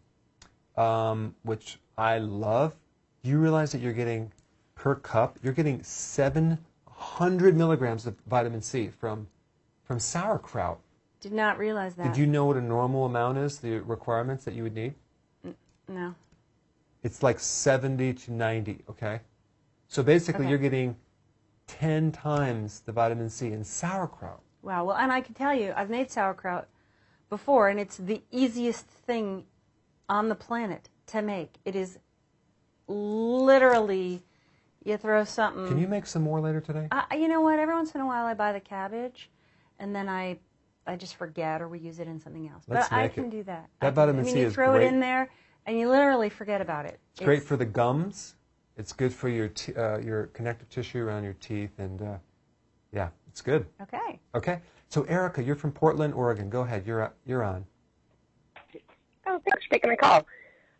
um, 0.76 1.34
which 1.42 1.78
I 1.96 2.18
love, 2.18 2.74
you 3.22 3.38
realize 3.38 3.72
that 3.72 3.78
you're 3.80 3.92
getting 3.92 4.32
per 4.74 4.94
cup, 4.96 5.38
you're 5.42 5.52
getting 5.52 5.82
700 5.82 7.56
milligrams 7.56 8.06
of 8.06 8.16
vitamin 8.26 8.60
C 8.62 8.88
from 8.88 9.28
from 9.84 9.98
sauerkraut. 9.98 10.80
Did 11.20 11.32
not 11.32 11.58
realize 11.58 11.94
that. 11.96 12.04
Did 12.04 12.16
you 12.16 12.26
know 12.26 12.46
what 12.46 12.56
a 12.56 12.60
normal 12.60 13.04
amount 13.04 13.36
is, 13.38 13.58
the 13.58 13.80
requirements 13.80 14.44
that 14.46 14.54
you 14.54 14.62
would 14.62 14.74
need? 14.74 14.94
No. 15.88 16.14
It's 17.02 17.22
like 17.22 17.38
70 17.38 18.14
to 18.14 18.32
90, 18.32 18.84
okay? 18.88 19.20
So 19.88 20.02
basically, 20.02 20.42
Okay. 20.46 20.50
you're 20.50 20.58
getting 20.58 20.96
10 21.66 22.12
times 22.12 22.80
the 22.80 22.92
vitamin 22.92 23.28
C 23.28 23.52
in 23.52 23.64
sauerkraut. 23.64 24.40
Wow. 24.62 24.84
Well, 24.84 24.96
and 24.96 25.12
I 25.12 25.20
can 25.20 25.34
tell 25.34 25.54
you, 25.54 25.72
I've 25.76 25.90
made 25.90 26.10
sauerkraut 26.10 26.68
before, 27.28 27.68
and 27.68 27.78
it's 27.78 27.98
the 27.98 28.22
easiest 28.30 28.86
thing 28.86 29.44
on 30.08 30.28
the 30.28 30.34
planet 30.34 30.88
to 31.08 31.20
make. 31.22 31.56
It 31.64 31.76
is 31.76 31.98
literally, 32.86 34.22
you 34.82 34.96
throw 34.96 35.24
something. 35.24 35.66
Can 35.68 35.78
you 35.78 35.88
make 35.88 36.06
some 36.06 36.22
more 36.22 36.40
later 36.40 36.60
today? 36.60 36.88
I, 36.90 37.16
you 37.16 37.28
know 37.28 37.40
what? 37.40 37.58
Every 37.58 37.74
once 37.74 37.94
in 37.94 38.00
a 38.00 38.06
while, 38.06 38.24
I 38.24 38.34
buy 38.34 38.52
the 38.52 38.60
cabbage, 38.60 39.30
and 39.78 39.94
then 39.94 40.08
I, 40.08 40.38
I 40.86 40.96
just 40.96 41.16
forget 41.16 41.60
or 41.62 41.68
we 41.68 41.78
use 41.78 41.98
it 41.98 42.06
in 42.08 42.20
something 42.20 42.48
else. 42.48 42.64
Let's 42.68 42.88
but 42.88 42.96
I 42.96 43.08
can 43.08 43.24
it. 43.26 43.30
do 43.30 43.42
that. 43.44 43.68
That 43.80 43.94
vitamin 43.94 44.22
I 44.22 44.24
mean, 44.24 44.34
C 44.34 44.40
you 44.40 44.50
throw 44.50 44.72
great. 44.72 44.84
it 44.84 44.88
in 44.92 45.00
there, 45.00 45.30
and 45.66 45.78
you 45.78 45.88
literally 45.88 46.28
forget 46.28 46.60
about 46.60 46.86
it. 46.86 46.98
It's 47.12 47.24
great 47.24 47.42
for 47.42 47.56
the 47.56 47.64
gums. 47.64 48.34
It's 48.76 48.92
good 48.92 49.12
for 49.12 49.28
your 49.28 49.48
t- 49.48 49.74
uh, 49.74 49.98
your 49.98 50.26
connective 50.28 50.68
tissue 50.68 50.98
around 50.98 51.24
your 51.24 51.34
teeth, 51.34 51.78
and 51.78 52.02
uh, 52.02 52.16
yeah, 52.92 53.08
it's 53.28 53.40
good. 53.40 53.66
Okay. 53.82 54.20
Okay. 54.34 54.60
So 54.88 55.02
Erica, 55.04 55.42
you're 55.42 55.56
from 55.56 55.72
Portland, 55.72 56.14
Oregon. 56.14 56.50
Go 56.50 56.62
ahead. 56.62 56.86
You're 56.86 57.12
you're 57.24 57.44
on. 57.44 57.64
Oh, 59.26 59.40
thanks 59.44 59.64
for 59.64 59.70
taking 59.70 59.90
my 59.90 59.96
call. 59.96 60.26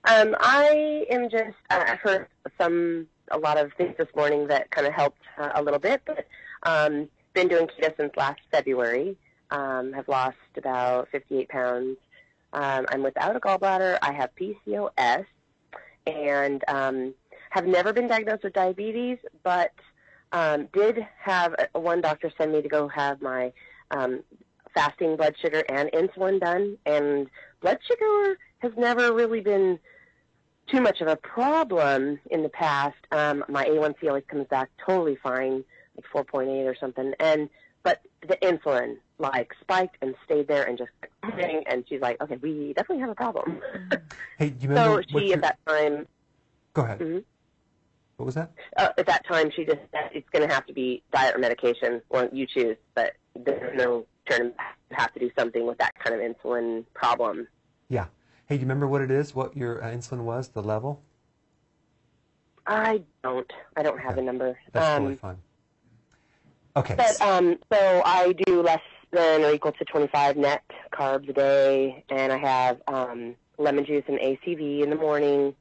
Um, 0.07 0.37
I 0.39 1.07
am 1.11 1.31
just, 1.31 1.57
uh, 1.71 1.83
I've 1.87 2.01
heard 2.01 2.27
some, 2.61 3.07
a 3.31 3.39
lot 3.39 3.57
of 3.57 3.73
things 3.73 3.95
this 3.97 4.09
morning 4.15 4.47
that 4.49 4.71
kind 4.71 4.87
of 4.87 4.93
helped 4.93 5.23
uh, 5.39 5.53
a 5.55 5.63
little 5.63 5.79
bit, 5.79 6.03
but 6.05 6.27
um, 6.65 7.09
been 7.33 7.49
doing 7.49 7.67
keto 7.67 7.97
since 7.97 8.13
last 8.17 8.41
February. 8.51 9.17
Um, 9.51 9.93
have 9.93 10.09
lost 10.09 10.37
about 10.57 11.09
58 11.11 11.49
pounds. 11.49 11.97
Um, 12.55 12.87
I'm 12.89 13.03
without 13.03 13.37
a 13.37 13.41
gallbladder. 13.41 13.99
I 14.01 14.13
have 14.13 14.31
PCOS 14.37 15.27
and 16.07 16.63
um, 16.69 17.15
have 17.51 17.67
never 17.67 17.93
been 17.93 18.09
diagnosed 18.09 18.45
with 18.45 18.53
diabetes, 18.53 19.19
but 19.43 19.73
um, 20.33 20.69
did 20.73 20.99
have 21.21 21.55
a, 21.75 21.79
one 21.79 22.01
doctor 22.01 22.33
send 22.39 22.53
me 22.53 22.63
to 22.63 22.69
go 22.69 22.89
have 22.89 23.21
my 23.21 23.53
um, 23.91 24.23
fasting 24.75 25.17
blood 25.17 25.35
sugar 25.41 25.63
and 25.69 25.91
insulin 25.93 26.41
done, 26.41 26.77
and 26.87 27.29
blood 27.61 27.79
sugar 27.87 28.39
has 28.59 28.73
never 28.77 29.13
really 29.13 29.41
been 29.41 29.79
too 30.67 30.81
much 30.81 31.01
of 31.01 31.09
a 31.09 31.17
problem 31.17 32.19
in 32.31 32.43
the 32.43 32.49
past. 32.49 32.97
Um, 33.13 33.45
my 33.49 33.65
A1C 33.65 34.09
always 34.09 34.25
comes 34.29 34.47
back 34.49 34.71
totally 34.85 35.17
fine, 35.23 35.65
like 35.97 36.27
4.8 36.27 36.49
or 36.67 36.77
something, 36.79 37.15
and 37.21 37.49
but 37.83 38.01
the 38.27 38.37
insulin 38.37 38.97
like 39.19 39.53
spiked 39.61 39.97
and 40.03 40.15
stayed 40.25 40.49
there 40.49 40.65
and 40.65 40.77
just 40.77 40.91
and 41.69 41.85
she's 41.89 42.01
like, 42.01 42.21
okay, 42.21 42.37
we 42.37 42.73
definitely 42.75 43.01
have 43.01 43.11
a 43.11 43.15
problem. 43.15 43.61
Hey, 44.39 44.51
do 44.51 44.55
you 44.69 44.75
so 44.75 44.81
remember 44.81 44.97
what 44.97 45.09
she 45.11 45.27
your- 45.29 45.37
at 45.37 45.43
that 45.43 45.59
time 45.67 46.07
Go 46.73 46.83
ahead. 46.83 46.99
Mhm. 46.99 47.25
What 48.17 48.27
was 48.27 48.35
that? 48.35 48.51
uh, 48.77 48.89
at 48.99 49.07
that 49.07 49.25
time 49.27 49.51
she 49.55 49.65
just 49.65 49.79
said 49.93 50.11
it's 50.13 50.29
going 50.31 50.47
to 50.47 50.53
have 50.53 50.67
to 50.67 50.73
be 50.73 51.03
diet 51.13 51.35
or 51.37 51.39
medication, 51.39 52.01
or 52.11 52.29
you 52.33 52.47
choose. 52.47 52.77
But 52.95 53.13
there's 53.37 53.77
no 53.77 54.07
turn 54.29 54.51
back. 54.51 54.77
You 54.91 54.97
have 54.97 55.13
to 55.15 55.21
do 55.21 55.31
something 55.39 55.67
with 55.67 55.79
that 55.79 55.93
kind 56.03 56.15
of 56.15 56.21
insulin 56.21 56.85
problem. 56.95 57.47
Yeah. 57.89 58.07
Hey, 58.47 58.57
do 58.57 58.61
you 58.61 58.67
remember 58.67 58.87
what 58.89 59.03
it 59.03 59.11
is? 59.11 59.35
What 59.35 59.57
your 59.57 59.83
uh, 59.83 59.89
insulin 59.91 60.21
was? 60.25 60.49
The 60.49 60.63
level? 60.63 61.01
I 62.67 63.03
don't. 63.23 63.51
I 63.77 63.83
don't 63.83 63.99
have 64.01 64.17
a 64.19 64.23
number. 64.23 64.59
That's 64.73 64.87
um, 64.87 64.99
totally 65.03 65.17
fine. 65.17 65.37
Okay. 66.77 66.95
But 66.97 67.21
um, 67.21 67.57
so 67.73 68.03
I 68.05 68.33
do 68.47 68.63
less 68.63 68.81
than 69.15 69.43
or 69.43 69.53
equal 69.53 69.73
to 69.73 69.85
25 69.85 70.37
net 70.37 70.63
carbs 70.93 71.29
a 71.29 71.33
day, 71.33 72.05
and 72.11 72.33
I 72.33 72.39
have 72.39 72.83
um, 72.89 73.35
lemon 73.59 73.85
juice 73.85 74.05
and 74.09 74.19
ACV 74.19 74.83
in 74.83 74.91
the 74.91 74.97
morning, 74.97 75.55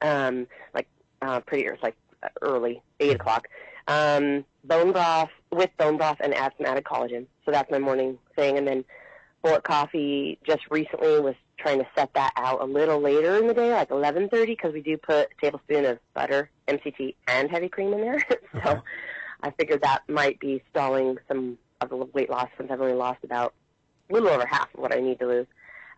um, 0.00 0.46
like 0.74 0.86
uh, 1.22 1.40
pretty 1.40 1.68
early, 1.68 1.78
like 1.82 1.96
early, 2.42 2.82
eight 3.00 3.14
o'clock. 3.16 3.48
Um, 3.88 4.44
bone 4.64 4.92
broth 4.92 5.30
with 5.50 5.70
bone 5.78 5.96
broth 5.96 6.18
and 6.20 6.32
add 6.34 6.52
some 6.56 6.66
added 6.66 6.84
collagen. 6.84 7.26
So 7.44 7.50
that's 7.50 7.70
my 7.70 7.78
morning 7.78 8.18
thing, 8.36 8.56
and 8.56 8.66
then 8.66 8.84
bullet 9.42 9.64
coffee. 9.64 10.38
Just 10.46 10.62
recently 10.70 11.20
was 11.20 11.34
trying 11.58 11.80
to 11.80 11.86
set 11.94 12.14
that 12.14 12.32
out 12.36 12.62
a 12.62 12.64
little 12.64 13.00
later 13.00 13.36
in 13.36 13.46
the 13.46 13.54
day, 13.54 13.72
like 13.72 13.90
11:30, 13.90 14.46
because 14.46 14.72
we 14.72 14.80
do 14.80 14.96
put 14.96 15.28
a 15.30 15.40
tablespoon 15.40 15.84
of 15.84 15.98
butter, 16.14 16.50
MCT, 16.68 17.14
and 17.26 17.50
heavy 17.50 17.68
cream 17.68 17.92
in 17.92 18.00
there. 18.00 18.22
so. 18.64 18.82
I 19.42 19.50
figured 19.52 19.82
that 19.82 20.02
might 20.08 20.38
be 20.38 20.62
stalling 20.70 21.16
some 21.28 21.58
of 21.80 21.88
the 21.88 21.96
weight 21.96 22.30
loss 22.30 22.48
since 22.56 22.70
I've 22.70 22.80
only 22.80 22.94
lost 22.94 23.24
about 23.24 23.54
a 24.08 24.12
little 24.12 24.28
over 24.28 24.46
half 24.46 24.72
of 24.74 24.80
what 24.80 24.94
I 24.94 25.00
need 25.00 25.18
to 25.20 25.26
lose. 25.26 25.46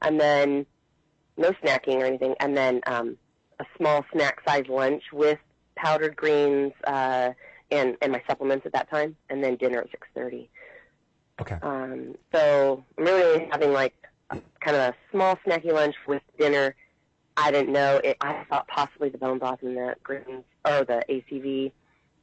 And 0.01 0.21
then 0.21 0.67
no 1.37 1.53
snacking 1.65 1.97
or 2.01 2.05
anything. 2.05 2.35
And 2.41 2.57
then 2.57 2.81
um, 2.87 3.17
a 3.61 3.65
small 3.77 4.05
snack 4.13 4.41
size 4.47 4.65
lunch 4.69 5.05
with 5.13 5.39
powdered 5.77 6.17
greens 6.17 6.73
uh, 6.85 7.31
and 7.71 7.97
and 8.03 8.13
my 8.13 8.23
supplements 8.27 8.67
at 8.67 8.73
that 8.73 8.91
time. 8.91 9.17
And 9.31 9.43
then 9.43 9.57
dinner 9.57 9.81
at 9.81 9.91
six 9.91 10.07
thirty. 10.15 10.51
Okay. 11.41 11.57
Um, 11.63 12.15
so 12.33 12.85
I'm 12.99 13.05
really 13.05 13.49
having 13.51 13.73
like 13.73 13.95
a, 14.31 14.39
kind 14.61 14.77
of 14.77 14.95
a 14.95 14.95
small 15.11 15.39
snacky 15.47 15.73
lunch 15.73 15.97
with 16.07 16.23
dinner. 16.39 16.75
I 17.37 17.51
didn't 17.51 17.73
know. 17.73 18.01
It, 18.05 18.19
I 18.21 18.45
thought 18.49 18.69
possibly 18.69 19.09
the 19.09 19.19
bone 19.19 19.39
broth 19.39 19.63
and 19.63 19.77
the 19.77 19.95
greens 20.03 20.45
or 20.67 20.85
the 20.85 21.03
ACV 21.09 21.73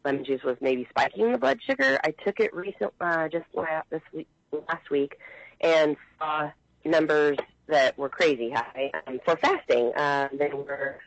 lemon 0.06 0.24
juice 0.24 0.44
was 0.44 0.58
maybe 0.62 0.88
spiking 0.90 1.32
the 1.32 1.38
blood 1.38 1.60
sugar. 1.66 2.00
I 2.04 2.12
took 2.26 2.40
it 2.40 2.54
recent, 2.56 2.94
uh, 3.02 3.28
just 3.28 3.46
la- 3.54 3.82
this 3.90 4.02
week, 4.14 4.28
last 4.52 4.90
week, 4.90 5.18
and 5.62 5.96
saw 6.18 6.52
numbers 6.86 7.38
that 7.68 7.98
were 7.98 8.10
crazy 8.10 8.50
high 8.52 8.92
um, 9.08 9.20
for 9.26 9.36
fasting. 9.38 9.92
Uh, 9.96 10.30
they 10.34 10.50
were 10.50 10.98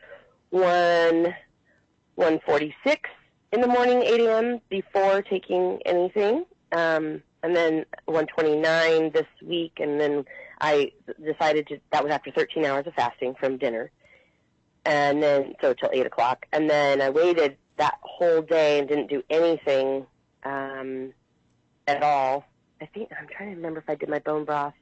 one 0.49 1.35
one 2.15 2.39
forty 2.45 2.75
six 2.85 3.09
in 3.51 3.61
the 3.61 3.67
morning, 3.67 4.01
eight 4.03 4.21
a.m. 4.21 4.61
before 4.69 5.21
taking 5.21 5.79
anything, 5.85 6.45
um, 6.71 7.21
and 7.41 7.55
then 7.55 7.85
one 8.05 8.27
twenty 8.27 8.55
nine 8.55 9.11
this 9.11 9.27
week, 9.43 9.73
and 9.79 9.99
then 9.99 10.25
I 10.61 10.91
decided 11.23 11.67
to 11.67 11.79
that 11.91 12.03
was 12.03 12.13
after 12.13 12.31
thirteen 12.31 12.65
hours 12.65 12.85
of 12.87 12.93
fasting 12.93 13.35
from 13.39 13.57
dinner, 13.57 13.91
and 14.85 15.21
then 15.21 15.55
so 15.59 15.73
till 15.73 15.89
eight 15.91 16.05
o'clock, 16.05 16.45
and 16.53 16.69
then 16.69 17.01
I 17.01 17.09
waited 17.09 17.57
that 17.77 17.97
whole 18.01 18.41
day 18.41 18.79
and 18.79 18.87
didn't 18.87 19.07
do 19.07 19.23
anything 19.29 20.05
um, 20.43 21.13
at 21.87 22.03
all. 22.03 22.45
I 22.81 22.85
think 22.87 23.09
I'm 23.19 23.27
trying 23.27 23.49
to 23.49 23.55
remember 23.55 23.79
if 23.79 23.89
I 23.89 23.95
did 23.95 24.09
my 24.09 24.19
bone 24.19 24.45
broth 24.45 24.73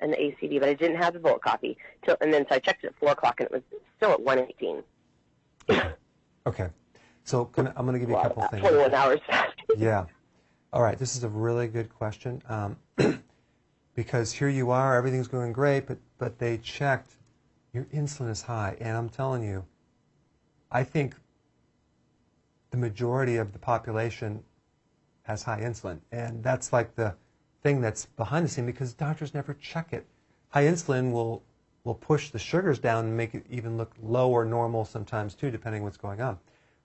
and 0.00 0.12
the 0.12 0.16
ACV, 0.16 0.60
but 0.60 0.68
I 0.68 0.74
didn't 0.74 0.96
have 0.96 1.14
the 1.14 1.20
bullet 1.20 1.42
coffee. 1.42 1.76
Till, 2.04 2.16
and 2.20 2.32
then 2.32 2.46
so 2.48 2.56
I 2.56 2.58
checked 2.58 2.84
it 2.84 2.88
at 2.88 2.94
four 2.98 3.12
o'clock, 3.12 3.40
and 3.40 3.46
it 3.46 3.52
was 3.52 3.62
still 3.96 4.12
at 4.12 4.20
one 4.20 4.38
eighteen. 4.38 4.82
Okay. 6.46 6.68
So 7.24 7.46
can, 7.46 7.66
I'm 7.74 7.86
going 7.86 7.94
to 7.94 7.98
give 7.98 8.08
you 8.08 8.14
a 8.14 8.22
couple 8.22 8.46
things. 8.46 8.60
Twenty-one 8.60 8.94
hours. 8.94 9.20
Yeah. 9.76 10.04
All 10.72 10.80
right. 10.80 10.96
This 10.96 11.16
is 11.16 11.24
a 11.24 11.28
really 11.28 11.66
good 11.66 11.92
question 11.92 12.40
um, 12.48 12.76
because 13.96 14.30
here 14.30 14.48
you 14.48 14.70
are, 14.70 14.94
everything's 14.94 15.26
going 15.26 15.52
great, 15.52 15.88
but 15.88 15.98
but 16.18 16.38
they 16.38 16.56
checked 16.58 17.16
your 17.76 17.84
insulin 17.86 18.30
is 18.30 18.42
high, 18.42 18.76
and 18.80 18.96
I'm 18.96 19.08
telling 19.08 19.42
you, 19.42 19.64
I 20.70 20.82
think 20.82 21.14
the 22.70 22.76
majority 22.76 23.36
of 23.36 23.52
the 23.52 23.58
population 23.58 24.42
has 25.22 25.42
high 25.42 25.60
insulin, 25.60 25.98
and 26.12 26.42
that's 26.42 26.72
like 26.72 26.94
the 26.94 27.14
thing 27.62 27.80
that's 27.80 28.06
behind 28.06 28.44
the 28.44 28.48
scene 28.48 28.66
because 28.66 28.92
doctors 28.94 29.34
never 29.34 29.54
check 29.54 29.92
it. 29.92 30.06
High 30.50 30.64
insulin 30.64 31.12
will 31.12 31.42
will 31.84 31.94
push 31.94 32.30
the 32.30 32.38
sugars 32.38 32.80
down 32.80 33.04
and 33.04 33.16
make 33.16 33.34
it 33.34 33.46
even 33.48 33.76
look 33.76 33.92
low 34.02 34.30
or 34.30 34.44
normal 34.44 34.84
sometimes 34.84 35.34
too, 35.34 35.50
depending 35.50 35.84
what's 35.84 35.96
going 35.96 36.20
on. 36.20 36.36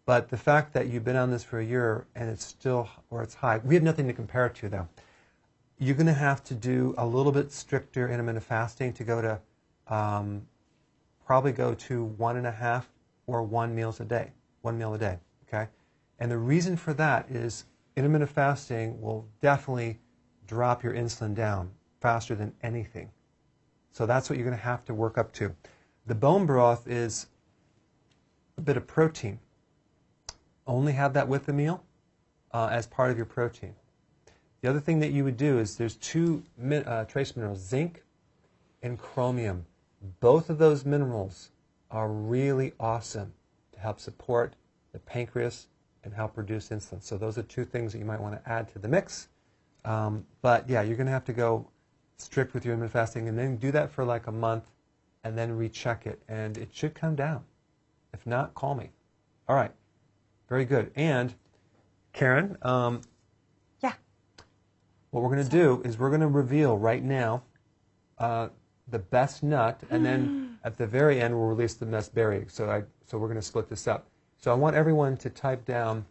But 0.06 0.30
the 0.30 0.38
fact 0.38 0.74
that 0.74 0.88
you've 0.88 1.04
been 1.04 1.16
on 1.16 1.32
this 1.32 1.44
for 1.44 1.60
a 1.60 1.66
year 1.66 2.06
and 2.16 2.30
it's 2.30 2.46
still 2.46 2.88
or 3.10 3.24
it's 3.24 3.34
high, 3.34 3.58
we 3.60 3.74
have 3.76 3.84
nothing 3.84 4.08
to 4.08 4.14
compare 4.14 4.46
it 4.46 4.56
to 4.56 4.70
though. 4.70 4.88
You're 5.80 5.96
going 5.96 6.06
to 6.06 6.14
have 6.14 6.44
to 6.46 6.54
do 6.54 6.94
a 7.00 7.06
little 7.06 7.32
bit 7.32 7.52
stricter 7.52 8.08
intermittent 8.10 8.46
fasting 8.46 8.94
to 8.94 9.04
go 9.04 9.22
to 9.22 9.40
um, 9.88 10.44
probably 11.26 11.52
go 11.52 11.74
to 11.74 12.04
one 12.04 12.38
and 12.38 12.46
a 12.46 12.52
half 12.52 12.88
or 13.26 13.42
one 13.42 13.74
meals 13.74 14.00
a 14.00 14.06
day, 14.06 14.32
one 14.62 14.78
meal 14.78 14.94
a 14.94 14.98
day. 15.00 15.18
Okay, 15.54 15.70
and 16.20 16.32
the 16.32 16.38
reason 16.38 16.78
for 16.78 16.94
that 16.94 17.30
is 17.30 17.66
intermittent 17.96 18.30
fasting 18.30 19.02
will 19.02 19.28
definitely 19.42 20.00
drop 20.48 20.84
your 20.84 20.94
insulin 20.94 21.36
down 21.36 21.72
faster 22.00 22.36
than 22.36 22.54
anything. 22.64 23.10
So 23.92 24.06
that's 24.06 24.30
what 24.30 24.38
you're 24.38 24.48
going 24.48 24.58
to 24.58 24.64
have 24.64 24.86
to 24.86 24.94
work 24.94 25.18
up 25.18 25.34
to. 25.34 25.54
The 26.08 26.16
bone 26.16 26.46
broth 26.46 26.88
is 26.88 27.28
a 28.58 28.62
bit 28.62 28.78
of 28.78 28.88
protein. 28.88 29.40
Only 30.66 30.94
have 30.94 31.14
that 31.14 31.28
with 31.28 31.46
the 31.46 31.54
meal 31.54 31.84
uh, 32.54 32.70
as 32.72 32.88
part 32.88 33.12
of 33.12 33.18
your 33.18 33.26
protein. 33.26 33.76
The 34.62 34.70
other 34.70 34.80
thing 34.80 35.00
that 35.00 35.12
you 35.12 35.24
would 35.24 35.38
do 35.38 35.60
is 35.60 35.76
there's 35.76 35.96
two 35.96 36.44
uh, 36.86 37.06
trace 37.06 37.36
minerals, 37.36 37.60
zinc 37.60 38.04
and 38.82 38.98
chromium. 38.98 39.66
Both 40.20 40.50
of 40.50 40.58
those 40.60 40.86
minerals 40.86 41.50
are 41.90 42.10
really 42.10 42.74
awesome 42.80 43.34
to 43.74 43.80
help 43.80 44.00
support 44.00 44.54
the 44.94 45.00
pancreas 45.00 45.68
and 46.04 46.14
help 46.14 46.38
reduce 46.38 46.70
insulin. 46.70 47.02
So 47.02 47.18
those 47.18 47.38
are 47.38 47.44
two 47.44 47.66
things 47.66 47.92
that 47.94 48.00
you 48.00 48.06
might 48.06 48.20
want 48.20 48.42
to 48.42 48.52
add 48.52 48.72
to 48.74 48.80
the 48.80 48.88
mix. 48.88 49.30
Um, 49.86 50.26
but 50.42 50.70
yeah, 50.70 50.82
you're 50.82 50.98
going 50.98 51.08
to 51.08 51.12
have 51.12 51.26
to 51.26 51.34
go 51.34 51.68
strict 52.18 52.54
with 52.54 52.66
your 52.66 52.74
intermittent 52.74 52.94
fasting 52.94 53.28
and 53.28 53.38
then 53.38 53.58
do 53.58 53.72
that 53.72 53.92
for 53.92 54.04
like 54.04 54.28
a 54.28 54.32
month 54.32 54.66
and 55.24 55.38
then 55.38 55.52
recheck 55.52 56.06
it 56.06 56.22
and 56.28 56.58
it 56.58 56.70
should 56.72 56.94
come 56.94 57.16
down. 57.16 57.44
If 58.14 58.26
not, 58.26 58.54
call 58.54 58.76
me. 58.76 58.90
All 59.48 59.56
right. 59.56 59.72
Very 60.50 60.66
good. 60.66 60.92
And 60.96 61.34
Karen, 62.14 62.58
um, 62.62 63.02
yeah. 63.82 63.94
What 65.12 65.24
we're 65.24 65.34
going 65.34 65.44
to 65.44 65.50
do 65.50 65.82
is 65.86 65.98
we're 65.98 66.10
going 66.10 66.22
to 66.22 66.28
reveal 66.28 66.78
right 66.78 67.04
now 67.04 67.44
uh, 68.18 68.50
the 68.88 69.00
best 69.00 69.44
nut, 69.44 69.82
and 69.90 70.06
then 70.06 70.60
at 70.64 70.78
the 70.78 70.86
very 70.86 71.22
end 71.22 71.34
we'll 71.34 71.48
release 71.48 71.76
the 71.76 71.86
best 71.86 72.14
berry. 72.14 72.46
So 72.48 72.70
I 72.70 72.84
so 73.06 73.18
we're 73.18 73.28
going 73.28 73.40
to 73.40 73.46
split 73.46 73.70
this 73.70 73.88
up. 73.88 74.11
So 74.42 74.52
I 74.52 74.56
want 74.56 74.76
everyone 74.76 75.18
to 75.18 75.30
type 75.30 75.66
down 75.66 76.04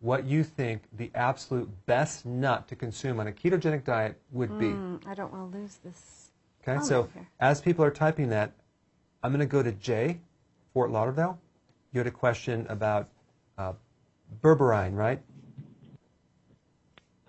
what 0.00 0.24
you 0.24 0.42
think 0.42 0.82
the 0.96 1.12
absolute 1.14 1.70
best 1.86 2.26
nut 2.26 2.66
to 2.68 2.76
consume 2.76 3.20
on 3.20 3.28
a 3.28 3.32
ketogenic 3.32 3.84
diet 3.84 4.16
would 4.32 4.58
be. 4.58 4.66
Mm, 4.66 5.06
I 5.06 5.14
don't 5.14 5.32
want 5.32 5.52
to 5.52 5.58
lose 5.58 5.78
this. 5.84 6.30
Okay, 6.66 6.82
so 6.84 7.08
here. 7.14 7.26
as 7.38 7.60
people 7.60 7.84
are 7.84 7.90
typing 7.92 8.28
that, 8.30 8.52
I'm 9.22 9.30
going 9.30 9.40
to 9.40 9.46
go 9.46 9.62
to 9.62 9.70
Jay, 9.72 10.18
Fort 10.74 10.90
Lauderdale. 10.90 11.38
You 11.92 11.98
had 11.98 12.08
a 12.08 12.12
question 12.12 12.66
about 12.68 13.08
uh, 13.56 13.72
berberine, 14.42 14.94
right? 14.94 15.20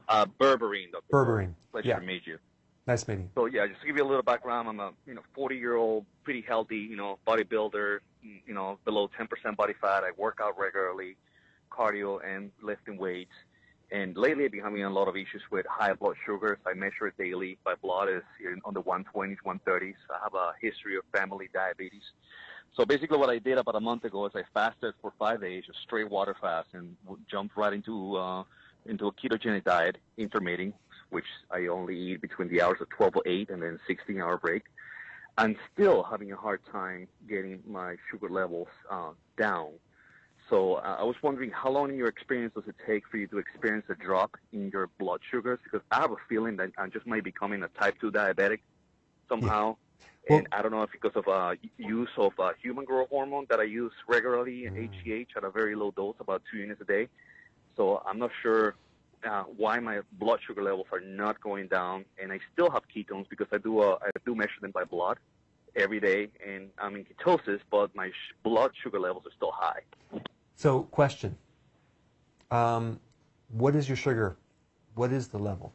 Uh, 0.07 0.25
berberine, 0.39 0.91
Dr. 0.91 1.03
Berberine. 1.13 1.53
Pleasure 1.71 1.89
Yeah. 1.89 1.99
to 1.99 2.05
meet 2.05 2.25
you. 2.25 2.39
Nice 2.87 3.07
meeting 3.07 3.25
you. 3.25 3.29
So 3.35 3.45
yeah, 3.45 3.67
just 3.67 3.81
to 3.81 3.85
give 3.87 3.97
you 3.97 4.03
a 4.03 4.07
little 4.07 4.23
background, 4.23 4.67
I'm 4.67 4.79
a 4.79 4.93
you 5.05 5.13
know 5.13 5.21
40 5.35 5.55
year 5.57 5.75
old, 5.75 6.05
pretty 6.23 6.41
healthy, 6.41 6.77
you 6.77 6.95
know, 6.95 7.19
bodybuilder, 7.27 7.99
you 8.23 8.53
know, 8.53 8.77
below 8.85 9.09
10% 9.19 9.55
body 9.55 9.73
fat. 9.79 10.03
I 10.03 10.11
work 10.17 10.39
out 10.41 10.57
regularly, 10.57 11.15
cardio 11.71 12.19
and 12.25 12.51
lifting 12.61 12.97
weights. 12.97 13.33
And 13.91 14.15
lately, 14.15 14.45
I've 14.45 14.51
been 14.51 14.61
having 14.61 14.83
a 14.83 14.89
lot 14.89 15.07
of 15.07 15.15
issues 15.15 15.41
with 15.49 15.65
high 15.67 15.93
blood 15.93 16.15
sugars. 16.23 16.59
I 16.67 16.73
measure 16.75 17.07
it 17.07 17.17
daily. 17.17 17.57
My 17.65 17.73
blood 17.75 18.07
is 18.09 18.21
on 18.63 18.73
the 18.75 18.83
120s, 18.83 19.37
130s. 19.43 19.95
I 20.11 20.23
have 20.23 20.35
a 20.35 20.53
history 20.61 20.95
of 20.95 21.03
family 21.11 21.49
diabetes. 21.53 22.03
So 22.75 22.85
basically, 22.85 23.17
what 23.17 23.31
I 23.31 23.39
did 23.39 23.57
about 23.57 23.75
a 23.75 23.79
month 23.79 24.03
ago 24.03 24.27
is 24.27 24.33
I 24.35 24.43
fasted 24.53 24.93
for 25.01 25.11
five 25.17 25.41
days, 25.41 25.63
a 25.69 25.73
straight 25.83 26.09
water 26.09 26.35
fast, 26.39 26.69
and 26.73 26.95
jumped 27.29 27.57
right 27.57 27.73
into 27.73 28.15
uh, 28.15 28.43
into 28.85 29.07
a 29.07 29.11
ketogenic 29.11 29.63
diet, 29.63 29.97
intermittent, 30.17 30.75
which 31.09 31.25
I 31.51 31.67
only 31.67 31.97
eat 31.97 32.21
between 32.21 32.47
the 32.49 32.61
hours 32.61 32.77
of 32.81 32.89
12 32.89 33.15
or 33.15 33.23
8 33.25 33.49
and 33.49 33.61
then 33.61 33.79
16 33.87 34.21
hour 34.21 34.37
break. 34.37 34.63
I'm 35.39 35.55
still 35.73 36.03
having 36.03 36.33
a 36.33 36.35
hard 36.35 36.59
time 36.69 37.07
getting 37.29 37.63
my 37.65 37.95
sugar 38.11 38.27
levels 38.27 38.67
uh, 38.91 39.11
down. 39.37 39.69
So 40.49 40.73
uh, 40.73 40.97
I 40.99 41.03
was 41.03 41.15
wondering 41.23 41.49
how 41.49 41.69
long 41.69 41.91
in 41.91 41.95
your 41.95 42.09
experience 42.09 42.55
does 42.55 42.65
it 42.67 42.75
take 42.85 43.07
for 43.07 43.15
you 43.15 43.27
to 43.27 43.37
experience 43.37 43.85
a 43.87 43.95
drop 43.95 44.35
in 44.51 44.69
your 44.69 44.89
blood 44.99 45.21
sugars? 45.31 45.59
Because 45.63 45.79
I 45.91 46.01
have 46.01 46.11
a 46.11 46.17
feeling 46.27 46.57
that 46.57 46.71
I 46.77 46.87
just 46.87 47.07
might 47.07 47.23
be 47.23 47.31
becoming 47.31 47.63
a 47.63 47.69
type 47.69 47.95
2 48.01 48.11
diabetic 48.11 48.59
somehow. 49.29 49.77
And 50.29 50.45
I 50.51 50.61
don't 50.61 50.71
know 50.71 50.83
if 50.83 50.91
because 50.91 51.15
of 51.15 51.25
uh, 51.29 51.55
use 51.77 52.09
of 52.17 52.33
uh, 52.37 52.51
human 52.61 52.83
growth 52.83 53.07
hormone 53.09 53.45
that 53.49 53.61
I 53.61 53.63
use 53.63 53.93
regularly 54.09 54.65
and 54.65 54.75
HGH 54.75 55.37
at 55.37 55.45
a 55.45 55.49
very 55.49 55.73
low 55.73 55.91
dose, 55.91 56.15
about 56.19 56.41
two 56.51 56.57
units 56.57 56.81
a 56.81 56.85
day. 56.85 57.07
So 57.77 58.03
I'm 58.05 58.19
not 58.19 58.31
sure 58.41 58.75
uh, 59.27 59.43
why 59.43 59.79
my 59.79 60.01
blood 60.13 60.39
sugar 60.45 60.63
levels 60.63 60.87
are 60.91 60.99
not 61.01 61.41
going 61.41 61.67
down, 61.67 62.05
and 62.21 62.31
I 62.31 62.39
still 62.53 62.69
have 62.71 62.83
ketones 62.93 63.27
because 63.29 63.47
I 63.51 63.57
do 63.57 63.79
uh, 63.79 63.97
I 64.01 64.09
do 64.25 64.35
measure 64.35 64.59
them 64.61 64.71
by 64.71 64.83
blood 64.83 65.17
every 65.75 65.99
day, 65.99 66.29
and 66.45 66.69
I'm 66.77 66.95
in 66.95 67.05
ketosis, 67.05 67.59
but 67.69 67.93
my 67.95 68.09
sh- 68.09 68.33
blood 68.43 68.71
sugar 68.81 68.99
levels 68.99 69.25
are 69.25 69.31
still 69.35 69.51
high. 69.51 69.81
So, 70.55 70.83
question. 70.83 71.37
Um, 72.51 72.99
what 73.49 73.75
is 73.75 73.87
your 73.87 73.95
sugar? 73.97 74.37
What 74.95 75.11
is 75.11 75.27
the 75.27 75.37
level? 75.37 75.73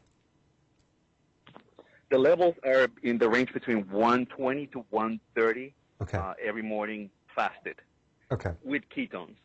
The 2.10 2.18
levels 2.18 2.54
are 2.64 2.88
in 3.02 3.18
the 3.18 3.28
range 3.28 3.52
between 3.52 3.88
120 3.90 4.66
to 4.68 4.84
130 4.90 5.74
Okay. 6.02 6.18
uh, 6.18 6.34
every 6.44 6.62
morning 6.62 7.10
fasted 7.34 7.76
Okay. 8.30 8.52
with 8.62 8.82
ketones. 8.94 9.36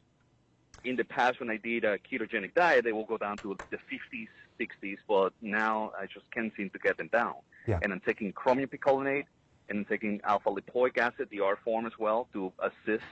In 0.83 0.95
the 0.95 1.03
past, 1.03 1.39
when 1.39 1.49
I 1.49 1.57
did 1.57 1.83
a 1.83 1.97
ketogenic 1.97 2.53
diet, 2.53 2.83
they 2.83 2.91
will 2.91 3.05
go 3.05 3.17
down 3.17 3.37
to 3.37 3.57
the 3.69 3.77
50s, 3.77 4.27
60s, 4.59 4.97
but 5.07 5.33
now 5.41 5.91
I 5.99 6.05
just 6.05 6.29
can't 6.31 6.53
seem 6.55 6.69
to 6.71 6.79
get 6.79 6.97
them 6.97 7.09
down. 7.11 7.35
Yeah. 7.67 7.79
And 7.81 7.91
I'm 7.91 7.99
taking 7.99 8.31
chromium 8.31 8.69
picolinate 8.69 9.25
and 9.69 9.79
I'm 9.79 9.85
taking 9.85 10.21
alpha 10.23 10.49
lipoic 10.49 10.97
acid, 10.97 11.27
the 11.31 11.41
R 11.41 11.57
form 11.63 11.85
as 11.85 11.93
well, 11.99 12.27
to 12.33 12.51
assist 12.59 13.03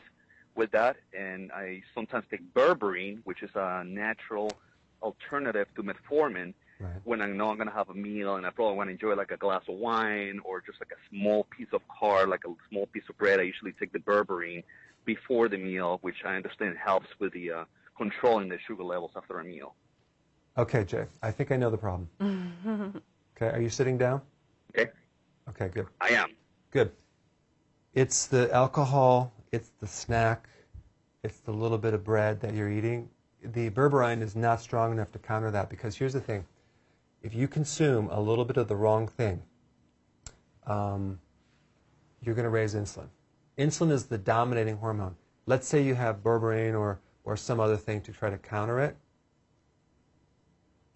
with 0.55 0.71
that. 0.71 0.97
And 1.17 1.51
I 1.51 1.83
sometimes 1.93 2.25
take 2.31 2.53
berberine, 2.53 3.19
which 3.25 3.43
is 3.43 3.51
a 3.55 3.83
natural 3.83 4.51
alternative 5.01 5.67
to 5.75 5.83
metformin, 5.83 6.53
when 7.05 7.21
I 7.21 7.27
know 7.27 7.49
I'm 7.49 7.57
going 7.57 7.69
to 7.69 7.73
have 7.73 7.89
a 7.89 7.93
meal 7.95 8.35
and 8.35 8.45
I 8.45 8.51
probably 8.51 8.77
want 8.77 8.89
to 8.89 8.91
enjoy 8.91 9.15
like 9.15 9.31
a 9.31 9.37
glass 9.37 9.63
of 9.67 9.75
wine 9.75 10.39
or 10.43 10.61
just 10.61 10.79
like 10.79 10.91
a 10.91 11.09
small 11.09 11.45
piece 11.45 11.69
of 11.73 11.81
carb, 11.87 12.27
like 12.27 12.43
a 12.45 12.53
small 12.69 12.85
piece 12.87 13.03
of 13.09 13.17
bread. 13.17 13.39
I 13.39 13.43
usually 13.43 13.71
take 13.71 13.91
the 13.93 13.99
berberine 13.99 14.63
before 15.07 15.49
the 15.49 15.57
meal, 15.57 15.97
which 16.01 16.17
I 16.23 16.35
understand 16.35 16.75
helps 16.77 17.07
with 17.17 17.33
the 17.33 17.51
uh, 17.51 17.65
controlling 17.97 18.49
the 18.49 18.59
sugar 18.67 18.83
levels 18.83 19.11
after 19.15 19.39
a 19.39 19.43
meal. 19.43 19.73
Okay, 20.55 20.83
Jay. 20.83 21.05
I 21.23 21.31
think 21.31 21.51
I 21.51 21.57
know 21.57 21.71
the 21.71 21.77
problem. 21.77 23.01
Okay. 23.39 23.55
Are 23.55 23.61
you 23.61 23.69
sitting 23.69 23.99
down? 23.99 24.19
Okay. 24.75 24.89
Okay, 25.47 25.67
good. 25.67 25.85
I 26.01 26.09
am. 26.09 26.29
Good. 26.71 26.91
It's 27.93 28.25
the 28.25 28.51
alcohol, 28.51 29.31
it's 29.51 29.69
the 29.79 29.85
snack, 29.85 30.49
it's 31.23 31.37
the 31.41 31.51
little 31.51 31.77
bit 31.77 31.93
of 31.93 32.03
bread 32.03 32.41
that 32.41 32.55
you're 32.55 32.71
eating. 32.71 33.07
The 33.43 33.69
berberine 33.69 34.23
is 34.23 34.35
not 34.35 34.59
strong 34.59 34.91
enough 34.91 35.11
to 35.11 35.19
counter 35.19 35.51
that 35.51 35.69
because 35.69 35.95
here's 35.95 36.13
the 36.13 36.19
thing. 36.19 36.47
If 37.21 37.35
you 37.35 37.47
consume 37.47 38.09
a 38.09 38.19
little 38.19 38.43
bit 38.43 38.57
of 38.57 38.67
the 38.67 38.75
wrong 38.75 39.07
thing, 39.07 39.43
um, 40.65 41.19
you're 42.23 42.33
going 42.33 42.45
to 42.45 42.49
raise 42.49 42.73
insulin. 42.73 43.09
Insulin 43.57 43.91
is 43.91 44.05
the 44.05 44.19
dominating 44.19 44.77
hormone. 44.77 45.15
Let's 45.47 45.67
say 45.67 45.81
you 45.81 45.95
have 45.95 46.21
berberine 46.21 46.77
or, 46.77 46.99
or 47.23 47.35
some 47.35 47.59
other 47.59 47.75
thing 47.75 48.01
to 48.01 48.11
try 48.11 48.29
to 48.29 48.37
counter 48.37 48.79
it. 48.79 48.95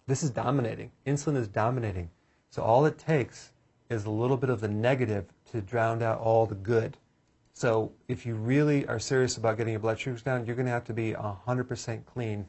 This 0.06 0.22
is 0.22 0.30
dominating. 0.30 0.92
Insulin 1.04 1.36
is 1.36 1.48
dominating. 1.48 2.10
So 2.50 2.62
all 2.62 2.86
it 2.86 2.98
takes 2.98 3.50
is 3.90 4.04
a 4.04 4.10
little 4.10 4.36
bit 4.36 4.48
of 4.48 4.60
the 4.60 4.68
negative 4.68 5.24
to 5.50 5.60
drown 5.60 6.02
out 6.02 6.20
all 6.20 6.46
the 6.46 6.54
good. 6.54 6.96
So 7.52 7.92
if 8.06 8.24
you 8.24 8.36
really 8.36 8.86
are 8.86 9.00
serious 9.00 9.36
about 9.36 9.56
getting 9.56 9.72
your 9.72 9.80
blood 9.80 9.98
sugars 9.98 10.22
down, 10.22 10.46
you're 10.46 10.56
going 10.56 10.66
to 10.66 10.72
have 10.72 10.84
to 10.84 10.94
be 10.94 11.12
100% 11.12 12.06
clean. 12.06 12.46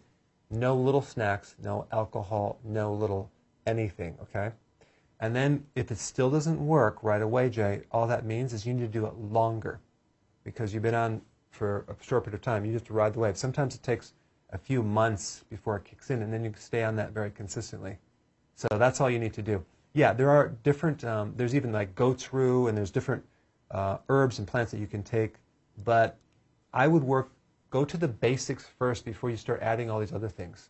No 0.52 0.76
little 0.76 1.02
snacks, 1.02 1.56
no 1.62 1.88
alcohol, 1.92 2.60
no 2.64 2.94
little 2.94 3.32
anything, 3.66 4.16
okay? 4.22 4.52
And 5.20 5.36
then 5.36 5.66
if 5.74 5.90
it 5.90 5.98
still 5.98 6.30
doesn't 6.30 6.64
work 6.64 7.02
right 7.02 7.22
away, 7.22 7.50
Jay, 7.50 7.82
all 7.92 8.06
that 8.08 8.26
means 8.26 8.54
is 8.54 8.66
you 8.66 8.74
need 8.74 8.82
to 8.82 8.88
do 8.88 9.08
it 9.08 9.16
longer 9.16 9.80
because 10.44 10.74
you've 10.74 10.84
been 10.84 10.96
on 10.96 11.22
for 11.52 11.86
a 11.88 12.04
short 12.04 12.24
period 12.24 12.36
of 12.36 12.42
time. 12.42 12.66
You 12.66 12.74
just 12.74 12.90
ride 12.90 13.14
the 13.14 13.20
wave. 13.20 13.38
Sometimes 13.38 13.76
it 13.76 13.84
takes 13.84 14.14
a 14.52 14.58
few 14.58 14.84
months 14.84 15.44
before 15.50 15.78
it 15.78 15.86
kicks 15.86 16.10
in, 16.10 16.22
and 16.22 16.32
then 16.32 16.44
you 16.44 16.54
stay 16.58 16.84
on 16.84 16.96
that 16.96 17.12
very 17.12 17.32
consistently. 17.32 17.98
So 18.56 18.68
that's 18.72 19.02
all 19.02 19.10
you 19.10 19.20
need 19.20 19.34
to 19.34 19.42
do. 19.42 19.64
Yeah, 19.94 20.14
there 20.14 20.30
are 20.30 20.50
different, 20.64 21.04
um, 21.04 21.34
there's 21.38 21.56
even 21.56 21.72
like 21.72 21.94
goat's 21.96 22.34
rue, 22.34 22.68
and 22.68 22.78
there's 22.78 22.92
different 22.92 23.24
uh, 23.72 23.98
herbs 24.10 24.40
and 24.40 24.48
plants 24.48 24.72
that 24.72 24.80
you 24.80 24.88
can 24.88 25.04
take, 25.04 25.36
but 25.84 26.18
I 26.74 26.88
would 26.88 27.04
work, 27.04 27.32
go 27.70 27.86
to 27.86 27.98
the 27.98 28.08
basics 28.08 28.66
first 28.78 29.06
before 29.06 29.30
you 29.30 29.38
start 29.38 29.62
adding 29.62 29.90
all 29.90 30.00
these 30.00 30.14
other 30.14 30.30
things. 30.30 30.70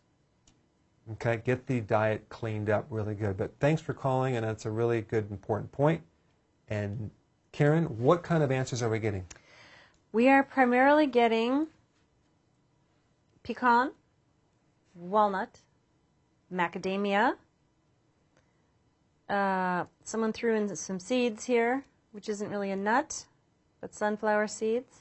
Okay, 1.12 1.42
get 1.44 1.66
the 1.66 1.80
diet 1.80 2.26
cleaned 2.30 2.70
up 2.70 2.86
really 2.88 3.14
good. 3.14 3.36
But 3.36 3.52
thanks 3.60 3.82
for 3.82 3.92
calling, 3.92 4.36
and 4.36 4.46
that's 4.46 4.64
a 4.64 4.70
really 4.70 5.02
good, 5.02 5.30
important 5.30 5.70
point. 5.70 6.00
And 6.68 7.10
Karen, 7.52 7.84
what 7.98 8.22
kind 8.22 8.42
of 8.42 8.50
answers 8.50 8.82
are 8.82 8.88
we 8.88 8.98
getting? 8.98 9.26
We 10.14 10.28
are 10.28 10.44
primarily 10.44 11.08
getting 11.08 11.66
pecan, 13.42 13.90
walnut, 14.94 15.58
macadamia. 16.52 17.34
Uh, 19.28 19.86
someone 20.04 20.32
threw 20.32 20.54
in 20.54 20.76
some 20.76 21.00
seeds 21.00 21.46
here, 21.46 21.84
which 22.12 22.28
isn't 22.28 22.48
really 22.48 22.70
a 22.70 22.76
nut, 22.76 23.24
but 23.80 23.92
sunflower 23.92 24.46
seeds. 24.46 25.00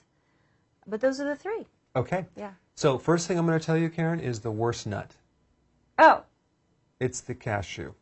But 0.88 0.99
those 0.99 1.20
are 1.20 1.26
the 1.26 1.36
three. 1.36 1.68
Okay. 1.95 2.26
Yeah. 2.36 2.53
So 2.74 2.97
first 2.97 3.28
thing 3.28 3.38
I'm 3.38 3.45
going 3.45 3.59
to 3.59 3.64
tell 3.64 3.78
you, 3.78 3.91
Karen, 3.91 4.20
is 4.20 4.39
the 4.39 4.49
worst 4.49 4.88
nut. 4.88 5.11
Oh, 5.99 6.24
It's 6.99 7.22
the 7.22 7.36
cashew. 7.36 7.93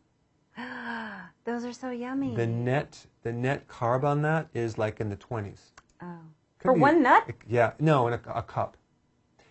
those 1.44 1.66
are 1.66 1.74
so 1.74 1.90
yummy. 1.90 2.38
The 2.38 2.48
net 2.48 3.06
the 3.24 3.34
net 3.34 3.68
carb 3.68 4.06
on 4.06 4.22
that 4.22 4.48
is 4.54 4.78
like 4.78 5.02
in 5.02 5.10
the 5.10 5.18
20s. 5.18 5.60
oh. 6.02 6.20
For 6.62 6.74
be- 6.74 6.80
one 6.80 7.04
nut? 7.04 7.28
Yeah, 7.48 7.74
no, 7.80 8.08
in 8.08 8.14
a, 8.14 8.22
a 8.34 8.44
cup. 8.44 8.78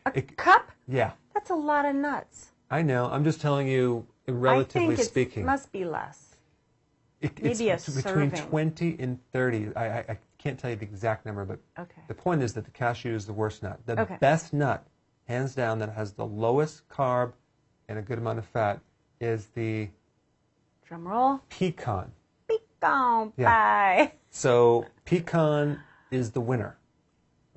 A 0.06 0.22
cup? 0.22 0.70
Yeah, 0.88 1.12
That's 1.34 1.50
a 1.50 1.54
lot 1.54 1.84
of 1.84 1.94
nuts. 1.94 2.50
I 2.70 2.82
know. 2.82 3.06
I'm 3.10 3.24
just 3.24 3.40
telling 3.40 3.68
you, 3.68 4.06
I 4.28 4.30
relatively 4.32 4.88
think 4.96 4.98
it 5.00 5.04
speaking. 5.04 5.44
must 5.44 5.70
be 5.72 5.84
less. 5.84 6.36
It, 7.20 7.42
Maybe 7.42 7.68
a 7.68 7.74
it's 7.74 7.86
between 7.88 8.30
serving. 8.30 8.48
20 8.48 8.96
and 8.98 9.18
30. 9.32 9.72
I, 9.76 9.84
I, 9.86 9.98
I 10.10 10.18
can't 10.38 10.58
tell 10.58 10.70
you 10.70 10.76
the 10.76 10.84
exact 10.84 11.26
number, 11.26 11.44
but 11.44 11.58
Okay. 11.78 12.00
the 12.08 12.14
point 12.14 12.42
is 12.42 12.54
that 12.54 12.64
the 12.64 12.70
cashew 12.70 13.14
is 13.14 13.26
the 13.26 13.32
worst 13.32 13.62
nut. 13.62 13.78
The 13.86 14.00
Okay. 14.00 14.16
best 14.20 14.52
nut, 14.54 14.86
hands 15.26 15.54
down, 15.54 15.78
that 15.80 15.90
has 15.90 16.12
the 16.12 16.24
lowest 16.24 16.88
carb 16.88 17.32
and 17.88 17.98
a 17.98 18.02
good 18.02 18.18
amount 18.18 18.38
of 18.38 18.46
fat 18.46 18.80
is 19.20 19.46
the 19.48 19.88
Drum 20.86 21.06
roll. 21.06 21.40
pecan. 21.50 22.10
Pecan 22.48 23.32
Yeah. 23.36 23.50
pie. 23.50 24.12
So 24.32 24.86
pecan 25.04 25.80
is 26.12 26.30
the 26.30 26.40
winner. 26.40 26.76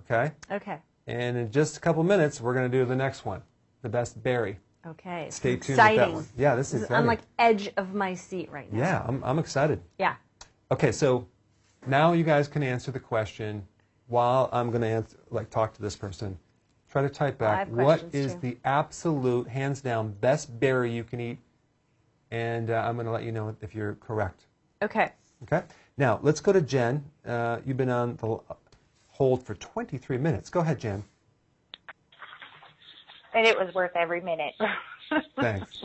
Okay? 0.09 0.31
Okay. 0.51 0.77
And 1.07 1.37
in 1.37 1.51
just 1.51 1.77
a 1.77 1.79
couple 1.79 2.03
minutes, 2.03 2.39
we're 2.39 2.53
going 2.53 2.69
to 2.69 2.77
do 2.77 2.85
the 2.85 2.95
next 2.95 3.25
one, 3.25 3.41
the 3.81 3.89
best 3.89 4.21
berry. 4.23 4.59
Okay. 4.85 5.27
Stay 5.29 5.55
tuned 5.55 5.79
exciting. 5.79 5.97
with 5.97 6.07
that 6.07 6.13
one. 6.13 6.25
Yeah, 6.37 6.55
this 6.55 6.73
is 6.73 6.81
I'm 6.81 6.83
exciting. 6.83 7.07
like 7.07 7.19
edge 7.39 7.69
of 7.77 7.93
my 7.93 8.13
seat 8.13 8.51
right 8.51 8.71
now. 8.71 8.79
Yeah, 8.79 9.05
I'm, 9.07 9.23
I'm 9.23 9.39
excited. 9.39 9.81
Yeah. 9.97 10.15
Okay, 10.71 10.91
so 10.91 11.27
now 11.87 12.13
you 12.13 12.23
guys 12.23 12.47
can 12.47 12.63
answer 12.63 12.91
the 12.91 12.99
question 12.99 13.65
while 14.07 14.49
I'm 14.51 14.69
going 14.69 14.81
to 14.81 14.87
answer, 14.87 15.17
like 15.29 15.49
talk 15.49 15.73
to 15.75 15.81
this 15.81 15.95
person. 15.95 16.37
Try 16.89 17.01
to 17.01 17.09
type 17.09 17.39
back 17.39 17.69
what 17.69 18.11
too. 18.11 18.37
the 18.41 18.57
absolute, 18.65 19.47
hands 19.47 19.81
down, 19.81 20.11
best 20.21 20.59
berry 20.59 20.91
you 20.91 21.03
can 21.03 21.19
eat, 21.19 21.39
and 22.29 22.69
uh, 22.69 22.83
I'm 22.85 22.95
going 22.95 23.07
to 23.07 23.11
let 23.11 23.23
you 23.23 23.31
know 23.31 23.55
if 23.61 23.73
you're 23.73 23.95
correct. 23.95 24.45
Okay. 24.81 25.11
Okay. 25.43 25.63
Now 25.97 26.19
let's 26.21 26.39
go 26.39 26.51
to 26.51 26.61
Jen. 26.61 27.03
Uh, 27.25 27.59
you've 27.65 27.77
been 27.77 27.89
on 27.89 28.15
the 28.17 28.39
hold 29.23 29.41
for 29.45 29.55
23 29.55 30.17
minutes. 30.17 30.49
Go 30.49 30.59
ahead, 30.59 30.79
Jen. 30.79 31.01
and 33.33 33.47
it 33.47 33.57
was 33.57 33.73
worth 33.73 33.95
every 33.95 34.19
minute. 34.19 34.53
Thanks. 35.39 35.81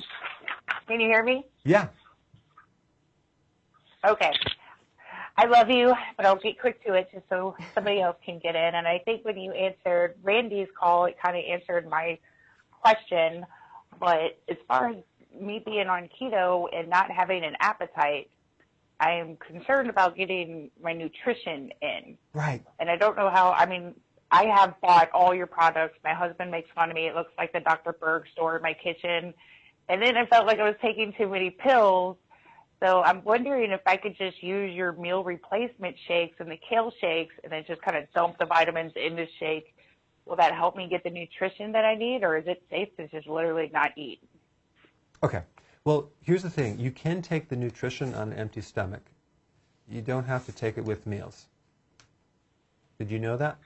Can 0.89 0.99
you 0.99 1.07
hear 1.07 1.23
me? 1.23 1.47
Yeah. 1.65 1.87
Okay. 4.05 4.33
I 5.37 5.47
love 5.47 5.71
you, 5.71 5.95
but 6.17 6.27
I'll 6.27 6.35
get 6.35 6.59
quick 6.61 6.85
to 6.85 6.95
it 6.95 7.11
just 7.13 7.29
so 7.29 7.55
somebody 7.77 8.01
else 8.01 8.17
can 8.27 8.41
get 8.41 8.57
in. 8.57 8.75
And 8.75 8.89
I 8.89 8.99
think 9.05 9.25
when 9.25 9.39
you 9.39 9.53
answered 9.53 10.17
Randy's 10.25 10.67
call, 10.77 11.05
it 11.05 11.17
kind 11.23 11.37
of 11.37 11.45
answered 11.45 11.89
my 11.89 12.19
question. 12.73 13.47
But 14.01 14.41
as 14.49 14.57
far 14.67 14.89
as 14.89 14.97
me 15.41 15.63
being 15.65 15.87
on 15.87 16.09
keto 16.21 16.67
and 16.73 16.89
not 16.89 17.09
having 17.09 17.45
an 17.45 17.55
appetite, 17.61 18.31
I 19.01 19.13
am 19.13 19.37
concerned 19.37 19.91
about 19.91 20.17
getting 20.17 20.71
my 20.83 20.93
nutrition 20.93 21.71
in. 21.81 22.19
Right. 22.33 22.63
And 22.81 22.91
I 22.91 22.97
don't 22.97 23.17
know 23.17 23.31
how, 23.31 23.53
I 23.53 23.67
mean, 23.67 23.95
I 24.31 24.47
have 24.47 24.75
bought 24.81 25.11
all 25.13 25.35
your 25.35 25.47
products. 25.47 25.99
My 26.05 26.15
husband 26.15 26.51
makes 26.51 26.69
fun 26.75 26.91
of 26.91 26.97
me. 26.97 27.07
It 27.07 27.15
looks 27.15 27.33
like 27.39 27.53
the 27.53 27.61
Dr. 27.61 27.93
Berg 27.93 28.25
store 28.33 28.57
in 28.57 28.63
my 28.63 28.75
kitchen. 28.75 29.33
And 29.89 30.03
then 30.03 30.17
I 30.17 30.27
felt 30.27 30.47
like 30.47 30.59
I 30.59 30.65
was 30.65 30.77
taking 30.83 31.15
too 31.17 31.29
many 31.29 31.51
pills. 31.51 32.17
So 32.81 33.03
I'm 33.03 33.25
wondering 33.25 33.71
if 33.71 33.81
I 33.87 33.97
could 33.97 34.17
just 34.17 34.43
use 34.43 34.75
your 34.75 34.93
meal 34.93 35.25
replacement 35.25 35.97
shakes 36.07 36.37
and 36.39 36.51
the 36.51 36.59
kale 36.69 36.93
shakes 37.01 37.35
and 37.43 37.53
then 37.53 37.65
just 37.67 37.83
kind 37.83 37.97
of 37.97 38.05
dump 38.13 38.39
the 38.39 38.47
vitamins 38.47 38.93
in 38.95 39.17
the 39.17 39.27
shake. 39.39 39.75
Will 40.27 40.37
that 40.37 40.55
help 40.55 40.77
me 40.77 40.89
get 40.89 41.03
the 41.05 41.11
nutrition 41.11 41.73
that 41.73 41.85
I 41.85 41.95
need 41.95 42.23
or 42.23 42.37
is 42.37 42.47
it 42.47 42.63
safe 42.71 42.95
to 42.97 43.09
just 43.09 43.27
literally 43.27 43.71
not 43.73 43.93
eat? 43.97 44.21
Okay. 45.23 45.43
Well, 45.89 46.11
here's 46.21 46.43
the 46.43 46.51
thing. 46.51 46.79
You 46.79 46.91
can 46.91 47.23
take 47.23 47.49
the 47.49 47.57
nutrition 47.57 48.13
on 48.13 48.31
an 48.31 48.39
empty 48.39 48.61
stomach. 48.61 49.01
You 49.89 50.03
don't 50.03 50.25
have 50.25 50.45
to 50.45 50.53
take 50.53 50.77
it 50.77 50.85
with 50.85 51.07
meals. 51.07 51.47
Did 52.99 53.11
you 53.11 53.19
know 53.19 53.39
that? 53.39 53.57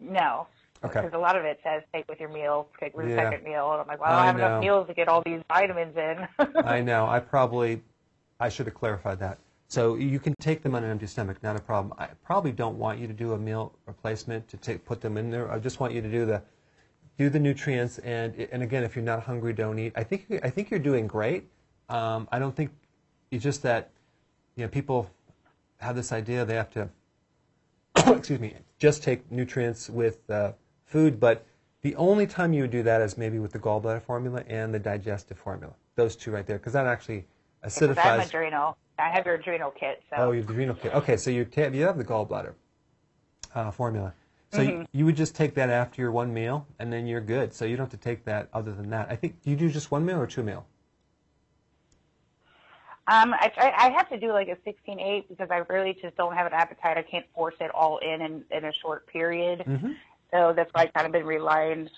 No. 0.00 0.46
Okay. 0.82 1.02
Because 1.02 1.12
a 1.12 1.18
lot 1.18 1.36
of 1.36 1.44
it 1.44 1.60
says 1.62 1.82
take 1.92 2.08
with 2.08 2.18
your 2.18 2.30
meal, 2.30 2.66
take 2.80 2.96
with 2.96 3.08
your 3.08 3.18
Yeah. 3.18 3.30
second 3.30 3.44
meal. 3.44 3.70
And 3.72 3.82
I'm 3.82 3.86
like, 3.88 4.00
well, 4.00 4.10
I 4.10 4.14
I 4.14 4.16
don't 4.16 4.24
have 4.24 4.36
know. 4.38 4.46
enough 4.46 4.60
meals 4.62 4.86
to 4.86 4.94
get 4.94 5.06
all 5.06 5.20
these 5.22 5.42
vitamins 5.52 5.94
in. 5.98 6.26
I 6.64 6.80
know. 6.80 7.06
I 7.06 7.20
probably, 7.20 7.82
I 8.40 8.48
should 8.48 8.64
have 8.64 8.74
clarified 8.74 9.18
that. 9.18 9.36
So 9.66 9.96
you 9.96 10.18
can 10.18 10.32
take 10.40 10.62
them 10.62 10.74
on 10.74 10.82
an 10.82 10.90
empty 10.90 11.08
stomach, 11.08 11.42
not 11.42 11.56
a 11.56 11.60
problem. 11.60 11.92
I 11.98 12.06
probably 12.24 12.52
don't 12.52 12.78
want 12.78 12.98
you 13.00 13.06
to 13.06 13.12
do 13.12 13.34
a 13.34 13.38
meal 13.38 13.74
replacement 13.84 14.48
to 14.48 14.56
take, 14.56 14.86
put 14.86 15.02
them 15.02 15.18
in 15.18 15.30
there. 15.30 15.52
I 15.52 15.58
just 15.58 15.78
want 15.78 15.92
you 15.92 16.00
to 16.00 16.10
do 16.10 16.24
the, 16.24 16.40
do 17.18 17.28
the 17.28 17.38
nutrients. 17.38 17.98
And 17.98 18.48
and 18.52 18.62
again, 18.62 18.84
if 18.84 18.96
you're 18.96 19.04
not 19.04 19.22
hungry, 19.24 19.52
don't 19.52 19.78
eat. 19.78 19.92
I 19.96 20.04
think 20.04 20.26
I 20.42 20.50
think 20.50 20.70
you're 20.70 20.80
doing 20.80 21.06
great. 21.06 21.44
Um, 21.88 22.28
I 22.30 22.38
don't 22.38 22.54
think 22.54 22.70
it's 23.30 23.42
just 23.42 23.62
that, 23.62 23.90
you 24.56 24.64
know, 24.64 24.68
people 24.68 25.10
have 25.78 25.96
this 25.96 26.12
idea 26.12 26.44
they 26.44 26.54
have 26.54 26.70
to, 26.70 26.88
excuse 27.96 28.40
me, 28.40 28.54
just 28.78 29.02
take 29.02 29.30
nutrients 29.30 29.88
with 29.88 30.28
uh, 30.30 30.52
food. 30.84 31.18
But 31.18 31.46
the 31.82 31.94
only 31.96 32.26
time 32.26 32.52
you 32.52 32.62
would 32.62 32.70
do 32.70 32.82
that 32.82 33.00
is 33.00 33.16
maybe 33.16 33.38
with 33.38 33.52
the 33.52 33.58
gallbladder 33.58 34.02
formula 34.02 34.44
and 34.48 34.72
the 34.72 34.78
digestive 34.78 35.38
formula. 35.38 35.74
Those 35.94 36.14
two 36.14 36.30
right 36.30 36.46
there, 36.46 36.58
because 36.58 36.74
that 36.74 36.86
actually 36.86 37.26
Because 37.62 37.80
I 37.82 37.86
have 37.86 38.20
acidifies. 38.20 38.26
adrenal. 38.26 38.76
I 38.98 39.08
have 39.10 39.26
your 39.26 39.36
adrenal 39.36 39.70
kit. 39.70 40.02
So. 40.10 40.16
Oh, 40.16 40.30
you 40.32 40.38
have 40.38 40.48
the 40.48 40.54
renal 40.54 40.74
kit. 40.74 40.92
Okay, 40.94 41.16
so 41.16 41.30
you 41.30 41.46
you 41.56 41.82
have 41.82 41.98
the 41.98 42.04
gallbladder 42.04 42.54
uh, 43.54 43.70
formula. 43.70 44.12
So 44.50 44.62
you, 44.62 44.70
Mhm. 44.70 44.86
you 44.92 45.04
would 45.04 45.16
just 45.16 45.36
take 45.36 45.54
that 45.54 45.68
after 45.68 46.00
your 46.00 46.10
one 46.10 46.32
meal, 46.32 46.66
and 46.78 46.92
then 46.92 47.06
you're 47.06 47.20
good. 47.20 47.52
So 47.52 47.64
you 47.64 47.76
don't 47.76 47.84
have 47.84 48.00
to 48.00 48.04
take 48.04 48.24
that 48.24 48.48
other 48.52 48.72
than 48.72 48.90
that. 48.90 49.10
I 49.10 49.16
think 49.16 49.42
do 49.42 49.50
you 49.50 49.56
do 49.56 49.70
just 49.70 49.90
one 49.90 50.06
meal 50.06 50.18
or 50.20 50.26
two 50.26 50.42
meal? 50.42 50.66
Um, 53.06 53.34
I 53.40 53.48
try, 53.48 53.72
I 53.76 53.90
have 53.90 54.08
to 54.10 54.18
do 54.18 54.32
like 54.32 54.48
a 54.48 54.56
16-8 54.68 55.28
because 55.28 55.50
I 55.50 55.58
really 55.70 55.94
just 55.94 56.16
don't 56.16 56.34
have 56.34 56.46
an 56.46 56.52
appetite. 56.52 56.98
I 56.98 57.02
can't 57.02 57.24
force 57.34 57.54
it 57.60 57.70
all 57.74 57.98
in 57.98 58.20
in, 58.20 58.44
in 58.50 58.64
a 58.66 58.72
short 58.82 59.06
period. 59.06 59.64
Mm-hmm. 59.66 59.92
So 60.30 60.52
that's 60.54 60.70
why 60.74 60.82
I've 60.82 60.92
kind 60.92 61.06
of 61.06 61.12
been 61.12 61.24
relying 61.24 61.88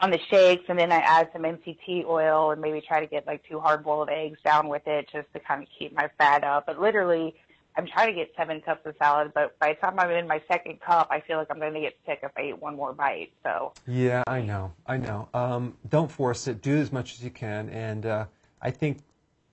on 0.00 0.10
the 0.10 0.20
shakes, 0.30 0.64
and 0.68 0.78
then 0.78 0.92
I 0.92 0.98
add 0.98 1.30
some 1.32 1.42
MCT 1.42 2.04
oil 2.04 2.50
and 2.50 2.60
maybe 2.60 2.80
try 2.80 3.00
to 3.00 3.06
get 3.06 3.26
like 3.26 3.42
two 3.48 3.58
hard-boiled 3.60 4.08
eggs 4.08 4.38
down 4.44 4.68
with 4.68 4.86
it 4.86 5.08
just 5.12 5.32
to 5.32 5.40
kind 5.40 5.62
of 5.62 5.68
keep 5.76 5.92
my 5.94 6.08
fat 6.18 6.44
up. 6.44 6.66
But 6.66 6.80
literally, 6.80 7.34
I'm 7.76 7.86
trying 7.86 8.08
to 8.08 8.12
get 8.12 8.32
seven 8.36 8.60
cups 8.60 8.86
of 8.86 8.94
salad, 8.98 9.32
but 9.34 9.58
by 9.58 9.72
the 9.72 9.80
time 9.80 9.98
I'm 9.98 10.10
in 10.10 10.28
my 10.28 10.40
second 10.46 10.80
cup, 10.80 11.08
I 11.10 11.20
feel 11.20 11.38
like 11.38 11.48
I'm 11.50 11.58
going 11.58 11.74
to 11.74 11.80
get 11.80 11.96
sick 12.06 12.20
if 12.22 12.30
I 12.36 12.42
eat 12.42 12.62
one 12.62 12.76
more 12.76 12.92
bite. 12.92 13.32
So 13.42 13.72
Yeah, 13.86 14.22
I 14.26 14.40
know, 14.40 14.72
I 14.86 14.96
know. 14.96 15.28
Um, 15.34 15.76
don't 15.88 16.10
force 16.10 16.46
it. 16.46 16.62
Do 16.62 16.76
as 16.76 16.92
much 16.92 17.14
as 17.14 17.24
you 17.24 17.30
can, 17.30 17.68
and 17.70 18.06
uh, 18.06 18.26
I 18.62 18.70
think 18.70 18.98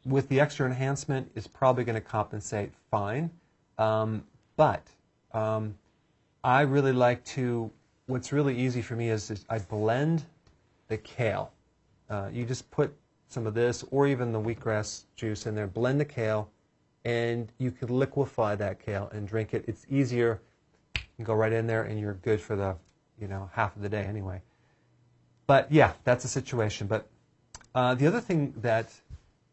with 0.05 0.27
the 0.29 0.39
extra 0.39 0.65
enhancement, 0.65 1.31
it's 1.35 1.47
probably 1.47 1.83
going 1.83 1.95
to 1.95 2.01
compensate 2.01 2.71
fine. 2.89 3.29
Um, 3.77 4.23
but 4.55 4.83
um, 5.33 5.75
I 6.43 6.61
really 6.61 6.93
like 6.93 7.23
to. 7.25 7.71
What's 8.05 8.31
really 8.31 8.57
easy 8.57 8.81
for 8.81 8.95
me 8.95 9.09
is, 9.09 9.31
is 9.31 9.45
I 9.49 9.59
blend 9.59 10.25
the 10.89 10.97
kale. 10.97 11.53
Uh, 12.09 12.29
you 12.31 12.45
just 12.45 12.69
put 12.71 12.93
some 13.29 13.47
of 13.47 13.53
this, 13.53 13.85
or 13.91 14.07
even 14.07 14.31
the 14.31 14.39
wheatgrass 14.39 15.03
juice 15.15 15.45
in 15.45 15.55
there. 15.55 15.67
Blend 15.67 15.99
the 15.99 16.05
kale, 16.05 16.49
and 17.05 17.51
you 17.57 17.71
can 17.71 17.87
liquefy 17.89 18.55
that 18.55 18.83
kale 18.83 19.09
and 19.13 19.27
drink 19.27 19.53
it. 19.53 19.65
It's 19.67 19.85
easier. 19.89 20.41
You 20.95 21.01
can 21.17 21.25
go 21.25 21.33
right 21.33 21.51
in 21.51 21.67
there, 21.67 21.83
and 21.83 21.99
you're 21.99 22.13
good 22.15 22.39
for 22.39 22.55
the, 22.55 22.75
you 23.19 23.27
know, 23.27 23.49
half 23.53 23.75
of 23.75 23.81
the 23.81 23.89
day 23.89 24.03
anyway. 24.03 24.41
But 25.47 25.71
yeah, 25.71 25.93
that's 26.03 26.25
a 26.25 26.27
situation. 26.27 26.87
But 26.87 27.07
uh, 27.73 27.95
the 27.95 28.07
other 28.07 28.21
thing 28.21 28.53
that 28.57 28.91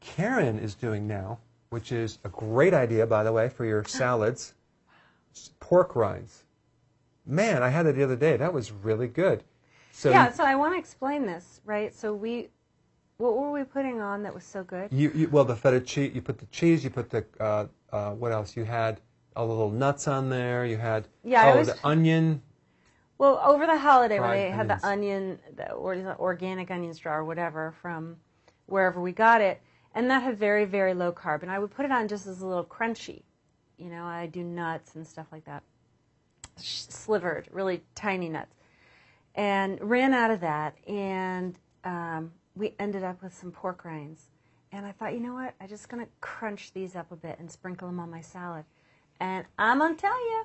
Karen 0.01 0.59
is 0.59 0.75
doing 0.75 1.07
now, 1.07 1.39
which 1.71 1.93
is 1.93 2.19
a 2.25 2.29
great 2.29 2.75
idea, 2.75 3.07
by 3.07 3.25
the 3.25 3.33
way, 3.33 3.49
for 3.49 3.65
your 3.65 3.85
salads, 3.85 4.55
pork 5.61 5.95
rinds. 5.97 6.45
Man, 7.27 7.63
I 7.63 7.69
had 7.69 7.87
it 7.87 7.97
the 7.97 8.03
other 8.03 8.17
day. 8.17 8.37
That 8.37 8.53
was 8.53 8.73
really 8.73 9.09
good. 9.09 9.45
So 9.93 10.11
yeah, 10.11 10.31
so 10.31 10.45
I 10.45 10.55
want 10.55 10.75
to 10.75 10.79
explain 10.79 11.27
this, 11.27 11.61
right? 11.65 11.95
So 11.95 12.15
we, 12.15 12.49
what 13.19 13.37
were 13.37 13.51
we 13.51 13.65
putting 13.65 14.01
on 14.01 14.23
that 14.23 14.33
was 14.33 14.45
so 14.45 14.63
good? 14.63 14.89
you, 14.93 15.11
you 15.15 15.29
well 15.29 15.45
the 15.45 15.57
feta 15.57 15.81
cheese. 15.81 16.13
You 16.15 16.23
put 16.23 16.39
the 16.39 16.47
cheese. 16.47 16.83
You 16.85 16.91
put 16.91 17.11
the 17.11 17.25
uh, 17.41 17.67
uh, 17.93 18.13
what 18.13 18.33
else? 18.33 18.57
You 18.57 18.65
had 18.65 19.01
all 19.37 19.47
the 19.49 19.53
little 19.53 19.71
nuts 19.71 20.09
on 20.09 20.29
there. 20.31 20.65
You 20.65 20.77
had 20.77 21.09
Yeah, 21.25 21.47
oh 21.47 21.51
always- 21.51 21.67
the 21.67 21.87
onion. 21.87 22.43
Well, 23.19 23.41
over 23.45 23.67
the 23.67 23.77
holiday 23.77 24.19
Fried 24.19 24.39
they 24.39 24.51
had 24.51 24.69
the 24.69 24.87
onion, 24.87 25.41
the 25.57 25.73
or 25.73 25.97
the 25.97 26.17
organic 26.19 26.71
onion 26.71 26.95
straw 26.95 27.15
or 27.17 27.25
whatever 27.25 27.75
from 27.83 28.17
wherever 28.67 29.01
we 29.01 29.11
got 29.11 29.41
it, 29.41 29.61
and 29.97 30.09
that 30.09 30.23
had 30.23 30.39
very 30.39 30.65
very 30.65 30.95
low 30.95 31.11
carb, 31.11 31.43
and 31.43 31.51
I 31.51 31.59
would 31.59 31.73
put 31.73 31.85
it 31.85 31.91
on 31.91 32.07
just 32.07 32.29
as 32.29 32.43
a 32.43 32.47
little 32.47 32.65
crunchy. 32.65 33.23
You 33.77 33.89
know, 33.91 34.05
I 34.05 34.27
do 34.27 34.45
nuts 34.45 34.95
and 34.95 35.05
stuff 35.05 35.27
like 35.33 35.45
that, 35.47 35.65
slivered, 36.57 37.49
really 37.51 37.83
tiny 37.97 38.29
nuts, 38.29 38.55
and 39.35 39.81
ran 39.81 40.15
out 40.15 40.31
of 40.31 40.39
that. 40.41 40.77
And 40.87 41.59
um, 41.83 42.31
we 42.59 42.75
ended 42.79 43.05
up 43.05 43.23
with 43.23 43.33
some 43.35 43.53
pork 43.53 43.85
rinds. 43.85 44.27
And 44.73 44.85
I 44.85 44.93
thought, 44.93 45.15
you 45.15 45.21
know 45.21 45.35
what? 45.35 45.55
I'm 45.61 45.69
just 45.69 45.89
gonna 45.89 46.09
crunch 46.21 46.73
these 46.73 46.95
up 46.97 47.11
a 47.11 47.17
bit 47.17 47.39
and 47.39 47.51
sprinkle 47.51 47.89
them 47.89 48.01
on 48.01 48.11
my 48.11 48.21
salad. 48.21 48.65
And 49.21 49.47
I'm 49.59 49.79
gonna 49.79 49.95
tell 49.95 50.19
you, 50.31 50.45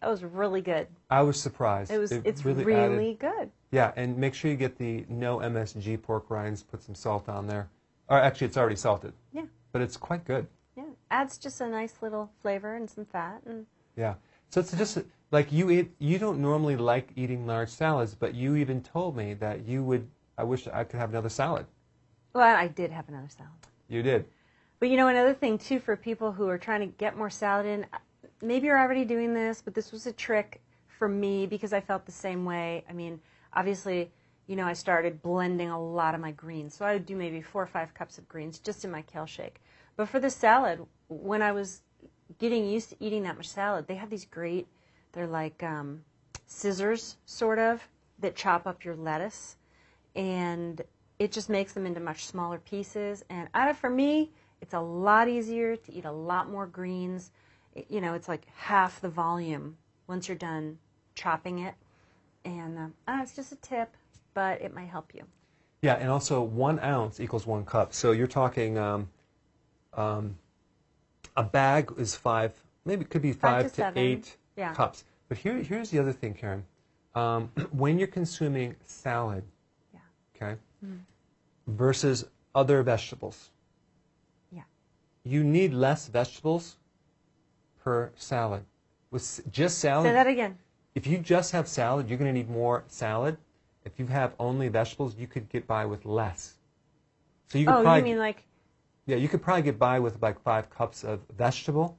that 0.00 0.08
was 0.08 0.24
really 0.24 0.62
good. 0.62 0.88
I 1.10 1.22
was 1.22 1.40
surprised. 1.40 1.90
It 1.92 1.98
was. 1.98 2.12
it's 2.12 2.44
really, 2.44 2.74
added- 2.74 3.18
good. 3.18 3.50
Yeah, 3.70 3.92
and 3.96 4.16
make 4.16 4.34
sure 4.34 4.50
you 4.50 4.56
get 4.56 4.78
the 4.78 5.04
no 5.08 5.38
MSG 5.38 6.02
pork 6.02 6.30
rinds. 6.30 6.62
Put 6.62 6.82
some 6.82 6.94
salt 6.94 7.28
on 7.28 7.46
there. 7.46 7.68
Or 8.08 8.18
actually, 8.18 8.48
it's 8.48 8.56
already 8.56 8.76
salted. 8.76 9.12
Yeah. 9.32 9.46
But 9.72 9.82
it's 9.82 9.96
quite 9.96 10.24
good. 10.24 10.46
Yeah, 10.76 10.84
adds 11.10 11.38
just 11.38 11.60
a 11.60 11.68
nice 11.68 11.94
little 12.00 12.30
flavor 12.40 12.74
and 12.74 12.88
some 12.88 13.04
fat, 13.04 13.42
and 13.46 13.66
Yeah. 13.96 14.14
So 14.50 14.60
it's 14.60 14.72
just 14.76 14.98
like 15.32 15.50
you 15.52 15.70
eat. 15.70 15.90
You 15.98 16.18
don't 16.18 16.40
normally 16.40 16.76
like 16.76 17.10
eating 17.16 17.46
large 17.46 17.70
salads, 17.70 18.14
but 18.14 18.34
you 18.34 18.56
even 18.56 18.82
told 18.82 19.16
me 19.16 19.34
that 19.34 19.66
you 19.66 19.82
would. 19.82 20.08
I 20.38 20.44
wish 20.44 20.66
I 20.66 20.84
could 20.84 21.00
have 21.00 21.10
another 21.10 21.28
salad. 21.28 21.66
well, 22.34 22.56
I 22.56 22.68
did 22.68 22.90
have 22.90 23.08
another 23.08 23.28
salad. 23.28 23.52
You 23.88 24.02
did. 24.02 24.26
But 24.78 24.90
you 24.90 24.96
know, 24.96 25.08
another 25.08 25.32
thing 25.32 25.58
too 25.58 25.78
for 25.78 25.96
people 25.96 26.32
who 26.32 26.48
are 26.48 26.58
trying 26.58 26.80
to 26.80 26.86
get 26.86 27.16
more 27.16 27.30
salad 27.30 27.66
in, 27.66 27.86
maybe 28.42 28.66
you're 28.66 28.78
already 28.78 29.04
doing 29.04 29.32
this, 29.32 29.62
but 29.62 29.74
this 29.74 29.92
was 29.92 30.06
a 30.06 30.12
trick 30.12 30.60
for 30.98 31.08
me 31.08 31.46
because 31.46 31.72
I 31.72 31.80
felt 31.80 32.04
the 32.04 32.12
same 32.12 32.44
way. 32.44 32.84
I 32.88 32.92
mean, 32.92 33.20
obviously, 33.54 34.10
you 34.46 34.56
know, 34.56 34.64
I 34.64 34.74
started 34.74 35.22
blending 35.22 35.70
a 35.70 35.80
lot 35.80 36.14
of 36.14 36.20
my 36.20 36.30
greens. 36.32 36.74
So 36.74 36.84
I 36.84 36.92
would 36.92 37.06
do 37.06 37.16
maybe 37.16 37.40
four 37.40 37.62
or 37.62 37.66
five 37.66 37.94
cups 37.94 38.18
of 38.18 38.28
greens 38.28 38.58
just 38.58 38.84
in 38.84 38.90
my 38.90 39.02
kale 39.02 39.26
shake. 39.26 39.60
But 39.96 40.08
for 40.08 40.20
the 40.20 40.30
salad, 40.30 40.84
when 41.08 41.42
I 41.42 41.52
was 41.52 41.80
getting 42.38 42.66
used 42.66 42.90
to 42.90 42.96
eating 43.00 43.22
that 43.22 43.36
much 43.36 43.48
salad, 43.48 43.86
they 43.86 43.96
have 43.96 44.10
these 44.10 44.26
great, 44.26 44.66
they're 45.12 45.26
like 45.26 45.62
um, 45.62 46.02
scissors, 46.46 47.16
sort 47.24 47.58
of, 47.58 47.88
that 48.18 48.36
chop 48.36 48.66
up 48.66 48.84
your 48.84 48.94
lettuce. 48.94 49.56
And 50.16 50.82
it 51.20 51.30
just 51.30 51.48
makes 51.48 51.72
them 51.72 51.86
into 51.86 52.00
much 52.00 52.24
smaller 52.26 52.58
pieces. 52.58 53.24
And 53.30 53.48
I, 53.54 53.72
for 53.72 53.90
me, 53.90 54.32
it's 54.60 54.74
a 54.74 54.80
lot 54.80 55.28
easier 55.28 55.76
to 55.76 55.92
eat 55.92 56.04
a 56.04 56.10
lot 56.12 56.50
more 56.50 56.66
greens. 56.66 57.30
It- 57.74 57.86
you 57.90 58.00
know, 58.00 58.14
it's 58.14 58.26
like 58.26 58.46
half 58.56 59.00
the 59.00 59.08
volume 59.08 59.76
once 60.08 60.26
you're 60.28 60.36
done 60.36 60.78
chopping 61.14 61.60
it. 61.60 61.74
And 62.44 62.78
um, 62.78 62.94
uh, 63.06 63.18
it's 63.22 63.36
just 63.36 63.52
a 63.52 63.56
tip, 63.56 63.94
but 64.34 64.60
it 64.60 64.74
might 64.74 64.88
help 64.88 65.14
you. 65.14 65.24
Yeah, 65.82 65.94
and 65.94 66.10
also 66.10 66.42
one 66.42 66.80
ounce 66.80 67.20
equals 67.20 67.46
one 67.46 67.64
cup. 67.64 67.92
So 67.92 68.12
you're 68.12 68.26
talking 68.26 68.78
um, 68.78 69.08
um, 69.94 70.38
a 71.36 71.42
bag 71.42 71.92
is 71.98 72.14
five, 72.16 72.52
maybe 72.84 73.02
it 73.04 73.10
could 73.10 73.22
be 73.22 73.32
Five 73.32 73.64
five, 73.64 73.72
to 73.74 73.92
to, 73.92 73.98
eight 74.00 74.36
Yeah. 74.56 74.72
cups. 74.72 75.04
But 75.28 75.38
here, 75.38 75.56
here's 75.58 75.90
the 75.90 75.98
other 75.98 76.12
thing, 76.12 76.34
Karen. 76.34 76.64
Um, 77.14 77.50
when 77.72 77.98
you're 77.98 78.08
consuming 78.08 78.76
salad, 78.84 79.44
okay, 80.36 80.56
Mm. 80.84 81.00
versus 81.66 82.26
other 82.54 82.82
vegetables, 82.82 83.50
Yeah. 84.50 84.62
you 85.24 85.42
need 85.44 85.72
less 85.72 86.08
vegetables 86.08 86.76
per 87.82 88.12
salad. 88.16 88.64
With 89.10 89.50
just 89.50 89.78
salad, 89.78 90.06
Say 90.08 90.12
that 90.12 90.26
again. 90.26 90.58
if 90.94 91.06
you 91.06 91.18
just 91.18 91.52
have 91.52 91.68
salad, 91.68 92.08
you're 92.08 92.18
going 92.18 92.32
to 92.32 92.38
need 92.38 92.50
more 92.50 92.84
salad. 92.88 93.38
If 93.84 93.98
you 93.98 94.06
have 94.06 94.34
only 94.38 94.68
vegetables, 94.68 95.14
you 95.16 95.26
could 95.26 95.48
get 95.48 95.66
by 95.66 95.86
with 95.86 96.04
less. 96.04 96.58
So 97.48 97.58
you 97.58 97.66
could 97.66 97.74
oh, 97.76 97.82
probably 97.82 98.00
you 98.00 98.04
mean 98.16 98.18
like, 98.18 98.44
yeah, 99.06 99.16
you 99.16 99.28
could 99.28 99.40
probably 99.42 99.62
get 99.62 99.78
by 99.78 100.00
with 100.00 100.20
like 100.20 100.40
five 100.42 100.68
cups 100.68 101.04
of 101.04 101.20
vegetable 101.36 101.96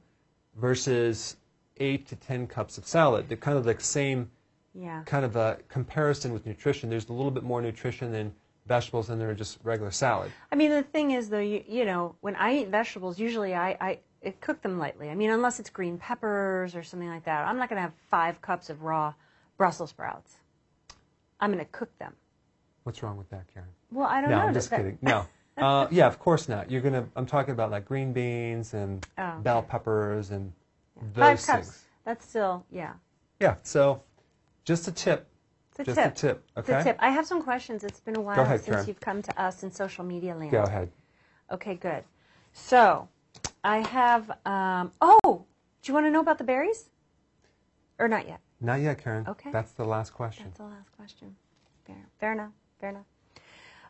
versus 0.56 1.36
eight 1.78 2.06
to 2.08 2.16
ten 2.16 2.46
cups 2.46 2.76
of 2.76 2.86
salad. 2.86 3.28
They're 3.28 3.38
kind 3.38 3.56
of 3.56 3.64
like 3.64 3.80
same 3.80 4.30
yeah. 4.78 5.02
kind 5.06 5.24
of 5.24 5.36
a 5.36 5.58
comparison 5.68 6.32
with 6.32 6.46
nutrition. 6.46 6.88
There's 6.88 7.08
a 7.08 7.12
little 7.12 7.30
bit 7.30 7.42
more 7.42 7.60
nutrition 7.60 8.14
in 8.14 8.32
vegetables 8.66 9.08
than 9.08 9.18
there 9.18 9.30
are 9.30 9.34
just 9.34 9.58
regular 9.64 9.90
salad. 9.90 10.30
I 10.52 10.56
mean, 10.56 10.70
the 10.70 10.82
thing 10.82 11.10
is, 11.12 11.28
though, 11.28 11.38
you, 11.40 11.64
you 11.66 11.84
know, 11.84 12.14
when 12.20 12.36
I 12.36 12.58
eat 12.58 12.68
vegetables, 12.68 13.18
usually 13.18 13.54
I, 13.54 13.70
I, 13.80 13.98
I 14.24 14.30
cook 14.40 14.62
them 14.62 14.78
lightly. 14.78 15.10
I 15.10 15.14
mean, 15.14 15.30
unless 15.30 15.58
it's 15.58 15.70
green 15.70 15.98
peppers 15.98 16.74
or 16.76 16.82
something 16.82 17.08
like 17.08 17.24
that. 17.24 17.46
I'm 17.48 17.56
not 17.56 17.68
going 17.68 17.78
to 17.78 17.82
have 17.82 17.94
five 18.10 18.40
cups 18.42 18.70
of 18.70 18.82
raw 18.82 19.14
Brussels 19.56 19.90
sprouts. 19.90 20.34
I'm 21.40 21.50
going 21.52 21.64
to 21.64 21.70
cook 21.72 21.96
them. 21.98 22.14
What's 22.84 23.02
wrong 23.02 23.16
with 23.16 23.28
that, 23.30 23.44
Karen? 23.52 23.68
Well, 23.90 24.06
I 24.06 24.20
don't 24.20 24.30
no, 24.30 24.36
know. 24.38 24.42
I'm 24.46 24.54
just 24.54 24.70
That- 24.70 24.76
kidding. 24.78 24.98
No. 25.02 25.26
Uh, 25.56 25.88
yeah, 25.90 26.06
of 26.06 26.18
course 26.18 26.48
not. 26.48 26.70
You're 26.70 26.80
gonna. 26.80 27.06
I'm 27.16 27.26
talking 27.26 27.52
about 27.52 27.70
like 27.70 27.84
green 27.84 28.12
beans 28.12 28.74
and 28.74 29.04
Oh, 29.18 29.38
bell 29.42 29.62
peppers 29.62 30.30
and 30.30 30.52
those 31.14 31.22
Five 31.22 31.40
things. 31.40 31.66
cups. 31.66 31.84
That's 32.04 32.26
still, 32.28 32.64
yeah. 32.70 32.92
Yeah. 33.40 33.56
So, 33.62 34.02
just 34.68 34.86
a 34.86 34.92
tip. 34.92 35.26
It's 35.70 35.80
a 35.80 35.84
just 35.84 35.96
tip. 35.96 36.12
a 36.12 36.14
tip. 36.14 36.44
Okay. 36.58 36.84
Tip. 36.84 36.96
I 37.00 37.08
have 37.08 37.26
some 37.26 37.42
questions. 37.42 37.82
It's 37.82 38.00
been 38.00 38.16
a 38.16 38.20
while 38.20 38.38
ahead, 38.38 38.60
since 38.60 38.74
Karen. 38.74 38.86
you've 38.86 39.00
come 39.00 39.22
to 39.22 39.42
us 39.42 39.62
in 39.62 39.72
social 39.72 40.04
media 40.04 40.34
land. 40.36 40.50
Go 40.50 40.62
ahead. 40.62 40.90
Okay, 41.50 41.74
good. 41.74 42.04
So, 42.52 43.08
I 43.64 43.78
have. 43.78 44.30
Um, 44.44 44.92
oh, 45.00 45.46
do 45.80 45.90
you 45.90 45.94
want 45.94 46.04
to 46.04 46.10
know 46.10 46.20
about 46.20 46.36
the 46.36 46.44
berries? 46.44 46.90
Or 47.98 48.08
not 48.08 48.28
yet? 48.28 48.40
Not 48.60 48.80
yet, 48.80 49.02
Karen. 49.02 49.26
Okay. 49.26 49.50
That's 49.50 49.72
the 49.72 49.86
last 49.86 50.12
question. 50.12 50.44
That's 50.44 50.58
the 50.58 50.64
last 50.64 50.92
question. 50.96 51.34
Fair, 51.86 52.06
fair 52.20 52.32
enough. 52.32 52.52
Fair 52.78 52.90
enough. 52.90 53.06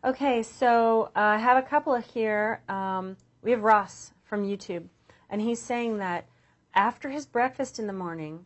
Okay, 0.04 0.44
so 0.44 1.10
uh, 1.16 1.20
I 1.20 1.38
have 1.38 1.62
a 1.62 1.66
couple 1.66 1.92
of 1.92 2.04
here. 2.04 2.62
Um, 2.68 3.16
we 3.42 3.50
have 3.50 3.62
Ross 3.62 4.12
from 4.22 4.44
YouTube, 4.44 4.84
and 5.28 5.40
he's 5.40 5.60
saying 5.60 5.98
that 5.98 6.28
after 6.74 7.10
his 7.10 7.26
breakfast 7.26 7.80
in 7.80 7.88
the 7.88 7.92
morning, 7.92 8.44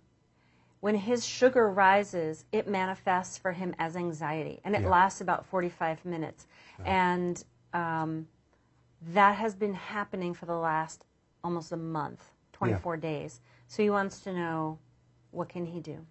when 0.82 0.96
his 0.96 1.24
sugar 1.24 1.70
rises, 1.70 2.44
it 2.50 2.66
manifests 2.66 3.38
for 3.38 3.52
him 3.52 3.72
as 3.78 3.94
anxiety, 3.94 4.60
and 4.64 4.74
it 4.74 4.82
Yeah. 4.82 4.88
lasts 4.88 5.20
about 5.20 5.46
45 5.46 6.04
minutes. 6.04 6.48
And 6.84 7.42
um, 7.72 8.26
that 9.12 9.36
has 9.36 9.54
been 9.54 9.74
happening 9.74 10.34
for 10.34 10.46
the 10.46 10.56
last 10.56 11.04
almost 11.44 11.70
a 11.70 11.76
month, 11.76 12.32
24 12.52 12.96
days. 12.96 13.40
So 13.68 13.84
he 13.84 13.90
wants 13.90 14.22
to 14.22 14.32
know 14.32 14.80
what 15.30 15.48
can 15.48 15.66
he 15.66 15.78
do? 15.78 16.04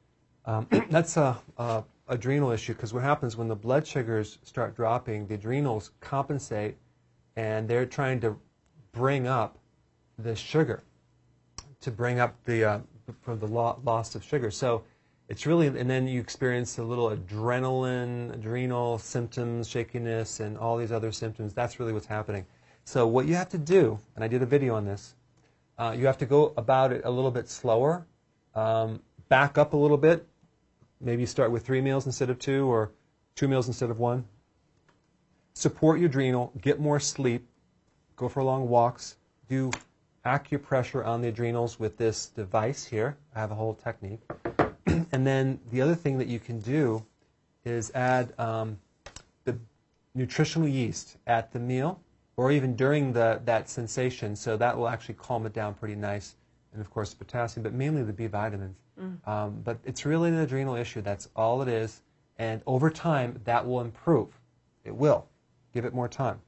Um, 0.46 0.68
that's 0.90 1.18
a, 1.18 1.38
a 1.58 1.84
adrenal 2.08 2.52
issue 2.52 2.74
because 2.74 2.94
what 2.94 3.04
happens 3.04 3.36
when 3.36 3.50
the 3.50 3.56
blood 3.58 3.86
sugars 3.86 4.40
start 4.44 4.74
dropping, 4.74 5.28
the 5.28 5.36
adrenals 5.36 5.92
compensate, 6.00 6.78
and 7.36 7.68
they're 7.68 7.86
trying 7.86 8.22
to 8.22 8.38
bring 8.94 9.28
up 9.28 9.58
the 10.18 10.34
sugar, 10.34 10.82
to 11.82 11.92
bring 11.92 12.22
up 12.22 12.42
the 12.46 12.64
uh, 12.64 12.80
from 13.22 13.40
the 13.40 13.48
loss 13.48 14.16
of 14.16 14.24
sugar. 14.24 14.52
So 14.52 14.84
it's 15.30 15.46
really, 15.46 15.68
and 15.68 15.90
then 15.90 16.08
you 16.08 16.20
experience 16.20 16.78
a 16.78 16.84
little 16.84 17.10
adrenaline, 17.10 18.34
adrenal 18.34 18.98
symptoms, 18.98 19.70
shakiness, 19.70 20.40
and 20.40 20.58
all 20.58 20.78
these 20.78 20.92
other 20.92 21.12
symptoms. 21.12 21.54
That's 21.54 21.80
really 21.80 21.94
what's 21.94 22.06
happening. 22.06 22.46
So 22.84 23.08
what 23.08 23.28
you 23.28 23.36
have 23.36 23.50
to 23.50 23.58
do, 23.58 24.00
and 24.16 24.24
I 24.24 24.28
did 24.28 24.42
a 24.42 24.46
video 24.46 24.76
on 24.76 24.86
this, 24.86 25.16
uh, 25.78 25.96
you 25.98 26.06
have 26.06 26.18
to 26.18 26.26
go 26.26 26.54
about 26.58 26.92
it 26.92 27.02
a 27.06 27.10
little 27.10 27.32
bit 27.32 27.50
slower, 27.50 28.06
um, 28.56 29.02
back 29.30 29.58
up 29.58 29.74
a 29.74 29.78
little 29.78 29.98
bit. 29.98 30.28
Maybe 31.00 31.26
start 31.26 31.52
with 31.52 31.66
three 31.66 31.82
meals 31.82 32.06
instead 32.06 32.30
of 32.30 32.38
two, 32.38 32.70
or 32.70 32.92
two 33.36 33.48
meals 33.48 33.68
instead 33.68 33.90
of 33.90 34.00
one. 34.00 34.26
Support 35.54 36.00
your 36.00 36.10
adrenal, 36.10 36.52
get 36.62 36.80
more 36.80 37.00
sleep, 37.00 37.48
go 38.16 38.28
for 38.28 38.44
long 38.44 38.68
walks, 38.68 39.18
do 39.48 39.72
acupressure 40.26 41.06
on 41.06 41.22
the 41.22 41.28
adrenals 41.28 41.80
with 41.80 41.98
this 41.98 42.28
device 42.28 42.86
here. 42.86 43.18
I 43.36 43.40
have 43.40 43.52
a 43.52 43.56
whole 43.56 43.74
technique. 43.74 44.22
and 44.86 45.26
then 45.26 45.60
the 45.72 45.82
other 45.82 45.96
thing 45.96 46.18
that 46.20 46.28
you 46.28 46.40
can 46.40 46.60
do 46.60 47.04
is 47.66 47.92
add 47.96 48.34
um, 48.40 48.78
the 49.46 49.58
nutritional 50.16 50.68
yeast 50.68 51.18
at 51.28 51.52
the 51.52 51.60
meal 51.60 52.00
or 52.38 52.52
even 52.52 52.76
during 52.76 53.14
the, 53.14 53.42
that 53.46 53.70
sensation. 53.70 54.36
So 54.36 54.58
that 54.58 54.78
will 54.78 54.88
actually 54.88 55.16
calm 55.16 55.46
it 55.46 55.54
down 55.54 55.74
pretty 55.74 55.96
nice. 55.96 56.36
And 56.74 56.82
of 56.82 56.90
course, 56.90 57.14
potassium, 57.14 57.64
but 57.64 57.74
mainly 57.74 58.04
the 58.04 58.14
B 58.14 58.28
vitamins. 58.28 58.78
Mm. 59.00 59.28
Um, 59.28 59.62
but 59.64 59.78
it's 59.84 60.06
really 60.06 60.30
an 60.30 60.38
adrenal 60.38 60.76
issue. 60.76 61.02
That's 61.02 61.30
all 61.36 61.62
it 61.62 61.68
is. 61.68 62.02
And 62.38 62.62
over 62.66 62.90
time, 62.90 63.40
that 63.44 63.66
will 63.66 63.82
improve. 63.82 64.30
It 64.84 64.96
will. 64.96 65.28
Give 65.74 65.86
it 65.86 65.94
more 65.94 66.08
time. 66.08 66.42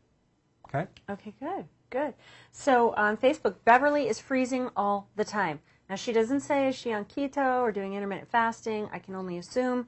Okay? 0.68 0.88
Okay, 1.10 1.34
good, 1.40 1.66
good. 1.94 2.14
So 2.52 2.94
on 2.96 3.16
Facebook, 3.18 3.56
Beverly 3.64 4.08
is 4.10 4.20
freezing 4.20 4.70
all 4.76 5.08
the 5.16 5.24
time. 5.24 5.60
Now 5.90 5.96
she 5.96 6.12
doesn't 6.12 6.40
say 6.40 6.68
is 6.68 6.76
she 6.76 6.92
on 6.92 7.06
keto 7.06 7.62
or 7.62 7.72
doing 7.72 7.94
intermittent 7.94 8.30
fasting. 8.30 8.90
I 8.92 9.00
can 9.00 9.16
only 9.16 9.38
assume, 9.38 9.88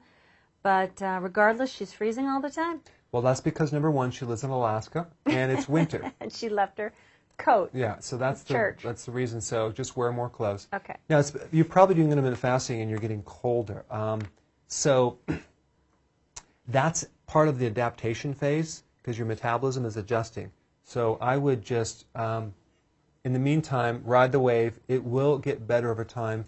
but 0.62 1.02
uh, 1.02 1.18
regardless, 1.20 1.70
she's 1.70 1.92
freezing 1.92 2.28
all 2.28 2.40
the 2.40 2.50
time, 2.50 2.80
Well, 3.12 3.22
that's 3.22 3.40
because 3.40 3.72
number 3.72 3.90
one, 3.90 4.10
she 4.12 4.24
lives 4.24 4.44
in 4.44 4.50
Alaska 4.50 5.08
and 5.26 5.50
it's 5.50 5.68
winter. 5.68 6.12
and 6.20 6.32
she 6.32 6.48
left 6.48 6.78
her 6.78 6.92
coat. 7.38 7.70
Yeah, 7.74 7.98
so 7.98 8.16
that's 8.16 8.42
the 8.44 8.54
Church. 8.54 8.80
that's 8.84 9.04
the 9.04 9.12
reason. 9.12 9.40
So 9.40 9.72
just 9.72 9.96
wear 9.96 10.12
more 10.12 10.30
clothes. 10.30 10.68
Okay. 10.72 10.96
Now 11.08 11.18
it's, 11.18 11.36
you're 11.50 11.64
probably 11.64 11.96
doing 11.96 12.12
intermittent 12.12 12.40
fasting 12.40 12.80
and 12.80 12.88
you're 12.88 13.00
getting 13.00 13.22
colder. 13.24 13.84
Um, 13.90 14.20
so 14.68 15.18
that's 16.68 17.06
part 17.26 17.48
of 17.48 17.58
the 17.58 17.66
adaptation 17.66 18.32
phase 18.32 18.84
because 18.98 19.18
your 19.18 19.26
metabolism 19.26 19.84
is 19.84 19.96
adjusting. 19.96 20.50
So 20.86 21.18
I 21.20 21.36
would 21.36 21.62
just 21.62 22.06
um, 22.14 22.54
in 23.26 23.32
the 23.32 23.40
meantime, 23.40 24.00
ride 24.04 24.30
the 24.30 24.38
wave. 24.38 24.78
It 24.86 25.02
will 25.02 25.36
get 25.36 25.66
better 25.66 25.90
over 25.90 26.04
time. 26.04 26.44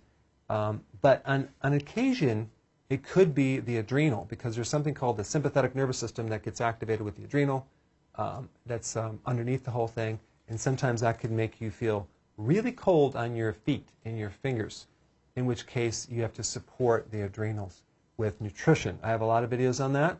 Um, 0.48 0.84
but 1.00 1.22
on, 1.26 1.48
on 1.60 1.72
occasion, 1.72 2.48
it 2.88 3.02
could 3.02 3.34
be 3.34 3.58
the 3.58 3.78
adrenal 3.78 4.26
because 4.30 4.54
there's 4.54 4.68
something 4.68 4.94
called 4.94 5.16
the 5.16 5.24
sympathetic 5.24 5.74
nervous 5.74 5.98
system 5.98 6.28
that 6.28 6.44
gets 6.44 6.60
activated 6.60 7.04
with 7.04 7.16
the 7.16 7.24
adrenal 7.24 7.66
um, 8.14 8.48
that's 8.64 8.94
um, 8.94 9.18
underneath 9.26 9.64
the 9.64 9.72
whole 9.72 9.88
thing. 9.88 10.20
And 10.48 10.58
sometimes 10.58 11.00
that 11.00 11.18
could 11.18 11.32
make 11.32 11.60
you 11.60 11.72
feel 11.72 12.06
really 12.36 12.70
cold 12.70 13.16
on 13.16 13.34
your 13.34 13.54
feet 13.54 13.88
and 14.04 14.16
your 14.16 14.30
fingers, 14.30 14.86
in 15.34 15.46
which 15.46 15.66
case 15.66 16.06
you 16.08 16.22
have 16.22 16.32
to 16.34 16.44
support 16.44 17.10
the 17.10 17.22
adrenals 17.22 17.82
with 18.18 18.40
nutrition. 18.40 19.00
I 19.02 19.08
have 19.08 19.20
a 19.20 19.26
lot 19.26 19.42
of 19.42 19.50
videos 19.50 19.84
on 19.84 19.94
that, 19.94 20.16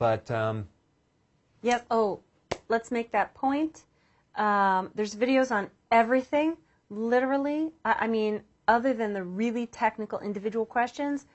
but 0.00 0.28
um, 0.32 0.66
Yep. 1.62 1.86
Oh, 1.92 2.18
let's 2.72 2.90
make 2.90 3.12
that 3.12 3.34
point. 3.34 3.82
Um, 4.34 4.90
there's 4.94 5.14
videos 5.14 5.52
on 5.52 5.68
everything, 5.90 6.56
literally. 6.88 7.70
I, 7.84 7.92
I 8.00 8.06
mean, 8.08 8.42
other 8.66 8.94
than 8.94 9.12
the 9.12 9.22
really 9.22 9.66
technical 9.66 10.18
individual 10.20 10.64
questions, 10.64 11.26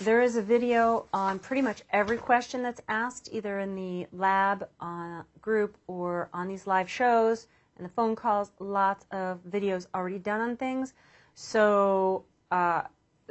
there 0.00 0.22
is 0.22 0.36
a 0.36 0.42
video 0.42 1.06
on 1.12 1.40
pretty 1.40 1.60
much 1.60 1.82
every 1.90 2.16
question 2.16 2.62
that's 2.62 2.80
asked, 2.88 3.28
either 3.32 3.58
in 3.58 3.74
the 3.74 4.06
lab 4.12 4.68
uh, 4.80 5.22
group 5.40 5.76
or 5.88 6.30
on 6.32 6.46
these 6.48 6.66
live 6.68 6.88
shows 6.88 7.48
and 7.76 7.84
the 7.84 7.92
phone 7.92 8.14
calls. 8.14 8.52
Lots 8.60 9.04
of 9.10 9.40
videos 9.50 9.86
already 9.92 10.18
done 10.18 10.40
on 10.40 10.56
things. 10.56 10.94
So, 11.34 12.24
uh, 12.52 12.82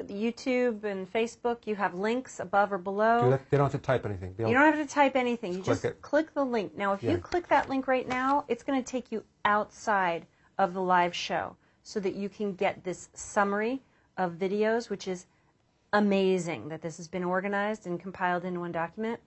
YouTube 0.07 0.83
and 0.83 1.11
Facebook, 1.11 1.65
you 1.65 1.75
have 1.75 1.93
links 1.93 2.39
above 2.39 2.71
or 2.73 2.77
below. 2.77 3.37
they 3.49 3.57
don't 3.57 3.71
have 3.71 3.79
to 3.81 3.85
type 3.85 4.05
anything. 4.05 4.35
You 4.37 4.45
don't 4.53 4.73
have 4.73 4.75
to 4.75 4.85
type 4.85 5.15
anything. 5.15 5.53
You 5.53 5.61
Click 5.63 5.81
just 5.81 6.01
click 6.01 6.33
the 6.33 6.43
link. 6.43 6.75
Now, 6.77 6.93
if 6.93 7.03
Yeah. 7.03 7.11
you 7.11 7.17
click 7.17 7.47
that 7.47 7.69
link 7.69 7.87
right 7.87 8.07
now, 8.07 8.45
it's 8.47 8.63
going 8.63 8.81
to 8.81 8.89
take 8.91 9.11
you 9.11 9.23
outside 9.45 10.25
of 10.57 10.73
the 10.73 10.81
live 10.81 11.15
show 11.15 11.55
so 11.83 11.99
that 11.99 12.15
you 12.15 12.29
can 12.29 12.53
get 12.53 12.83
this 12.83 13.09
summary 13.13 13.81
of 14.17 14.33
videos, 14.33 14.89
which 14.89 15.07
is 15.07 15.25
amazing 15.93 16.69
that 16.69 16.81
this 16.81 16.97
has 16.97 17.07
been 17.07 17.23
organized 17.23 17.87
and 17.87 17.99
compiled 17.99 18.45
into 18.45 18.59
one 18.59 18.71
document. 18.71 19.19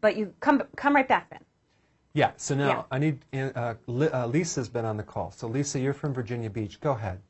But 0.00 0.16
you 0.16 0.34
come 0.40 0.62
come 0.76 0.96
right 0.96 1.06
back 1.08 1.30
then. 1.30 1.44
Yeah, 2.12 2.30
so 2.36 2.54
now 2.54 2.68
Yeah. 2.68 2.82
I 2.90 2.98
need, 2.98 3.24
uh, 3.34 3.74
uh, 3.88 4.26
Lisa's 4.26 4.68
been 4.68 4.84
on 4.84 4.96
the 4.96 5.02
call. 5.02 5.32
So, 5.32 5.48
Lisa, 5.48 5.80
you're 5.80 5.92
from 5.92 6.14
Virginia 6.14 6.48
Beach. 6.48 6.80
Go 6.80 6.92
ahead. 6.92 7.20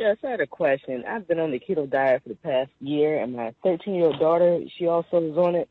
Yes, 0.00 0.16
I 0.24 0.28
had 0.28 0.40
a 0.40 0.46
question. 0.46 1.04
I've 1.06 1.28
been 1.28 1.38
on 1.38 1.50
the 1.50 1.60
keto 1.60 1.88
diet 1.88 2.22
for 2.22 2.30
the 2.30 2.34
past 2.36 2.70
year, 2.80 3.20
and 3.22 3.34
my 3.34 3.52
13 3.62 3.94
year 3.94 4.06
old 4.06 4.18
daughter, 4.18 4.60
she 4.78 4.86
also 4.86 5.20
was 5.20 5.36
on 5.36 5.54
it. 5.54 5.68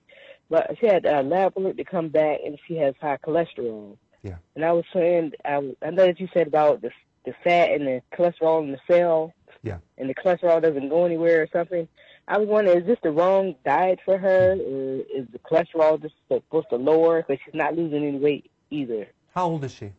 But 0.51 0.77
she 0.79 0.85
had 0.85 1.05
a 1.05 1.23
lab 1.23 1.55
work 1.55 1.77
to 1.77 1.83
come 1.83 2.09
back, 2.09 2.39
and 2.45 2.59
she 2.67 2.75
has 2.75 2.93
high 3.01 3.17
cholesterol. 3.17 3.97
Yeah. 4.21 4.35
And 4.55 4.63
I 4.63 4.71
was 4.71 4.85
saying, 4.93 5.31
I, 5.43 5.55
I 5.81 5.89
know 5.89 6.05
that 6.05 6.19
you 6.19 6.27
said 6.31 6.45
about 6.47 6.81
the 6.81 6.91
the 7.25 7.33
fat 7.43 7.71
and 7.71 7.87
the 7.87 8.01
cholesterol 8.13 8.63
in 8.63 8.71
the 8.71 8.79
cell, 8.87 9.33
Yeah. 9.63 9.79
and 9.97 10.09
the 10.09 10.15
cholesterol 10.15 10.61
doesn't 10.61 10.89
go 10.89 11.05
anywhere 11.05 11.41
or 11.41 11.47
something. 11.51 11.87
I 12.27 12.37
was 12.37 12.47
wondering, 12.47 12.79
is 12.81 12.85
this 12.85 12.97
the 13.01 13.11
wrong 13.11 13.55
diet 13.65 13.99
for 14.05 14.17
her, 14.17 14.51
or 14.53 14.95
is 15.13 15.27
the 15.31 15.39
cholesterol 15.39 15.99
just 16.01 16.13
supposed 16.31 16.69
to 16.69 16.75
lower 16.77 17.23
because 17.23 17.41
she's 17.43 17.55
not 17.55 17.75
losing 17.75 18.05
any 18.05 18.17
weight 18.19 18.49
either? 18.69 19.07
How 19.33 19.47
old 19.47 19.63
is 19.63 19.73
she? 19.73 19.91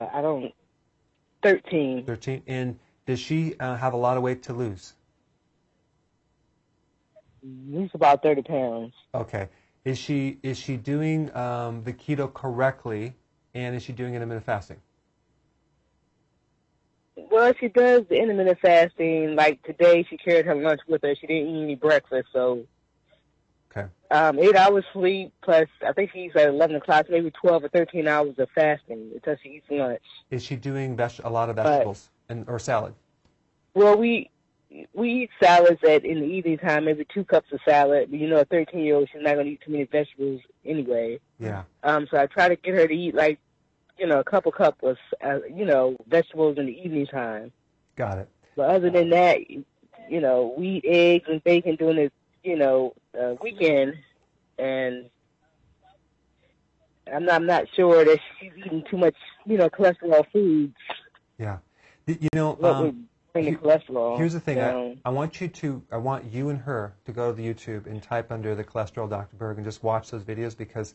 Uh, 0.00 0.06
I 0.12 0.22
don't. 0.22 0.52
13. 1.42 2.04
13. 2.06 2.42
And 2.46 2.78
does 3.06 3.18
she 3.20 3.54
uh, 3.58 3.76
have 3.76 3.92
a 3.92 3.96
lot 3.96 4.16
of 4.16 4.22
weight 4.22 4.42
to 4.44 4.52
lose? 4.52 4.94
Lose 7.42 7.90
about 7.94 8.22
30 8.22 8.42
pounds. 8.42 8.92
Okay. 9.14 9.48
Is 9.84 9.98
she 9.98 10.38
is 10.44 10.58
she 10.58 10.76
doing 10.76 11.34
um, 11.36 11.82
the 11.82 11.92
keto 11.92 12.32
correctly, 12.32 13.14
and 13.52 13.74
is 13.74 13.82
she 13.82 13.92
doing 13.92 14.14
intermittent 14.14 14.46
fasting? 14.46 14.76
Well, 17.16 17.52
she 17.58 17.68
does 17.68 18.02
the 18.08 18.16
intermittent 18.16 18.58
fasting. 18.60 19.34
Like 19.34 19.60
today, 19.64 20.06
she 20.08 20.16
carried 20.18 20.46
her 20.46 20.54
lunch 20.54 20.80
with 20.86 21.02
her. 21.02 21.14
She 21.20 21.26
didn't 21.26 21.48
eat 21.48 21.62
any 21.64 21.74
breakfast, 21.74 22.28
so 22.32 22.64
Okay. 23.76 23.88
um, 24.12 24.38
eight 24.38 24.54
hours 24.54 24.84
sleep 24.92 25.32
plus 25.42 25.66
I 25.84 25.92
think 25.94 26.10
she 26.12 26.20
eats 26.26 26.36
at 26.36 26.46
eleven 26.48 26.76
o'clock, 26.76 27.06
maybe 27.10 27.32
twelve 27.32 27.64
or 27.64 27.68
thirteen 27.68 28.06
hours 28.06 28.38
of 28.38 28.48
fasting 28.54 29.10
until 29.14 29.34
she 29.42 29.48
eats 29.56 29.66
lunch. 29.68 30.00
Is 30.30 30.44
she 30.44 30.54
doing 30.54 30.94
veg- 30.94 31.20
a 31.24 31.30
lot 31.30 31.50
of 31.50 31.56
But- 31.56 31.64
vegetables 31.64 32.08
and 32.32 32.48
or 32.48 32.58
salad? 32.58 32.94
Well, 33.74 33.96
we 33.96 34.28
we 34.94 35.10
eat 35.22 35.30
salads 35.40 35.82
at 35.84 36.04
in 36.04 36.20
the 36.20 36.26
evening 36.26 36.58
time, 36.58 36.86
maybe 36.86 37.06
two 37.12 37.24
cups 37.24 37.52
of 37.52 37.60
salad. 37.64 38.10
But 38.10 38.18
you 38.18 38.28
know, 38.28 38.40
a 38.40 38.44
thirteen 38.44 38.80
year 38.80 38.96
old, 38.96 39.08
she's 39.12 39.22
not 39.22 39.34
going 39.34 39.46
to 39.46 39.52
eat 39.52 39.60
too 39.64 39.70
many 39.70 39.84
vegetables 39.84 40.40
anyway. 40.64 41.20
Yeah. 41.38 41.62
Um, 41.84 42.08
so 42.10 42.18
I 42.18 42.26
try 42.26 42.48
to 42.48 42.56
get 42.56 42.74
her 42.74 42.88
to 42.88 42.94
eat 42.94 43.14
like, 43.14 43.38
you 43.98 44.06
know, 44.06 44.18
a 44.18 44.24
couple 44.24 44.50
cups 44.52 44.78
of, 44.82 44.96
uh, 45.24 45.38
you 45.54 45.64
know, 45.64 45.96
vegetables 46.08 46.58
in 46.58 46.66
the 46.66 46.72
evening 46.72 47.06
time. 47.06 47.52
Got 47.96 48.18
it. 48.18 48.28
But 48.56 48.70
other 48.70 48.90
than 48.90 49.10
that, 49.10 49.38
you 49.50 50.20
know, 50.20 50.54
we 50.56 50.68
eat 50.68 50.84
eggs 50.86 51.26
and 51.28 51.42
bacon 51.44 51.76
during 51.76 51.96
the, 51.96 52.12
you 52.42 52.56
know, 52.56 52.94
uh, 53.18 53.34
weekend, 53.42 53.94
and 54.58 55.08
I'm 57.12 57.24
not, 57.24 57.34
I'm 57.34 57.46
not 57.46 57.64
sure 57.74 58.04
that 58.04 58.18
she's 58.40 58.52
eating 58.56 58.84
too 58.90 58.96
much, 58.96 59.16
you 59.46 59.58
know, 59.58 59.68
cholesterol 59.68 60.24
foods. 60.32 60.76
Yeah. 61.38 61.58
You 62.06 62.28
know, 62.34 62.58
um, 62.62 63.08
bring 63.32 63.44
the 63.44 63.50
he- 63.52 63.56
cholesterol 63.56 64.18
Here's 64.18 64.32
the 64.32 64.40
thing. 64.40 64.60
I. 64.60 64.96
I 65.04 65.10
want 65.10 65.40
you 65.40 65.48
to, 65.48 65.82
I 65.90 65.96
want 65.96 66.24
you 66.32 66.48
and 66.48 66.58
her 66.60 66.94
to 67.04 67.12
go 67.12 67.30
to 67.30 67.36
the 67.36 67.46
YouTube 67.46 67.86
and 67.86 68.02
type 68.02 68.30
under 68.30 68.54
the 68.54 68.64
cholesterol 68.64 69.08
Dr. 69.08 69.36
Berg 69.36 69.56
and 69.56 69.64
just 69.64 69.82
watch 69.82 70.10
those 70.10 70.22
videos 70.22 70.56
because 70.56 70.94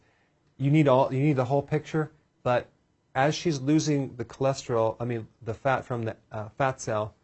you 0.58 0.72
need 0.72 0.88
all, 0.88 1.14
you 1.14 1.22
need 1.22 1.36
the 1.36 1.45
whole 1.45 1.62
picture. 1.62 2.12
But 2.43 2.68
as 3.16 3.36
she's 3.36 3.60
losing 3.60 4.16
the 4.16 4.26
cholesterol, 4.26 4.95
I 4.99 5.05
mean 5.05 5.28
the 5.41 5.53
fat 5.53 5.86
from 5.86 6.03
the 6.03 6.16
uh, 6.32 6.49
fat 6.58 6.80
cell, 6.82 7.16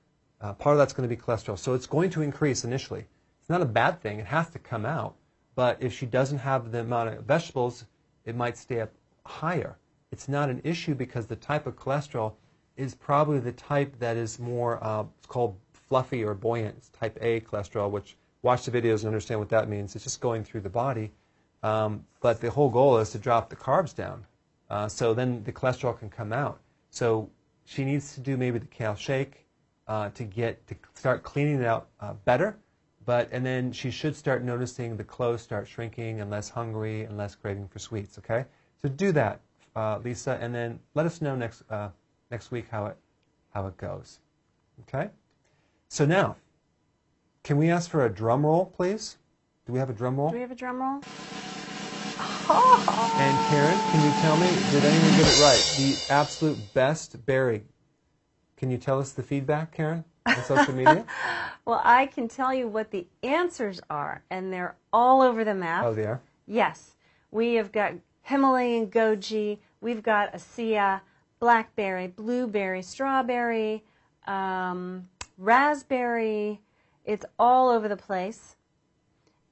uh, 0.41 0.53
part 0.53 0.73
of 0.73 0.79
that's 0.79 0.93
going 0.93 1.07
to 1.07 1.15
be 1.15 1.21
cholesterol. 1.21 1.57
So 1.57 1.73
it's 1.73 1.87
going 1.87 2.09
to 2.11 2.21
increase 2.21 2.63
initially. 2.63 3.05
It's 3.39 3.49
not 3.49 3.61
a 3.61 3.65
bad 3.65 4.01
thing. 4.01 4.19
It 4.19 4.25
has 4.25 4.49
to 4.51 4.59
come 4.59 4.85
out. 4.85 5.15
But 5.55 5.77
if 5.81 5.93
she 5.93 6.05
doesn't 6.05 6.39
have 6.39 6.71
the 6.71 6.79
amount 6.79 7.09
of 7.09 7.23
vegetables, 7.25 7.85
it 8.25 8.35
might 8.35 8.57
stay 8.57 8.81
up 8.81 8.91
higher. 9.25 9.77
It's 10.11 10.27
not 10.27 10.49
an 10.49 10.61
issue 10.63 10.95
because 10.95 11.27
the 11.27 11.35
type 11.35 11.67
of 11.67 11.75
cholesterol 11.75 12.33
is 12.77 12.95
probably 12.95 13.39
the 13.39 13.51
type 13.51 13.97
that 13.99 14.17
is 14.17 14.39
more, 14.39 14.83
uh, 14.83 15.03
it's 15.17 15.27
called 15.27 15.55
fluffy 15.73 16.23
or 16.23 16.33
buoyant. 16.33 16.75
It's 16.77 16.89
type 16.89 17.17
A 17.21 17.41
cholesterol, 17.41 17.91
which 17.91 18.15
watch 18.41 18.65
the 18.65 18.71
videos 18.71 18.99
and 18.99 19.07
understand 19.07 19.39
what 19.39 19.49
that 19.49 19.69
means. 19.69 19.95
It's 19.95 20.03
just 20.03 20.21
going 20.21 20.43
through 20.43 20.61
the 20.61 20.69
body. 20.69 21.11
Um, 21.61 22.05
but 22.19 22.41
the 22.41 22.49
whole 22.49 22.69
goal 22.69 22.97
is 22.97 23.11
to 23.11 23.19
drop 23.19 23.49
the 23.49 23.55
carbs 23.55 23.95
down. 23.95 24.25
Uh, 24.69 24.87
so 24.87 25.13
then 25.13 25.43
the 25.43 25.51
cholesterol 25.51 25.97
can 25.97 26.09
come 26.09 26.33
out. 26.33 26.59
So 26.89 27.29
she 27.65 27.85
needs 27.85 28.13
to 28.15 28.19
do 28.19 28.37
maybe 28.37 28.59
the 28.59 28.65
kale 28.67 28.95
shake 28.95 29.45
uh, 29.87 30.09
to 30.09 30.23
get 30.23 30.65
to 30.67 30.75
start 30.93 31.23
cleaning 31.23 31.61
it 31.61 31.65
out 31.65 31.87
uh, 31.99 32.13
better. 32.25 32.57
But 33.05 33.29
and 33.31 33.45
then 33.45 33.71
she 33.71 33.91
should 33.91 34.15
start 34.15 34.43
noticing 34.43 34.95
the 34.95 35.03
clothes 35.03 35.41
start 35.41 35.67
shrinking 35.67 36.21
and 36.21 36.31
less 36.31 36.49
hungry 36.49 37.03
and 37.03 37.17
less 37.17 37.35
craving 37.35 37.67
for 37.67 37.79
sweets. 37.79 38.17
Okay, 38.17 38.45
so 38.81 38.87
do 38.87 39.11
that, 39.11 39.41
uh, 39.75 39.99
Lisa, 40.03 40.37
and 40.41 40.55
then 40.55 40.79
let 40.93 41.05
us 41.05 41.21
know 41.21 41.35
next 41.35 41.63
uh, 41.69 41.89
next 42.33 42.49
week 42.49 42.65
how 42.71 42.87
it 42.87 42.97
how 43.53 43.67
it 43.67 43.77
goes. 43.77 44.17
Okay. 44.81 45.11
So 45.87 46.03
now, 46.03 46.35
can 47.43 47.57
we 47.57 47.69
ask 47.69 47.91
for 47.91 48.03
a 48.03 48.09
drum 48.09 48.43
roll, 48.43 48.65
please? 48.65 49.17
Do 49.67 49.73
we 49.73 49.77
have 49.77 49.91
a 49.91 49.93
drum 49.93 50.17
roll? 50.17 50.29
Do 50.29 50.35
we 50.35 50.41
have 50.41 50.51
a 50.51 50.55
drum 50.55 50.81
roll? 50.81 51.01
And 53.19 53.37
Karen, 53.47 53.77
can 53.91 54.03
you 54.03 54.11
tell 54.11 54.35
me, 54.35 54.47
did 54.71 54.83
anyone 54.83 55.15
get 55.15 55.27
it 55.27 55.39
right? 55.41 55.63
The 55.77 55.95
absolute 56.09 56.73
best 56.73 57.23
berry. 57.25 57.63
Can 58.57 58.71
you 58.71 58.77
tell 58.77 58.99
us 58.99 59.11
the 59.11 59.21
feedback, 59.23 59.71
Karen, 59.71 60.03
on 60.25 60.43
social 60.43 60.73
media? 60.73 61.05
Well, 61.65 61.79
I 61.85 62.07
can 62.07 62.27
tell 62.27 62.53
you 62.53 62.67
what 62.67 62.91
the 62.91 63.07
answers 63.23 63.79
are, 63.89 64.21
and 64.29 64.51
they're 64.51 64.75
all 64.91 65.21
over 65.21 65.45
the 65.45 65.55
map. 65.55 65.85
oh, 65.85 65.93
they 65.93 66.03
are? 66.03 66.19
Yes, 66.45 66.97
we 67.31 67.53
have 67.53 67.71
got 67.71 67.93
Himalayan 68.23 68.87
goji, 68.87 69.59
we've 69.79 70.03
got 70.03 70.33
açaí, 70.33 70.99
blackberry, 71.43 72.07
blueberry, 72.07 72.81
strawberry, 72.81 73.83
um, 74.27 75.05
raspberry. 75.37 76.61
It's 77.03 77.25
all 77.37 77.69
over 77.69 77.89
the 77.89 77.97
place. 77.97 78.55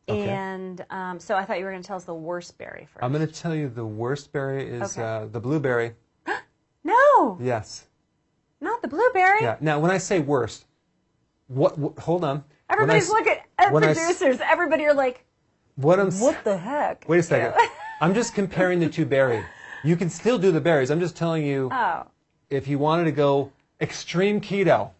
Okay. 0.08 0.30
And 0.30 0.86
um, 0.90 1.20
so 1.20 1.36
I 1.36 1.44
thought 1.44 1.60
you 1.60 1.66
were 1.66 1.72
going 1.72 1.84
to 1.84 1.88
tell 1.88 1.98
us 1.98 2.06
the 2.06 2.14
worst 2.14 2.58
berry 2.58 2.88
first. 2.90 3.04
I'm 3.04 3.12
going 3.12 3.28
to 3.28 3.34
tell 3.34 3.54
you 3.54 3.68
the 3.68 3.86
worst 3.86 4.32
berry 4.32 4.70
is 4.70 4.98
Okay. 4.98 5.04
uh, 5.06 5.26
the 5.26 5.40
blueberry. 5.42 5.94
No, 6.84 7.38
Yes. 7.42 7.86
not 8.62 8.82
the 8.82 8.88
blueberry. 8.88 9.40
Yeah. 9.44 9.58
Now, 9.62 9.78
when 9.80 9.92
I 9.92 9.98
say 10.00 10.20
worst, 10.20 10.66
what? 11.48 11.74
wh- 11.78 12.00
hold 12.02 12.24
on. 12.24 12.38
When 12.38 12.44
I 12.44 12.74
Everybody's 12.74 13.10
looking 13.10 13.36
at 13.60 13.72
when 13.72 13.84
I 13.84 13.94
producers. 13.94 14.40
Everybody 14.42 14.86
are 14.86 14.94
like, 14.94 15.24
What 15.76 16.00
I'm. 16.00 16.12
what 16.14 16.44
the 16.44 16.58
heck? 16.58 17.06
Wait 17.08 17.20
a 17.20 17.24
second. 17.24 17.54
I'm 18.02 18.16
just 18.16 18.34
comparing 18.34 18.80
the 18.80 18.90
two 18.90 19.06
berries. 19.06 19.44
You 19.84 19.96
can 19.96 20.10
still 20.10 20.38
do 20.38 20.52
the 20.52 20.62
berries. 20.62 20.90
I'm 20.92 21.00
just 21.00 21.16
telling 21.16 21.46
you 21.46 21.70
Oh, 21.72 22.04
if 22.50 22.68
you 22.68 22.78
wanted 22.80 23.06
to 23.06 23.12
go 23.12 23.52
extreme 23.80 24.40
keto, 24.42 24.92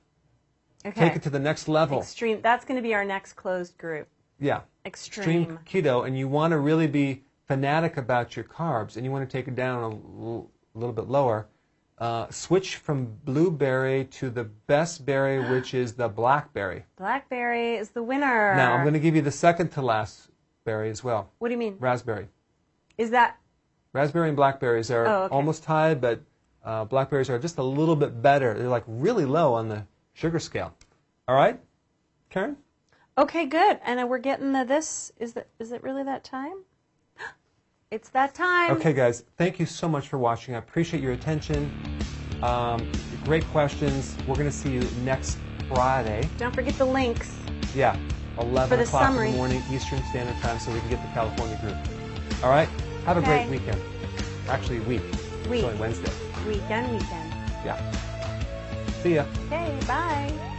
okay. 0.86 1.00
take 1.10 1.16
it 1.16 1.24
to 1.24 1.30
the 1.30 1.40
next 1.40 1.68
level. 1.68 2.00
Extreme. 2.00 2.42
That's 2.42 2.66
going 2.66 2.78
to 2.78 2.82
be 2.82 2.94
our 2.94 3.06
next 3.06 3.34
closed 3.34 3.78
group. 3.78 4.08
Yeah. 4.40 4.62
Extreme. 4.86 5.60
keto, 5.66 6.08
and 6.08 6.18
you 6.18 6.28
want 6.28 6.52
to 6.52 6.58
really 6.58 6.88
be 6.88 7.22
fanatic 7.48 7.98
about 7.98 8.36
your 8.36 8.46
carbs, 8.46 8.96
and 8.96 9.06
you 9.06 9.12
want 9.12 9.28
to 9.30 9.32
take 9.32 9.48
it 9.48 9.56
down 9.56 9.84
a 9.84 9.90
l- 9.90 10.50
little 10.74 10.94
bit 10.94 11.08
lower. 11.08 11.48
uh, 12.00 12.28
switch 12.32 12.78
from 12.78 13.06
blueberry 13.26 14.06
to 14.06 14.32
the 14.32 14.44
best 14.66 15.06
berry, 15.06 15.40
which 15.52 15.76
is 15.76 15.94
the 15.94 16.08
blackberry. 16.10 16.84
Blackberry 16.96 17.76
is 17.76 17.90
the 17.90 18.02
winner. 18.02 18.56
Now, 18.56 18.74
I'm 18.74 18.82
going 18.84 18.96
to 18.96 19.00
give 19.00 19.16
you 19.16 19.22
the 19.22 19.30
second 19.32 19.70
to 19.74 19.84
last 19.84 20.32
berry 20.64 20.90
as 20.90 21.04
well 21.04 21.30
What 21.38 21.50
do 21.50 21.52
you 21.54 21.60
mean? 21.60 21.76
raspberry. 21.80 22.28
Is 22.98 23.12
that 23.12 23.38
Raspberry 23.94 24.30
and 24.30 24.36
blackberries 24.38 24.90
are 24.92 25.06
Oh, 25.08 25.24
okay. 25.24 25.34
almost 25.36 25.64
tied, 25.64 26.00
but 26.00 26.22
uh, 26.64 26.86
blackberries 26.86 27.30
are 27.30 27.40
just 27.40 27.58
a 27.58 27.64
little 27.64 27.96
bit 27.96 28.22
better. 28.22 28.54
They're 28.58 28.68
like 28.70 28.84
really 28.88 29.26
low 29.26 29.54
on 29.54 29.68
the 29.68 29.86
sugar 30.14 30.40
scale. 30.40 30.74
All 31.28 31.36
right, 31.36 31.60
Karen? 32.30 32.58
okay? 33.18 33.46
Good. 33.46 33.80
And 33.84 34.00
uh, 34.00 34.08
we're 34.08 34.18
getting 34.20 34.54
the 34.54 34.64
this. 34.64 35.12
Is 35.20 35.34
that 35.34 35.48
is 35.60 35.72
it 35.72 35.84
really 35.84 36.04
that 36.04 36.24
time? 36.24 36.64
It's 37.92 38.08
that 38.12 38.34
time. 38.34 38.72
Okay, 38.72 38.94
guys, 38.94 39.26
thank 39.38 39.60
you 39.60 39.66
so 39.66 39.90
much 39.90 40.08
for 40.08 40.18
watching. 40.18 40.56
I 40.56 40.60
appreciate 40.60 41.04
your 41.04 41.12
attention. 41.12 41.70
Um, 42.42 42.90
great 43.26 43.44
questions. 43.48 44.16
We're 44.26 44.36
going 44.36 44.48
to 44.50 44.56
see 44.56 44.72
you 44.72 44.88
next 45.04 45.38
Friday. 45.68 46.30
Don't 46.38 46.56
forget 46.56 46.74
the 46.78 46.86
links. 46.86 47.36
Yeah, 47.76 47.98
11 48.40 48.80
o'clock 48.80 49.10
in 49.14 49.32
the 49.32 49.38
morning 49.38 49.62
Eastern 49.70 50.02
Standard 50.06 50.42
Time 50.42 50.58
so 50.58 50.72
we 50.72 50.80
can 50.80 50.90
get 50.90 51.02
the 51.02 51.10
California 51.10 51.60
group. 51.62 51.76
All 52.46 52.50
right? 52.50 52.70
Have 53.06 53.18
a 53.18 53.22
great 53.22 53.50
weekend. 53.50 53.82
Actually, 54.48 54.80
week. 54.82 55.02
Week. 55.50 55.60
It's 55.60 55.64
only 55.64 55.80
Wednesday. 55.80 56.14
Weekend, 56.48 56.92
weekend. 56.92 57.34
Yeah. 57.66 57.78
See 59.02 59.16
ya. 59.16 59.26
Okay. 59.48 59.80
Bye. 59.88 60.58